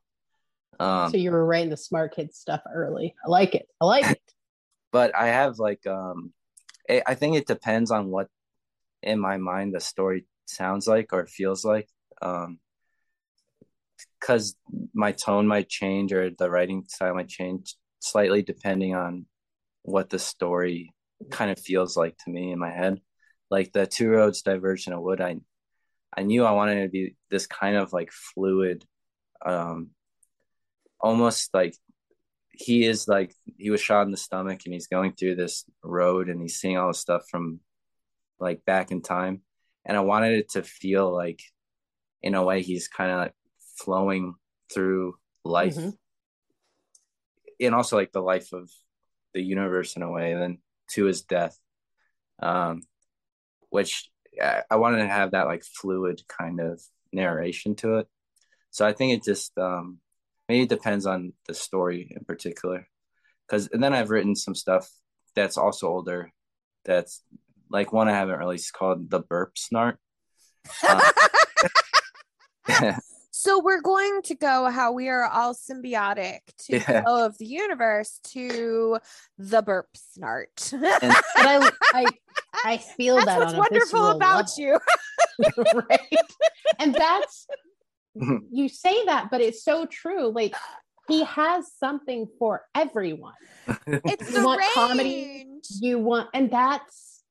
[0.79, 3.15] Um, so you were writing the smart kid stuff early.
[3.25, 3.67] I like it.
[3.79, 4.21] I like it.
[4.91, 6.33] but I have like um,
[6.89, 8.27] I I think it depends on what
[9.01, 11.89] in my mind the story sounds like or feels like.
[12.21, 12.59] Um,
[14.19, 14.55] because
[14.93, 19.25] my tone might change or the writing style might change slightly depending on
[19.83, 20.93] what the story
[21.29, 22.99] kind of feels like to me in my head.
[23.51, 25.37] Like the two roads diverge in a wood, I
[26.17, 28.85] I knew I wanted it to be this kind of like fluid,
[29.43, 29.89] um,
[30.99, 31.75] almost like
[32.51, 36.29] he is like he was shot in the stomach and he's going through this road
[36.29, 37.59] and he's seeing all the stuff from
[38.39, 39.41] like back in time,
[39.85, 41.41] and I wanted it to feel like,
[42.21, 43.33] in a way, he's kind of like
[43.77, 44.35] flowing
[44.73, 45.97] through life, Mhm.
[47.59, 48.69] and also like the life of
[49.33, 50.57] the universe in a way, and then
[50.91, 51.57] to his death,
[52.39, 52.81] um,
[53.69, 54.09] which
[54.41, 56.81] I, I wanted to have that like fluid kind of
[57.11, 58.07] narration to it.
[58.75, 59.99] So I think it just um,
[60.49, 62.85] maybe it depends on the story in particular,
[63.47, 64.91] because and then I've written some stuff
[65.33, 66.33] that's also older,
[66.83, 67.23] that's
[67.69, 69.95] like one I haven't released called the Burp Snart.
[70.89, 71.01] Um,
[73.31, 77.45] So we're going to go how we are all symbiotic to the flow of the
[77.45, 78.97] universe to
[79.37, 79.87] the burp
[80.17, 80.73] snart.
[80.73, 80.81] and
[81.35, 82.05] But I I
[82.65, 84.57] I feel That's that what's on wonderful about level.
[84.57, 84.79] you.
[85.89, 86.19] right?
[86.79, 87.45] And that's
[88.51, 90.29] you say that, but it's so true.
[90.29, 90.55] Like
[91.07, 93.33] he has something for everyone.
[93.87, 95.47] It's You the want comedy?
[95.81, 97.23] You want, and that's,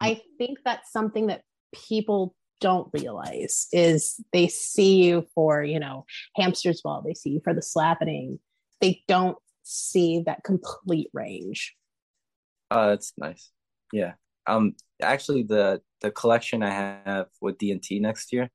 [0.00, 1.42] I think that's something that
[1.74, 7.02] people don't realize is they see you for, you know, hamster's ball.
[7.04, 8.38] They see you for the slapping.
[8.80, 11.74] They don't see that complete range.
[12.70, 13.50] Oh, that's nice.
[13.92, 14.14] Yeah.
[14.46, 18.50] Um actually the the collection I have with D&T next year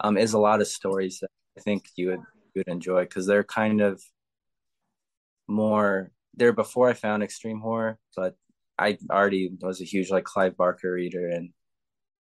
[0.00, 2.20] um is a lot of stories that I think you would
[2.54, 4.02] you would enjoy because they're kind of
[5.48, 8.36] more they're before I found extreme horror, but
[8.78, 11.50] I already was a huge like Clive Barker reader and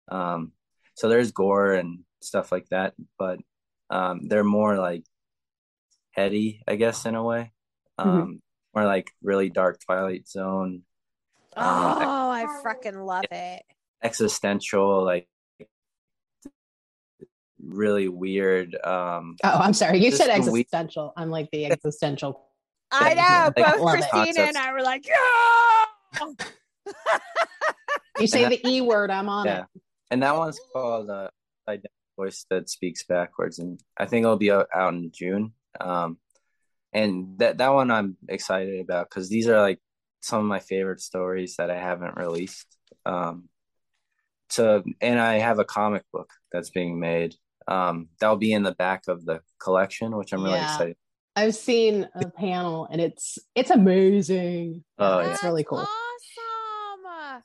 [0.09, 0.53] um
[0.95, 3.39] so there's gore and stuff like that, but
[3.89, 5.03] um they're more like
[6.11, 7.51] heady, I guess in a way.
[7.97, 8.41] Um
[8.75, 10.83] more like really dark Twilight Zone
[11.57, 11.97] Oh, Um,
[12.31, 13.63] I freaking love it.
[14.03, 15.27] existential like
[17.63, 19.99] really weird um Oh, I'm sorry.
[20.03, 21.13] You said the we- existential.
[21.17, 22.45] I'm like the existential.
[22.91, 23.53] I know.
[23.61, 24.09] Like, Both love it.
[24.09, 26.25] Christina and I were like, yeah.
[28.19, 29.59] You say the E word, I'm on Yeah.
[29.75, 29.81] it.
[30.11, 31.29] and that one's called uh
[31.67, 36.17] Identical voice that speaks backwards and i think it'll be out, out in june um
[36.91, 39.79] and that that one i'm excited about because these are like
[40.19, 42.67] some of my favorite stories that i haven't released
[43.05, 43.47] um
[44.49, 47.35] so and i have a comic book that's being made
[47.69, 50.63] um that'll be in the back of the collection which i'm really Yeah.
[50.73, 50.97] excited
[51.35, 54.83] I've seen a panel and it's it's amazing.
[54.97, 55.77] Oh, it's really cool.
[55.77, 55.93] Awesome.
[57.05, 57.37] Yeah.
[57.37, 57.41] Oh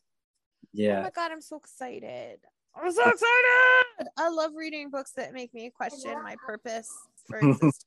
[0.73, 2.39] yeah my god, I'm so excited.
[2.75, 4.09] I'm so excited.
[4.17, 6.89] I love reading books that make me question my purpose
[7.29, 7.85] for existence.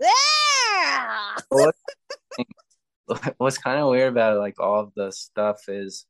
[0.00, 1.36] yeah.
[1.50, 1.74] what,
[3.38, 6.06] what's kind of weird about it, like all of the stuff is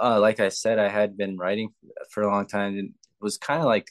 [0.00, 1.70] uh like i said i had been writing
[2.10, 3.86] for a long time and was kind of like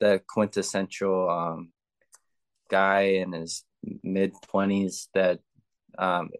[0.00, 1.72] the quintessential um
[2.70, 3.64] guy in his
[4.02, 5.40] mid 20s that
[5.98, 6.30] um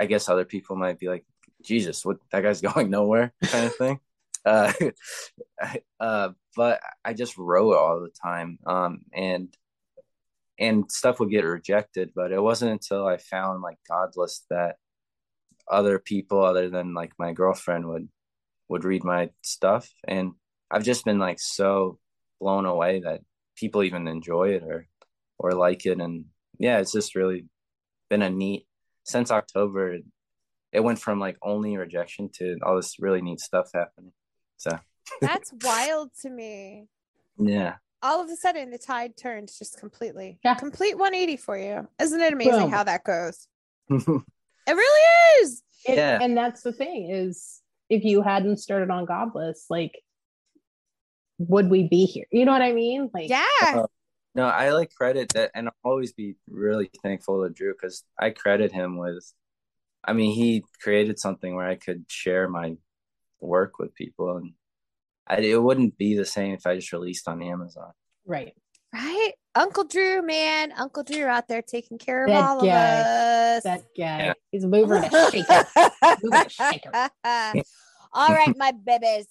[0.00, 1.24] i guess other people might be like
[1.62, 4.00] jesus what that guy's going nowhere kind of thing.
[4.44, 4.72] Uh
[6.00, 9.56] uh but i just wrote all the time um and
[10.58, 14.76] and stuff would get rejected but it wasn't until i found like godless that
[15.66, 18.08] other people other than like my girlfriend would
[18.68, 20.32] would read my stuff and
[20.70, 21.98] i've just been like so
[22.44, 23.20] blown away that
[23.56, 24.86] people even enjoy it or
[25.38, 26.26] or like it and
[26.58, 27.40] yeah it's just really
[28.10, 28.66] been a neat
[29.04, 29.84] since october
[30.72, 34.12] it went from like only rejection to all this really neat stuff happening
[34.56, 34.70] so
[35.20, 36.86] That's wild to me.
[37.38, 40.38] yeah All of a sudden, the tide turns just completely.
[40.44, 40.54] Yeah.
[40.66, 41.88] Complete 180 for you.
[42.04, 42.70] Isn't it amazing Boom.
[42.76, 43.38] how that goes?
[44.70, 45.04] It really
[45.42, 45.62] is.
[45.88, 46.18] It- Yeah.
[46.22, 47.60] And that's the thing is
[47.96, 49.94] if you hadn't started on Godless, like
[51.48, 52.26] would we be here?
[52.30, 53.10] You know what I mean?
[53.12, 53.44] Like Yeah.
[53.62, 53.86] Uh,
[54.34, 58.30] No, I like credit that, and I'll always be really thankful to Drew because I
[58.30, 59.32] credit him with.
[60.04, 62.76] I mean, he created something where I could share my
[63.40, 64.52] work with people, and
[65.26, 67.92] I, it wouldn't be the same if I just released on Amazon.
[68.26, 68.54] right.
[68.92, 69.32] Right?
[69.56, 70.70] Uncle Drew, man.
[70.76, 72.98] Uncle Drew out there taking care of That all guy.
[73.00, 73.06] of
[73.56, 73.62] us.
[73.64, 74.18] That guy.
[74.26, 74.32] Yeah.
[74.52, 75.64] He's a mover and a shaker.
[76.22, 77.10] Mover and a shaker.
[78.12, 79.26] all right, my babies.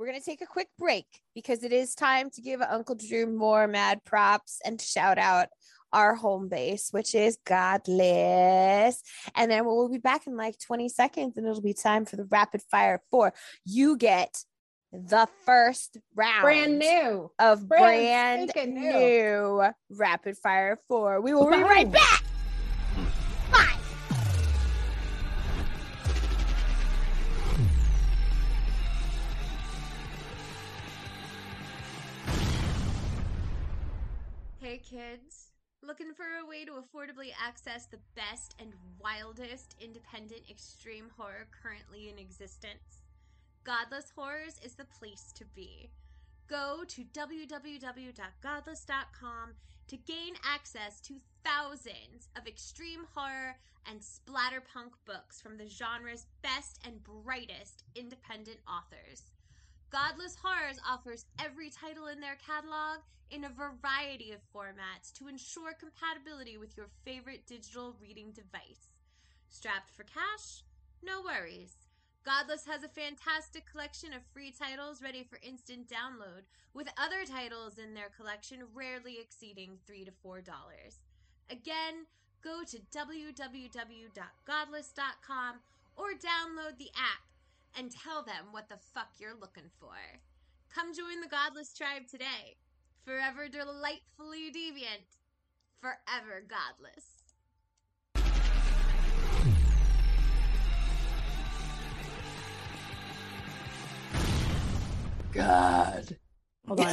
[0.00, 1.04] We're going to take a quick break
[1.34, 5.48] because it is time to give Uncle Drew more mad props and shout out
[5.92, 9.02] our home base, which is Godless.
[9.34, 12.24] And then we'll be back in like 20 seconds and it'll be time for the
[12.24, 13.34] rapid fire four.
[13.66, 14.42] You get
[14.90, 17.30] the first round Brand new.
[17.38, 18.80] of Brand brand, new.
[18.80, 19.62] new.
[19.90, 21.20] rapid fire four.
[21.20, 22.24] We will be right back.
[34.90, 35.52] Kids,
[35.82, 42.08] looking for a way to affordably access the best and wildest independent extreme horror currently
[42.08, 43.04] in existence?
[43.62, 45.92] Godless Horrors is the place to be.
[46.48, 49.54] Go to www.godless.com
[49.86, 53.54] to gain access to thousands of extreme horror
[53.88, 59.30] and splatterpunk books from the genre's best and brightest independent authors.
[59.90, 65.72] Godless Horrors offers every title in their catalog in a variety of formats to ensure
[65.72, 68.90] compatibility with your favorite digital reading device.
[69.48, 70.64] Strapped for cash?
[71.02, 71.74] No worries.
[72.24, 76.44] Godless has a fantastic collection of free titles ready for instant download,
[76.74, 80.42] with other titles in their collection rarely exceeding 3 to $4.
[81.48, 82.06] Again,
[82.44, 85.60] go to www.godless.com
[85.96, 87.24] or download the app
[87.76, 90.20] and tell them what the fuck you're looking for.
[90.74, 92.56] Come join the Godless tribe today.
[93.10, 95.02] Forever delightfully deviant,
[95.80, 97.24] forever godless.
[105.32, 106.16] God.
[106.68, 106.86] Hold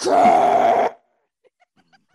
[0.00, 0.88] on.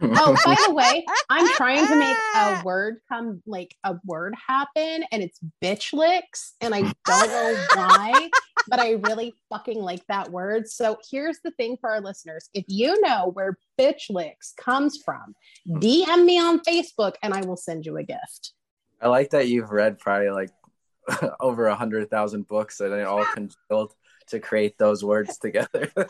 [0.02, 2.62] oh, by the way, I'm trying to make a ah.
[2.64, 8.30] word come like a word happen, and it's bitch licks, and I don't know why,
[8.68, 10.68] but I really fucking like that word.
[10.68, 15.36] So here's the thing for our listeners: if you know where bitch licks comes from,
[15.68, 15.78] hmm.
[15.78, 18.54] DM me on Facebook, and I will send you a gift.
[19.02, 20.50] I like that you've read probably like
[21.40, 23.94] over a hundred thousand books and they all congealed
[24.30, 25.92] to create those words together.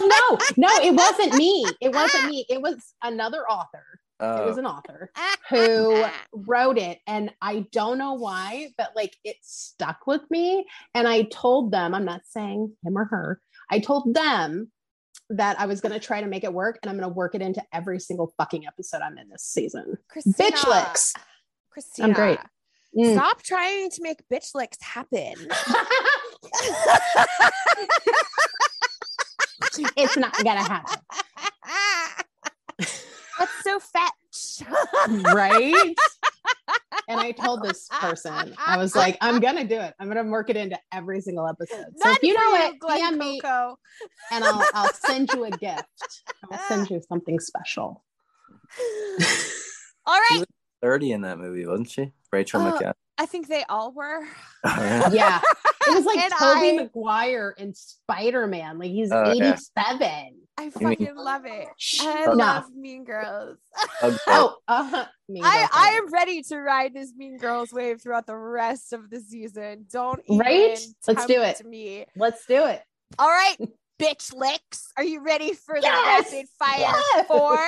[0.00, 1.64] No, no, it wasn't me.
[1.80, 2.44] It wasn't me.
[2.48, 3.84] It was another author.
[4.20, 5.10] It was Uh, an author.
[5.48, 10.66] who wrote it and I don't know why, but like it stuck with me.
[10.94, 13.40] And I told them, I'm not saying him or her,
[13.70, 14.72] I told them
[15.30, 17.34] that I was going to try to make it work and I'm going to work
[17.36, 19.98] it into every single fucking episode I'm in this season.
[20.08, 21.14] Christina, Bitch licks.
[21.70, 22.38] Christina, I'm great.
[22.98, 23.14] Mm.
[23.14, 25.34] Stop trying to make bitch licks happen.
[29.96, 31.00] it's not to happen.
[33.38, 34.62] That's so fetch.
[35.34, 35.96] Right.
[37.08, 39.94] and I told this person, I was like, I'm to do it.
[39.98, 41.86] I'm to work it into every single episode.
[41.96, 43.40] So if you know it, Glenn DM me
[44.30, 45.84] and I'll, I'll send you a gift.
[46.50, 48.04] I'll send you something special.
[50.06, 50.44] All right.
[50.82, 52.12] 30 in that movie, wasn't she?
[52.32, 52.94] Rachel Oh, McAdams.
[53.18, 54.20] I think they all were.
[54.64, 55.40] Yeah.
[55.86, 58.78] It was like And Tobey I- Maguire in Spider Man.
[58.78, 59.52] Like he's Oh, yeah.
[59.54, 60.38] 87.
[60.58, 61.68] I mean- fucking love it.
[62.00, 62.32] I No.
[62.32, 63.58] love Mean Girls.
[64.02, 64.16] Okay.
[64.26, 65.70] Oh, uh, Mean I, Girls.
[65.72, 69.86] I am ready to ride this Mean Girls wave throughout the rest of the season.
[69.90, 70.78] Don't even Right?
[71.06, 71.64] Let's do it.
[71.66, 72.06] Me.
[72.16, 72.82] Let's do it.
[73.18, 73.56] All right,
[74.02, 74.92] bitch licks.
[74.96, 76.32] Are you ready for the Yes!
[76.32, 77.26] rapid fire Yes!
[77.26, 77.58] four?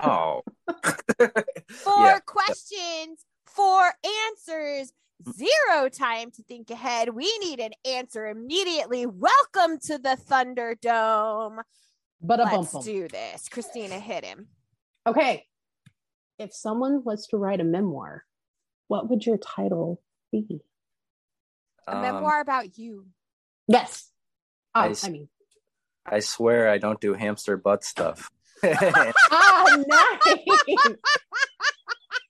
[0.00, 0.42] Oh.
[1.70, 2.18] Four Yeah.
[2.20, 3.92] questions, four
[4.28, 4.92] answers,
[5.32, 7.10] zero time to think ahead.
[7.14, 9.06] We need an answer immediately.
[9.06, 11.58] Welcome to the Thunderdome.
[12.20, 12.84] But a Let's bump.
[12.84, 13.48] do this.
[13.48, 14.48] Christina hit him.
[15.06, 15.46] Okay.
[16.38, 18.24] If someone was to write a memoir,
[18.88, 20.60] what would your title be?
[21.86, 23.06] A Um, memoir about you.
[23.68, 24.10] Yes.
[24.74, 25.28] Oh, I s- I mean,
[26.08, 28.30] I swear I don't do hamster butt stuff.
[28.64, 30.36] ah, nice.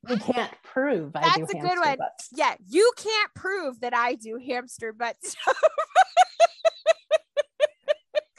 [0.08, 1.98] you can't prove I That's do a good hamster one.
[1.98, 2.28] butts.
[2.34, 5.60] Yeah, you can't prove that I do hamster butt stuff.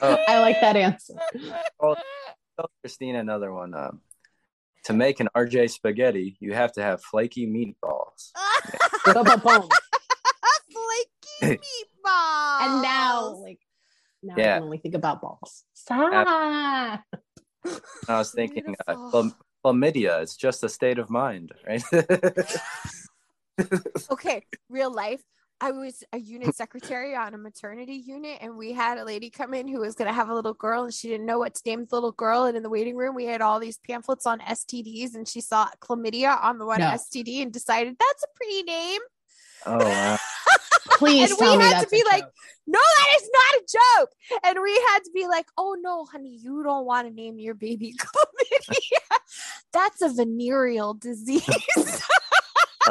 [0.00, 1.14] I like that answer.
[1.80, 1.96] Oh.
[2.56, 3.74] Tell Christina another one.
[3.74, 4.00] Um,
[4.84, 8.32] to make an RJ spaghetti, you have to have flaky meatballs.
[9.04, 9.68] Ba- ba- boom.
[10.72, 12.60] Flaky meatballs.
[12.62, 13.58] and now like
[14.22, 14.54] now I Yeah.
[14.56, 15.64] can only think about balls.
[15.74, 17.02] Stop.
[17.64, 19.22] I was thinking, uh, Beautiful.
[19.22, 19.34] chlam-
[19.64, 20.22] chlamydia.
[20.22, 21.82] It's just a state of mind, right?
[24.10, 25.20] okay, real life.
[25.60, 29.54] I was a unit secretary on a maternity unit, and we had a lady come
[29.54, 31.62] in who was going to have a little girl, and she didn't know what to
[31.66, 32.44] name the little girl.
[32.44, 35.68] And in the waiting room, we had all these pamphlets on STDs, and she saw
[35.80, 36.86] chlamydia on the one No.
[36.90, 39.00] STD and decided that's a pretty name.
[39.66, 40.18] Oh wow.
[40.92, 42.32] Please And we me had to be like, joke.
[42.66, 43.66] no, that is not a
[44.00, 44.10] joke.
[44.44, 47.54] And we had to be like, oh no, honey, you don't want to name your
[47.54, 49.18] baby chlamydia.
[49.72, 51.46] That's a venereal disease.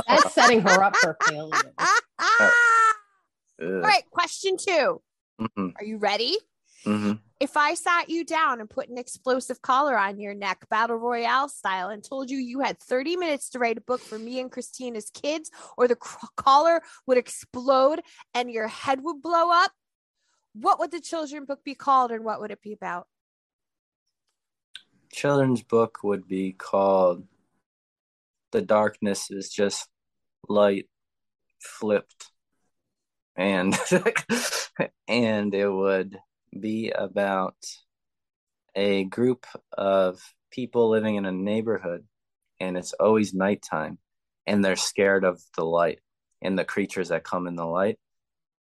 [0.07, 1.73] that's setting her up for failure.
[1.79, 2.51] All
[3.59, 5.01] right, question two.
[5.41, 6.37] Mhm, Are you ready?
[6.85, 7.19] mhm.
[7.39, 11.49] If I sat you down and put an explosive collar on your neck, battle royale
[11.49, 14.51] style, and told you you had 30 minutes to write a book for me and
[14.51, 18.01] Christine as kids, or the cr- collar would explode
[18.33, 19.71] and your head would blow up,
[20.53, 23.05] what would the children book be called and what would it be about?
[25.11, 27.27] Children's book would be called
[28.51, 29.87] "The Darkness Is Just
[30.49, 30.89] Light
[31.59, 32.31] Flipped,"
[33.35, 33.77] and
[35.07, 36.17] and it would
[36.57, 37.55] be about
[38.75, 39.45] a group
[39.77, 40.21] of
[40.51, 42.05] people living in a neighborhood,
[42.59, 43.97] and it's always nighttime,
[44.45, 45.99] and they're scared of the light
[46.41, 47.97] and the creatures that come in the light,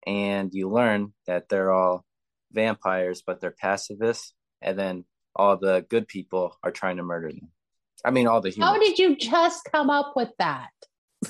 [0.06, 2.06] and you learn that they're all
[2.52, 7.50] vampires, but they're pacifists, and then all the good people are trying to murder them.
[8.04, 8.74] I mean, all the humans.
[8.74, 10.72] How did you just come up with that?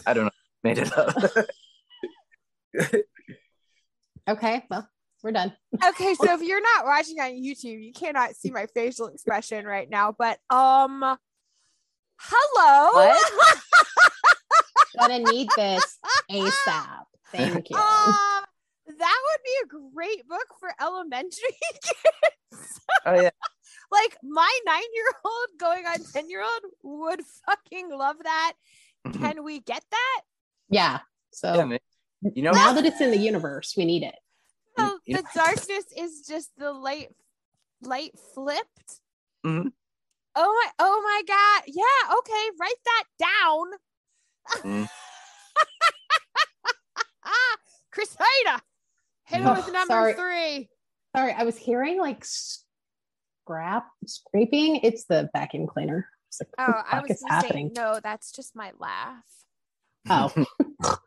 [0.05, 0.31] I don't know.
[0.63, 1.15] Made it up.
[4.29, 4.87] Okay, well,
[5.23, 5.53] we're done.
[5.83, 9.89] Okay, so if you're not watching on YouTube, you cannot see my facial expression right
[9.89, 11.17] now, but um
[12.17, 13.15] hello.
[14.99, 15.97] Gonna need this
[16.29, 17.03] ASAP.
[17.31, 17.77] Thank you.
[17.77, 18.43] Um,
[18.87, 22.79] that would be a great book for elementary kids.
[23.05, 23.29] oh yeah.
[23.89, 28.53] like my nine year old going on 10 year old would fucking love that.
[29.13, 30.21] Can we get that?
[30.69, 30.99] Yeah.
[31.31, 31.77] So yeah.
[32.35, 34.15] You know, now that it's in the universe, we need it.
[35.11, 37.09] So you the darkness is just the light
[37.81, 38.99] light flipped.
[39.45, 39.71] Mhm.
[40.35, 41.63] Oh my oh my god.
[41.67, 43.71] Yeah, okay, write that down.
[44.63, 44.89] Mm.
[47.91, 48.61] Christina,
[49.25, 50.13] hit him Oh, with number sorry.
[50.13, 50.69] three.
[51.15, 54.77] Sorry, I was hearing like scrap scraping.
[54.77, 56.07] It's the vacuum cleaner.
[56.29, 57.71] It's like, Oh, I was is gonna say happening?
[57.73, 59.25] no, that's just my laugh.
[60.09, 60.33] Oh.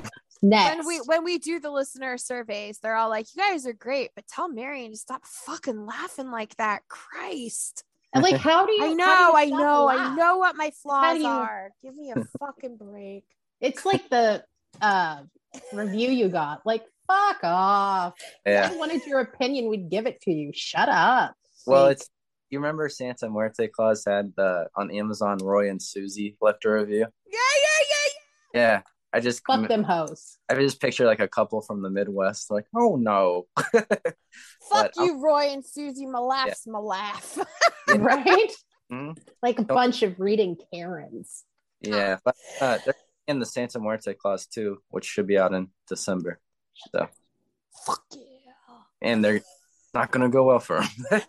[0.42, 0.78] Next.
[0.78, 4.10] When we when we do the listener surveys, they're all like, "You guys are great,
[4.14, 7.84] but tell Marian to stop fucking laughing like that." Christ.
[8.14, 8.84] And like, how do you?
[8.84, 11.70] I know, you I stop know, I know what my flaws you- are.
[11.82, 13.24] Give me a fucking break.
[13.60, 14.44] It's like the
[14.80, 15.22] uh
[15.72, 16.64] review you got.
[16.64, 18.14] Like, fuck off.
[18.44, 18.70] If yeah.
[18.72, 20.52] I wanted your opinion, we'd give it to you.
[20.54, 21.34] Shut up.
[21.66, 22.10] Well, Like, it's
[22.50, 25.38] you remember Santa Muerte Claus had the on Amazon.
[25.42, 27.06] Roy and Susie left a review.
[27.26, 27.38] Yeah, Yeah,
[27.90, 28.12] yeah,
[28.54, 28.82] yeah, Yeah,
[29.12, 30.36] I just fuck them hoes.
[30.50, 33.46] I just picture like a couple from the Midwest, like, oh no.
[33.56, 33.96] Fuck
[34.70, 36.04] But I'm- you, Roy and Susie.
[36.06, 37.38] My laugh's my laugh.
[37.96, 38.52] right?
[38.92, 39.18] Mhm.
[39.42, 39.68] Like a Nope.
[39.68, 41.44] bunch of reading Karens.
[41.82, 42.94] Yeah, but uh, they're
[43.26, 46.40] in the Santa Muerte Claus too, which should be out in December.
[46.94, 47.06] So,
[47.84, 48.52] Fuck yeah.
[49.02, 49.42] and they're
[49.92, 50.80] not gonna go well for
[51.10, 51.20] them.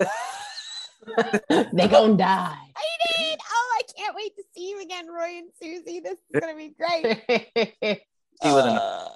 [1.74, 2.56] they gonna die.
[2.76, 2.86] I
[3.18, 3.40] did.
[3.52, 6.00] Oh, I can't wait to see you again, Roy and Susie.
[6.02, 7.22] This is gonna be great.
[8.42, 9.10] See with an- Uh,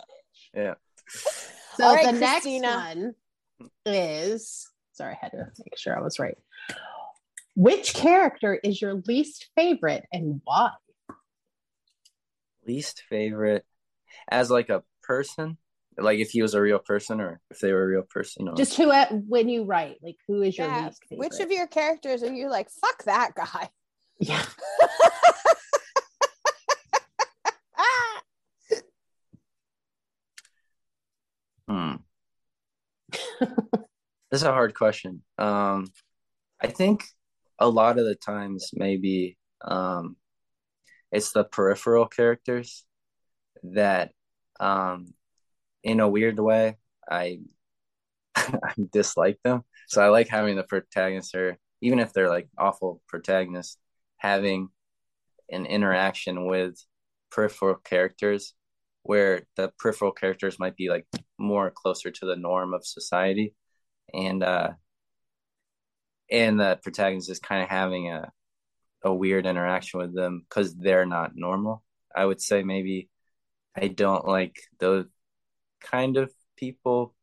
[0.53, 0.73] yeah.
[1.75, 3.15] So All right, the next one
[3.85, 6.37] is sorry, I had to make sure I was right.
[7.55, 10.71] Which character is your least favorite and why?
[12.65, 13.65] Least favorite
[14.29, 15.57] as like a person,
[15.97, 18.47] like if he was a real person or if they were a real person.
[18.47, 18.55] Or...
[18.55, 20.85] Just who at when you write, like who is your yeah.
[20.85, 21.29] least favorite?
[21.29, 22.69] Which of your characters are you like?
[22.69, 23.69] Fuck that guy.
[24.19, 24.43] Yeah.
[31.67, 31.95] Hmm.
[33.39, 35.23] this is a hard question.
[35.37, 35.87] Um,
[36.61, 37.05] I think
[37.59, 40.17] a lot of the times maybe um,
[41.11, 42.85] it's the peripheral characters
[43.63, 44.11] that,
[44.59, 45.13] um,
[45.83, 46.77] in a weird way,
[47.09, 47.39] I
[48.35, 49.63] I dislike them.
[49.87, 53.77] So I like having the protagonist, or even if they're like awful protagonists,
[54.17, 54.69] having
[55.51, 56.77] an interaction with
[57.31, 58.53] peripheral characters
[59.03, 61.05] where the peripheral characters might be like
[61.37, 63.53] more closer to the norm of society.
[64.13, 64.71] And uh
[66.31, 68.31] and the protagonist is kind of having a
[69.03, 71.83] a weird interaction with them because they're not normal
[72.15, 73.09] i would say maybe.
[73.75, 75.05] I don't like those
[75.81, 77.15] kind of people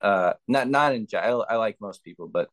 [0.00, 2.48] uh not not in ge- I, I like most people but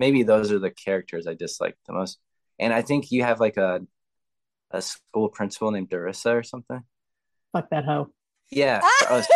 [0.00, 2.18] maybe those are the characters i dislike the most.
[2.58, 3.80] And i think you have like a
[4.70, 6.82] a school principal named Darissa or something
[7.52, 8.10] Fuck that hoe.
[8.50, 8.80] yeah
[9.10, 9.26] I was-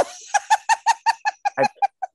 [1.59, 1.63] I,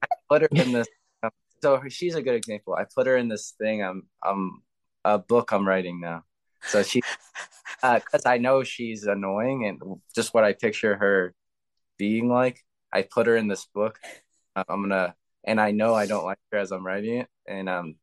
[0.04, 0.88] I put her in this.
[1.24, 2.74] Um, so she's a good example.
[2.74, 3.84] I put her in this thing.
[3.84, 4.62] I'm, I'm
[5.06, 6.24] a book I'm writing now.
[6.64, 7.02] So she,
[7.82, 9.80] because I know she's annoying, and
[10.16, 11.34] just what I picture her
[11.98, 12.64] being like.
[12.92, 14.00] I put her in this book.
[14.56, 15.14] I'm gonna,
[15.44, 17.96] and I know I don't like her as I'm writing it, and um,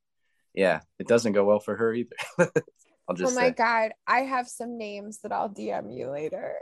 [0.54, 2.14] yeah, it doesn't go well for her either.
[3.08, 3.54] I'll just oh my say.
[3.54, 6.54] god, I have some names that I'll DM you later.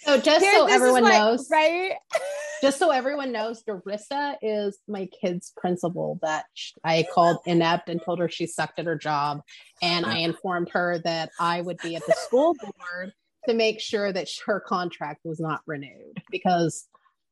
[0.00, 1.92] So just Here, so everyone what- knows, right?
[2.62, 6.46] just so everyone knows, Darissa is my kid's principal that
[6.84, 9.42] I called inept and told her she sucked at her job.
[9.82, 13.12] And I informed her that I would be at the school board
[13.48, 16.86] to make sure that her contract was not renewed because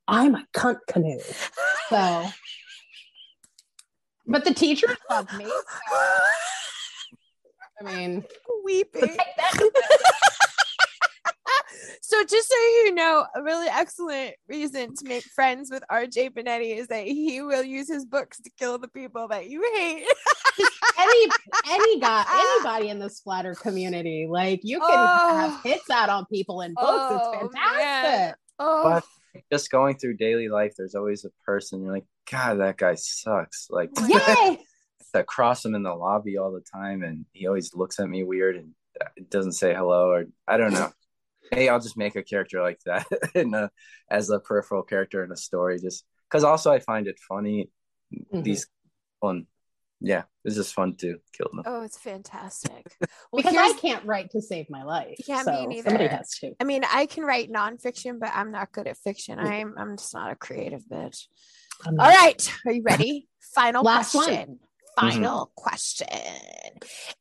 [0.07, 1.20] I'm a cunt canoe.
[1.89, 2.27] So,
[4.27, 5.47] but the teachers love me.
[5.47, 5.53] so,
[7.81, 8.24] I mean,
[8.65, 9.16] Weeping.
[12.11, 12.29] Take that.
[12.31, 16.77] So just so you know, a really excellent reason to make friends with RJ Benetti
[16.77, 20.07] is that he will use his books to kill the people that you hate.
[20.99, 21.31] any
[21.71, 25.37] any guy anybody in the splatter community like you can Oh.
[25.37, 29.05] have hits out on people in books Oh, it's fantastic oh, But
[29.53, 33.69] just going through daily life, there's always a person you're like, God, that guy sucks.
[33.71, 34.59] Like, yay
[35.15, 38.25] I cross him in the lobby all the time, and he always looks at me
[38.25, 40.91] weird and uh, doesn't say hello, or I don't know.
[41.53, 43.70] Hey, I'll just make a character like that in a,
[44.11, 46.45] as a peripheral character in a story, just because.
[46.45, 47.70] Also, I find it funny.
[48.33, 48.43] Mhm.
[48.43, 48.66] These
[49.20, 49.47] fun,
[50.01, 51.62] yeah, it's just fun to kill them.
[51.66, 52.87] oh, it's fantastic.
[53.31, 55.91] Well, because i can't write to save my life Yeah, me neither.
[55.91, 59.39] somebody has to I mean, I can write nonfiction, but I'm not good at fiction.
[59.39, 61.27] I'm I'm just not a creative bitch.
[61.85, 63.29] I'm All not- right, are you ready?
[63.55, 64.59] Final Last one.
[64.99, 65.23] Question.
[65.23, 66.09] Final question.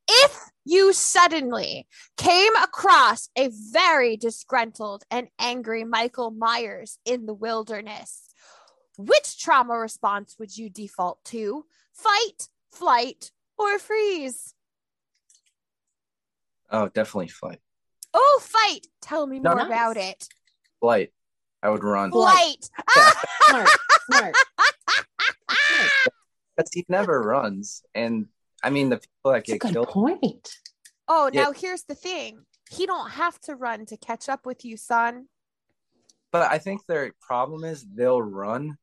[0.08, 1.88] If you suddenly
[2.18, 8.24] came across a very disgruntled and angry Michael Myers in the wilderness,
[8.98, 11.66] which trauma response would you default to?
[11.94, 14.54] Fight, flight, or freeze?
[16.70, 17.60] Oh, definitely flight.
[18.14, 18.88] Oh, fight.
[19.02, 19.68] Tell me No, more nice.
[19.68, 20.28] about it.
[20.80, 21.12] Flight.
[21.64, 22.12] I would run.
[22.12, 22.70] Flight.
[23.48, 23.70] smart
[24.10, 24.36] smart
[26.58, 28.28] Because he never runs, and
[28.64, 29.88] I mean the people that That's a get good killed.
[29.90, 30.50] point
[31.08, 31.46] Oh, Yeah.
[31.46, 32.46] now here's the thing.
[32.70, 35.28] He don't have to run to catch up with you, son.
[36.32, 38.78] But I think their problem is they'll run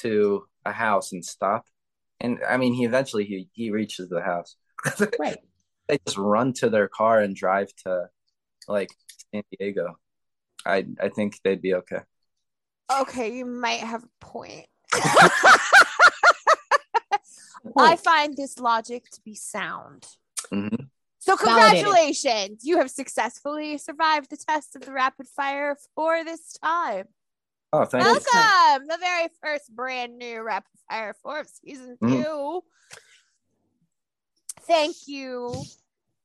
[0.00, 1.66] to a house and stop.
[2.20, 4.56] And I mean, he eventually he, he reaches the house.
[5.18, 5.38] right
[5.88, 8.08] they just run to their car and drive to
[8.68, 8.90] like
[9.32, 9.98] San Diego.
[10.66, 12.00] I I think they'd be okay.
[12.90, 14.66] Okay, you might have a point.
[17.62, 20.06] Good I find this logic to be sound.
[20.50, 20.68] hmm
[21.18, 21.84] So, Validated.
[21.84, 22.64] congratulations.
[22.64, 27.06] You have successfully survived the test of the rapid fire for this time.
[27.72, 28.24] Oh, thank Nice.
[28.32, 28.40] you.
[28.40, 32.08] Welcome, the very first brand new rapid fire for season Mhm.
[32.24, 32.64] two.
[34.66, 35.64] Thank you,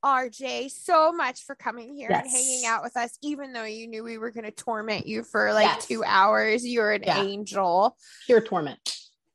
[0.02, 4.04] RJ, so much for coming here and hanging out with us, even though you knew
[4.04, 5.86] we were going to torment you for like Yes.
[5.86, 6.66] two hours.
[6.66, 7.20] You're an Yeah.
[7.22, 7.96] angel.
[8.26, 8.78] pure torment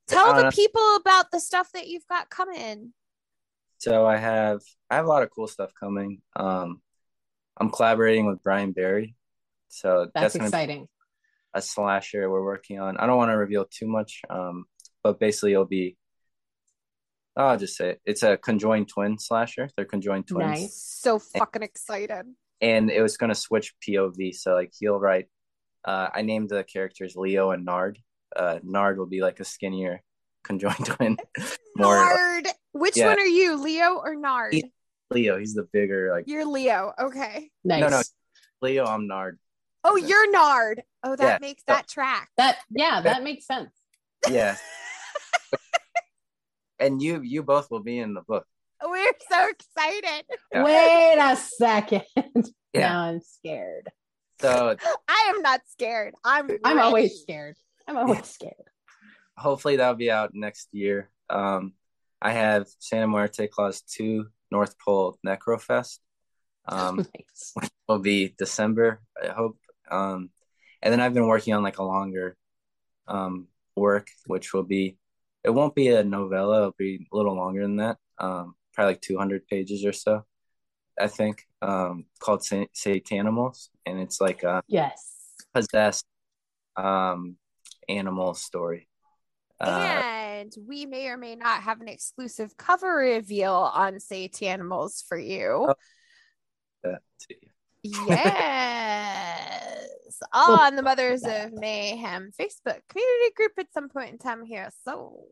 [0.10, 2.94] Tell the Uh, people about the stuff that you've got coming.
[3.78, 6.22] So I have I have a lot of cool stuff coming.
[6.36, 6.82] Um,
[7.58, 9.16] I'm collaborating with Brian Barry,
[9.70, 10.88] so that's, that's, exciting
[11.54, 12.98] a slasher we're working on.
[12.98, 14.66] I don't want to reveal too much, um,
[15.04, 15.98] but basically it'll be.
[17.36, 18.02] I'll just say it.
[18.06, 19.70] it's a conjoined twin slasher.
[19.76, 20.62] They're conjoined twins.
[20.62, 20.84] Nice.
[20.84, 22.26] So fucking excited.
[22.60, 24.36] and it was going to switch POV.
[24.36, 25.28] So like he'll write.
[25.86, 28.00] Uh, I named the characters Leo and Nard.
[28.36, 30.02] Uh, Nard will be like a skinnier
[30.44, 31.18] conjoined twin.
[31.76, 32.48] More Nard.
[32.74, 33.08] Which Yeah.
[33.08, 34.54] one are you, Leo or Nard?
[34.54, 34.72] He-
[35.12, 35.40] Leo.
[35.40, 36.94] He's the bigger like You're Leo.
[37.00, 37.50] Okay.
[37.64, 37.90] nice no.
[37.90, 38.02] No.
[38.62, 38.86] Leo.
[38.86, 39.40] I'm Nard.
[39.84, 40.84] Oh, you're Nard.
[41.04, 41.38] Oh, that Yeah.
[41.42, 42.30] makes that track.
[42.38, 43.72] that yeah that makes sense
[44.30, 44.56] Yeah.
[46.80, 48.46] and you you both will be in the book.
[48.84, 50.26] We're so excited.
[50.54, 50.64] Yeah.
[50.64, 52.04] wait a second
[52.74, 52.90] Yeah.
[52.90, 53.90] now i'm scared
[54.42, 54.76] So
[55.08, 56.14] I am not scared.
[56.24, 56.86] I'm i'm ready.
[56.86, 57.56] always scared
[57.90, 58.54] i'm always scared
[59.40, 61.10] hopefully that'll be out next year.
[61.30, 61.74] Um,
[62.22, 66.00] I have Santa Muerte Claus Two North Pole Necrofest.
[66.68, 67.72] Um, nice.
[67.88, 69.58] will be December, I hope.
[69.90, 70.30] Um,
[70.82, 72.38] and then I've been working on like a longer
[73.08, 74.98] um, work, which will be,
[75.44, 79.02] it won't be a novella, it'll be a little longer than that, um, probably like
[79.02, 80.26] 200 pages or so,
[81.00, 83.70] I think, um, called Sa- Satanimals.
[83.86, 85.16] And it's like a yes
[85.54, 86.06] possessed
[86.76, 87.38] um,
[87.90, 88.88] animal story.
[89.60, 90.02] Uh,
[90.40, 95.68] and we may or may not have an exclusive cover reveal on Satanimals for you.
[95.70, 95.76] Oh.
[96.84, 97.50] that to you.
[98.08, 99.76] Yes.
[100.34, 104.70] on the Mothers of Mayhem Facebook community group at some point in time here.
[104.84, 105.24] So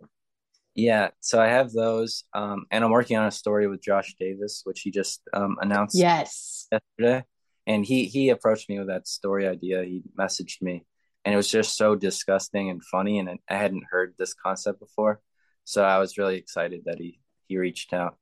[0.75, 4.61] Yeah, so I have those, um, and I'm working on a story with Josh Davis,
[4.63, 7.25] which he just um, announced yes yesterday.
[7.65, 9.83] And he he approached me with that story idea.
[9.83, 10.85] He messaged me,
[11.27, 15.19] and it was just so disgusting and funny, and I hadn't heard this concept before,
[15.65, 18.17] so I was really excited that he he reached out.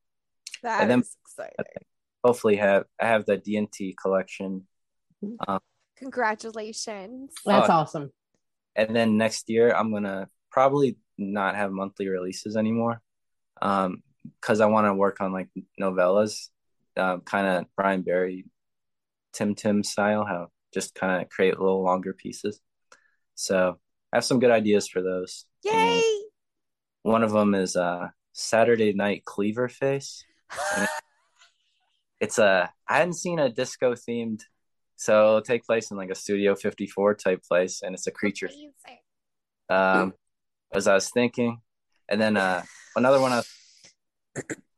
[0.63, 1.53] That And then- is exciting.
[2.23, 4.67] Hopefully, have I have the DNT collection,
[5.97, 7.33] Congratulations.
[7.45, 7.73] That's Oh.
[7.73, 8.11] awesome.
[8.75, 13.01] and then next year I'm gonna probably not have monthly releases anymore,
[13.61, 14.03] um,
[14.41, 15.49] because I want to work on like
[15.79, 16.49] novellas,
[16.97, 18.45] um, kind of Brian Barry,
[19.31, 22.59] Tim Tim style, how just kind of create little longer pieces.
[23.35, 23.77] So
[24.11, 25.45] I have some good ideas for those.
[25.63, 26.01] Yay!
[27.03, 30.23] One of them is uh Saturday Night Cleaver Face.
[32.21, 34.41] It's a I hadn't seen a disco themed,
[34.95, 38.49] so it'll take place in like a Studio 54 type place, and it's a creature.
[39.69, 40.13] Um,
[40.73, 41.59] as I was thinking,
[42.07, 42.63] and then uh
[42.95, 43.31] another one.
[43.33, 43.43] I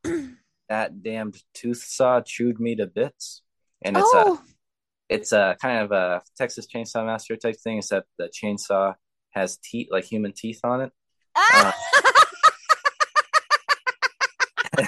[0.70, 3.44] that damned tooth saw chewed me to bits,
[3.84, 4.42] and it's a oh,
[5.10, 8.96] it's a kind of a Texas Chainsaw Massacre type thing, except the chainsaw
[9.32, 10.92] has teeth like human teeth on it.
[11.36, 11.74] Ah!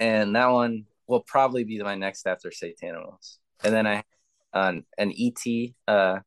[0.00, 3.38] and that one will probably be my next after Satanimals.
[3.64, 4.04] And then I
[4.52, 6.20] um, an ET uh,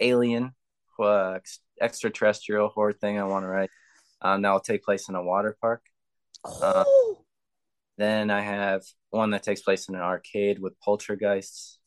[0.00, 0.54] alien
[0.98, 3.70] uh, ex- extraterrestrial horror thing I want to write.
[4.22, 5.82] Um, that will take place in a water park.
[6.44, 7.05] Uh, oh.
[7.98, 11.78] Then I have one that takes place in an arcade with poltergeists.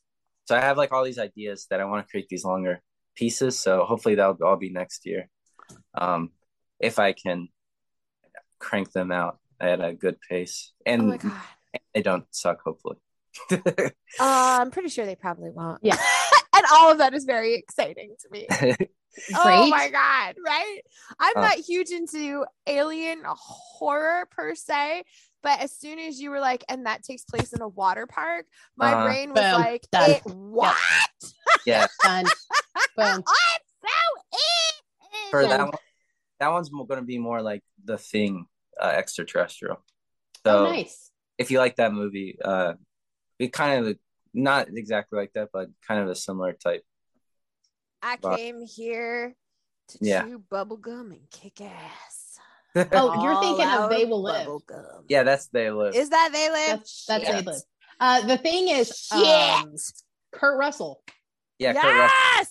[0.46, 2.80] So I have like all these ideas that I want to create these longer
[3.14, 3.58] pieces.
[3.58, 5.28] So hopefully that'll all be next year,
[5.94, 6.30] um,
[6.80, 7.48] if I can
[8.58, 11.18] crank them out at a good pace oh and my
[11.94, 12.60] they don't suck.
[12.64, 12.96] Hopefully.
[14.18, 15.78] Uh, I'm pretty sure they probably won't.
[15.82, 15.96] Yeah.
[16.62, 18.46] And all of that is very exciting to me.
[19.36, 20.80] Oh my god, right?
[21.18, 21.40] I'm Uh.
[21.40, 25.02] not huge into alien horror per se,
[25.42, 28.46] but as soon as you were like, and that takes place in a water park,
[28.76, 30.10] my Uh, brain was boom, like, done.
[30.10, 30.76] it what?
[31.66, 32.24] yeah, Done.
[32.96, 33.24] Boom.
[33.26, 33.88] I'm so
[34.32, 35.30] in.
[35.32, 35.74] for that one,
[36.38, 38.46] that one's going to be more like the thing,
[38.80, 39.84] uh, extraterrestrial.
[40.46, 41.10] So oh, nice.
[41.36, 42.74] if you like that movie, uh,
[43.40, 43.98] it kind of
[44.34, 46.82] not exactly like that, but kind of a similar type.
[48.02, 49.34] I But- came here
[49.88, 50.22] to Yeah.
[50.24, 52.38] chew bubblegum and kick ass.
[52.92, 54.46] Oh, you're thinking of They Will Live.
[54.46, 55.04] bubblegum.
[55.08, 55.94] yeah, that's they live.
[55.96, 56.78] Is that they live?
[56.78, 57.62] That's that's They Live.
[57.98, 59.26] Uh, the thing is, Shit.
[59.26, 59.74] um,
[60.32, 61.02] Kurt Russell.
[61.58, 62.49] yeah, Kurt Russell.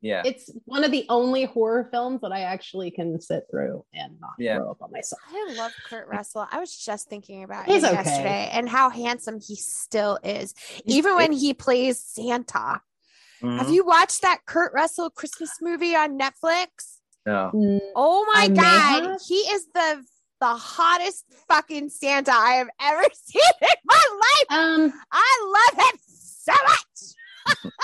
[0.00, 0.22] Yes.
[0.24, 4.18] yeah, It's one of the only horror films that I actually can sit through and
[4.20, 4.56] not Yeah.
[4.56, 5.20] throw up on myself.
[5.28, 6.46] I love Kurt Russell.
[6.50, 7.94] I was just thinking about He's him okay.
[8.02, 10.54] yesterday and how handsome he still is,
[10.84, 12.80] even when he plays Santa.
[13.40, 13.72] Have Mhm.
[13.72, 16.98] you watched that Kurt Russell Christmas movie on Netflix?
[17.26, 20.04] no, Mm, Oh my I god, he is the
[20.40, 24.58] the hottest fucking Santa I have ever seen in my life.
[24.58, 27.14] Um, I love him so much.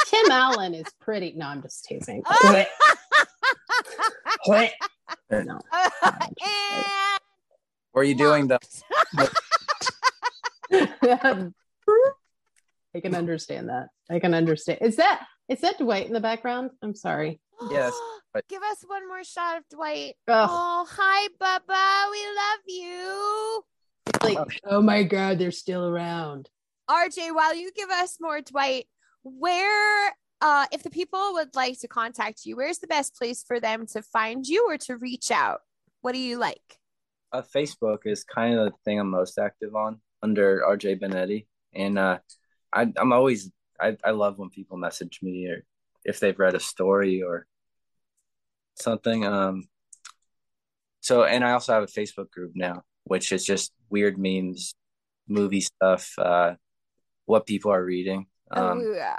[0.06, 1.32] Tim Allen is pretty.
[1.36, 2.22] No, I'm just teasing.
[2.44, 2.68] no.
[5.30, 5.60] and
[7.92, 8.58] were you doing the?
[12.94, 13.88] I can understand that.
[14.10, 14.78] I can understand.
[14.82, 16.70] Is that is that Dwight in the background?
[16.82, 17.40] I'm sorry.
[17.70, 17.92] Yes,
[18.32, 20.14] but- Give us one more shot of Dwight.
[20.26, 22.10] Ugh, Oh, hi, Bubba.
[22.10, 23.64] We love you.
[24.42, 26.50] like, oh my god, they're still around.
[26.90, 28.86] RJ, while you give us more Dwight,
[29.24, 33.58] where, uh, if the people would like to contact you, where's the best place for
[33.58, 35.60] them to find you or to reach out?
[36.02, 36.78] What do you like?
[37.34, 41.98] uh, Facebook is kind of the thing I'm most active on under RJ Benetti, and
[41.98, 42.18] uh,
[42.72, 45.64] I, I'm always I, I love when people message me or
[46.04, 47.46] if they've read a story or
[48.76, 49.26] something.
[49.26, 49.64] Um,
[51.00, 54.74] so and I also have a Facebook group now, which is just weird memes,
[55.26, 56.54] movie stuff, uh,
[57.26, 58.26] what people are reading.
[58.50, 59.18] Um, oh, yeah.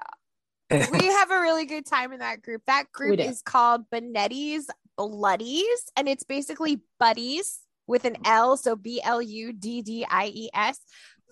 [0.92, 2.62] we have a really good time in that group.
[2.68, 9.02] That group is called Benetti's Bloodies, and it's basically buddies with an L, so B
[9.04, 10.80] L U D D I E S.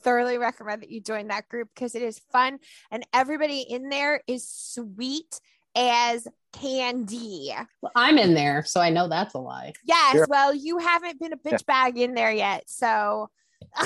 [0.02, 2.60] Thoroughly recommend that you join that group because it is fun,
[2.91, 5.40] and everybody in there is sweet
[5.76, 7.53] as candy.
[7.82, 9.74] Well, I'm in there, so I know that's a lie.
[9.86, 10.28] Yes, Sure.
[10.30, 13.30] well, you haven't been a bitch bag in there yet, so.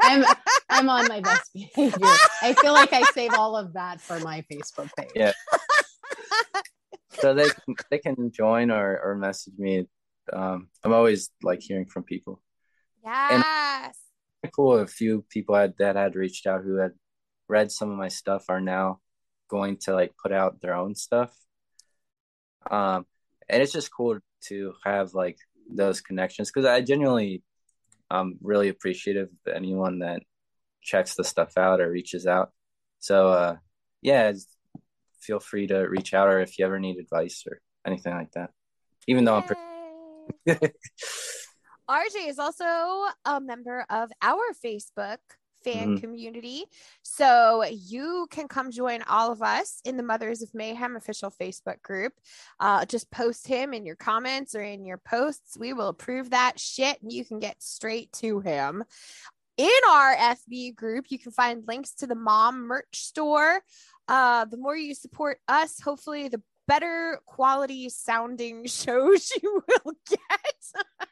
[0.00, 0.24] I'm
[0.68, 2.06] I'm on my best behavior.
[2.42, 5.10] I feel like I save all of that for my Facebook page.
[5.14, 5.32] Yeah.
[7.20, 9.86] so they can, they can join or, or message me.
[10.32, 12.42] Um, I'm always like hearing from people.
[13.42, 13.96] yes.
[14.54, 14.78] cool.
[14.78, 16.92] A few people had, that had reached out who had
[17.48, 19.00] read some of my stuff are now
[19.48, 21.34] going to like put out their own stuff.
[22.70, 23.06] Um,
[23.48, 25.38] and it's just cool to have like
[25.70, 27.42] those connections because I genuinely,
[28.10, 30.22] um, really appreciative of anyone that
[30.82, 32.52] checks the stuff out or reaches out.
[32.98, 33.56] So, uh,
[34.02, 34.32] yeah,
[35.20, 38.50] feel free to reach out or if you ever need advice or anything like that.
[39.06, 39.60] Even though I'm pretty.
[40.46, 40.58] Yay.
[41.90, 42.64] RJ is also
[43.24, 45.18] a member of our Facebook
[45.72, 46.00] fan Mhm.
[46.00, 46.64] community.
[47.02, 51.82] So you can come join all of us in the Mothers of Mayhem official Facebook
[51.82, 52.12] group.
[52.60, 55.56] Uh, just post him in your comments or in your posts.
[55.58, 58.84] We will approve that shit and you can get straight to him.
[59.56, 63.62] In our FB group, you can find links to the mom merch store.
[64.06, 70.18] Uh, the more you support us, hopefully, the better quality sounding shows you will get.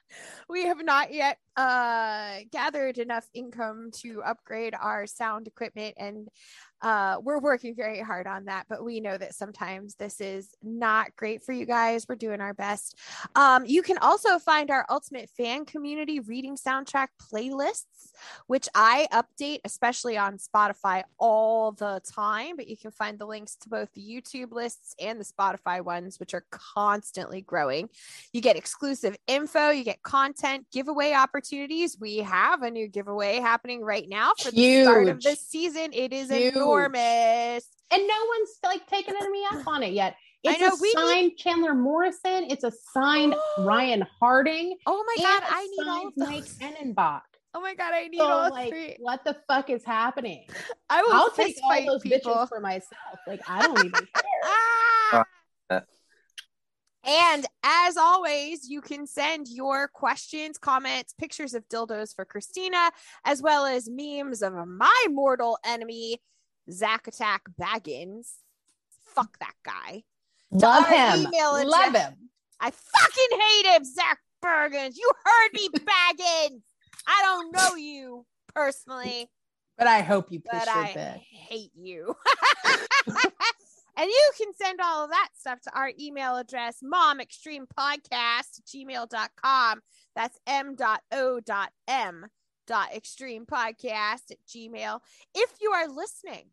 [0.48, 6.28] we have not yet uh, gathered enough income to upgrade our sound equipment, and
[6.82, 8.66] uh, we're working very hard on that.
[8.68, 12.06] But we know that sometimes this is not great for you guys.
[12.08, 12.98] We're doing our best.
[13.34, 18.12] Um, you can also find our Ultimate Fan Community Reading Soundtrack playlists,
[18.46, 22.56] which I update, especially on Spotify, all the time.
[22.56, 26.20] But you can find the links to both the YouTube lists and the Spotify ones,
[26.20, 27.88] which are constantly growing.
[28.32, 31.96] You get exclusive info, you get content, giveaway opportunities.
[31.98, 35.90] We have a new giveaway happening right now for the start of this season.
[35.92, 36.54] It is Huge.
[36.74, 37.66] Enormous.
[37.90, 40.16] and no one's like taken me up on it yet.
[40.46, 42.44] I It's know, a we need- Chandler Morrison.
[42.50, 44.76] It's a signed Ryan Harding.
[44.86, 46.58] Oh my god, I need all signed of Mike those.
[46.58, 47.20] Tenenbach.
[47.54, 48.96] Oh my god, I need So all like, three.
[49.00, 50.46] what the fuck is happening?
[50.90, 52.32] I will I'll take all those people.
[52.32, 53.18] bitches for myself.
[53.26, 54.22] Like I don't even care.
[54.44, 55.24] Ah!
[57.08, 62.90] And as always, you can send your questions, comments, pictures of dildos for Christina,
[63.24, 66.20] as well as memes of my mortal enemy,
[66.70, 68.28] Zack Attack Baggins.
[69.14, 70.02] Fuck that guy.
[70.50, 71.30] Love him.
[71.32, 72.30] Love him.
[72.60, 74.96] I fucking hate him, Zach Bergens.
[74.96, 76.62] You heard me, Baggins.
[77.06, 79.30] I don't know you personally
[79.78, 81.20] But I hope you push your I bed.
[81.20, 82.16] hate you.
[83.06, 89.80] and you can send all of that stuff to our email address, momextremepodcast gmail.com.
[90.14, 92.26] That's m.o.m
[92.66, 95.00] dot extreme podcast at gmail.
[95.34, 96.46] If you are listening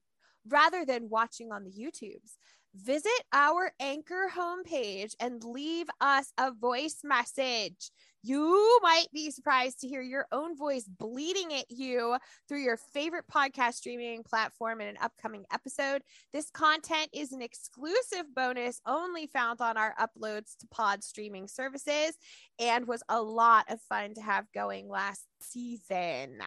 [0.48, 2.38] rather than watching on the YouTubes,
[2.76, 7.92] visit our anchor homepage and leave us a voice message.
[8.26, 12.16] You might be surprised to hear your own voice bleeding at you
[12.48, 16.04] through your favorite podcast streaming platform in an upcoming episode.
[16.32, 22.16] This content is an exclusive bonus only found on our uploads to pod streaming services
[22.60, 26.40] and was a lot of fun to have going last season.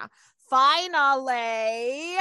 [0.48, 2.16] Finally,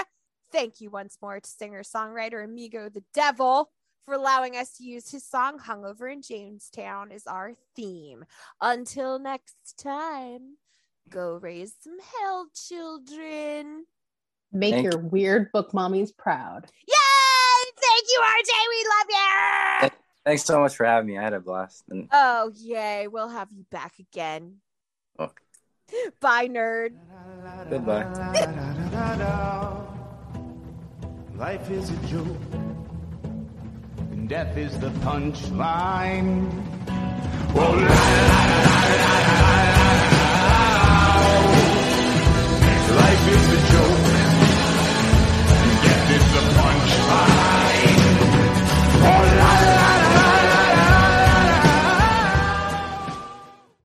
[0.55, 3.69] thank you once more to singer songwriter Amigo the Devil
[4.05, 8.23] for allowing us to use his song Hungover in Jonestown as our theme.
[8.61, 10.55] Until next time,
[11.09, 13.83] go raise some hell children.
[14.53, 16.67] Make Thank your weird book mommies proud.
[16.87, 17.71] Yay!
[17.77, 18.51] Thank you, RJ.
[18.69, 19.07] We love
[19.81, 19.89] you.
[20.23, 21.17] Thanks so much for having me.
[21.17, 21.83] I had a blast.
[21.89, 23.09] And Oh, yay.
[23.09, 24.61] We'll have you back again.
[25.19, 25.33] Okay.
[26.21, 26.93] Bye, nerd.
[27.69, 28.05] Goodbye.
[31.37, 32.37] Life is a joke,
[34.11, 36.49] and death is the punchline.
[37.53, 37.89] Oh, la, la,
[38.55, 39.25] la,
[42.95, 44.04] Life is a joke.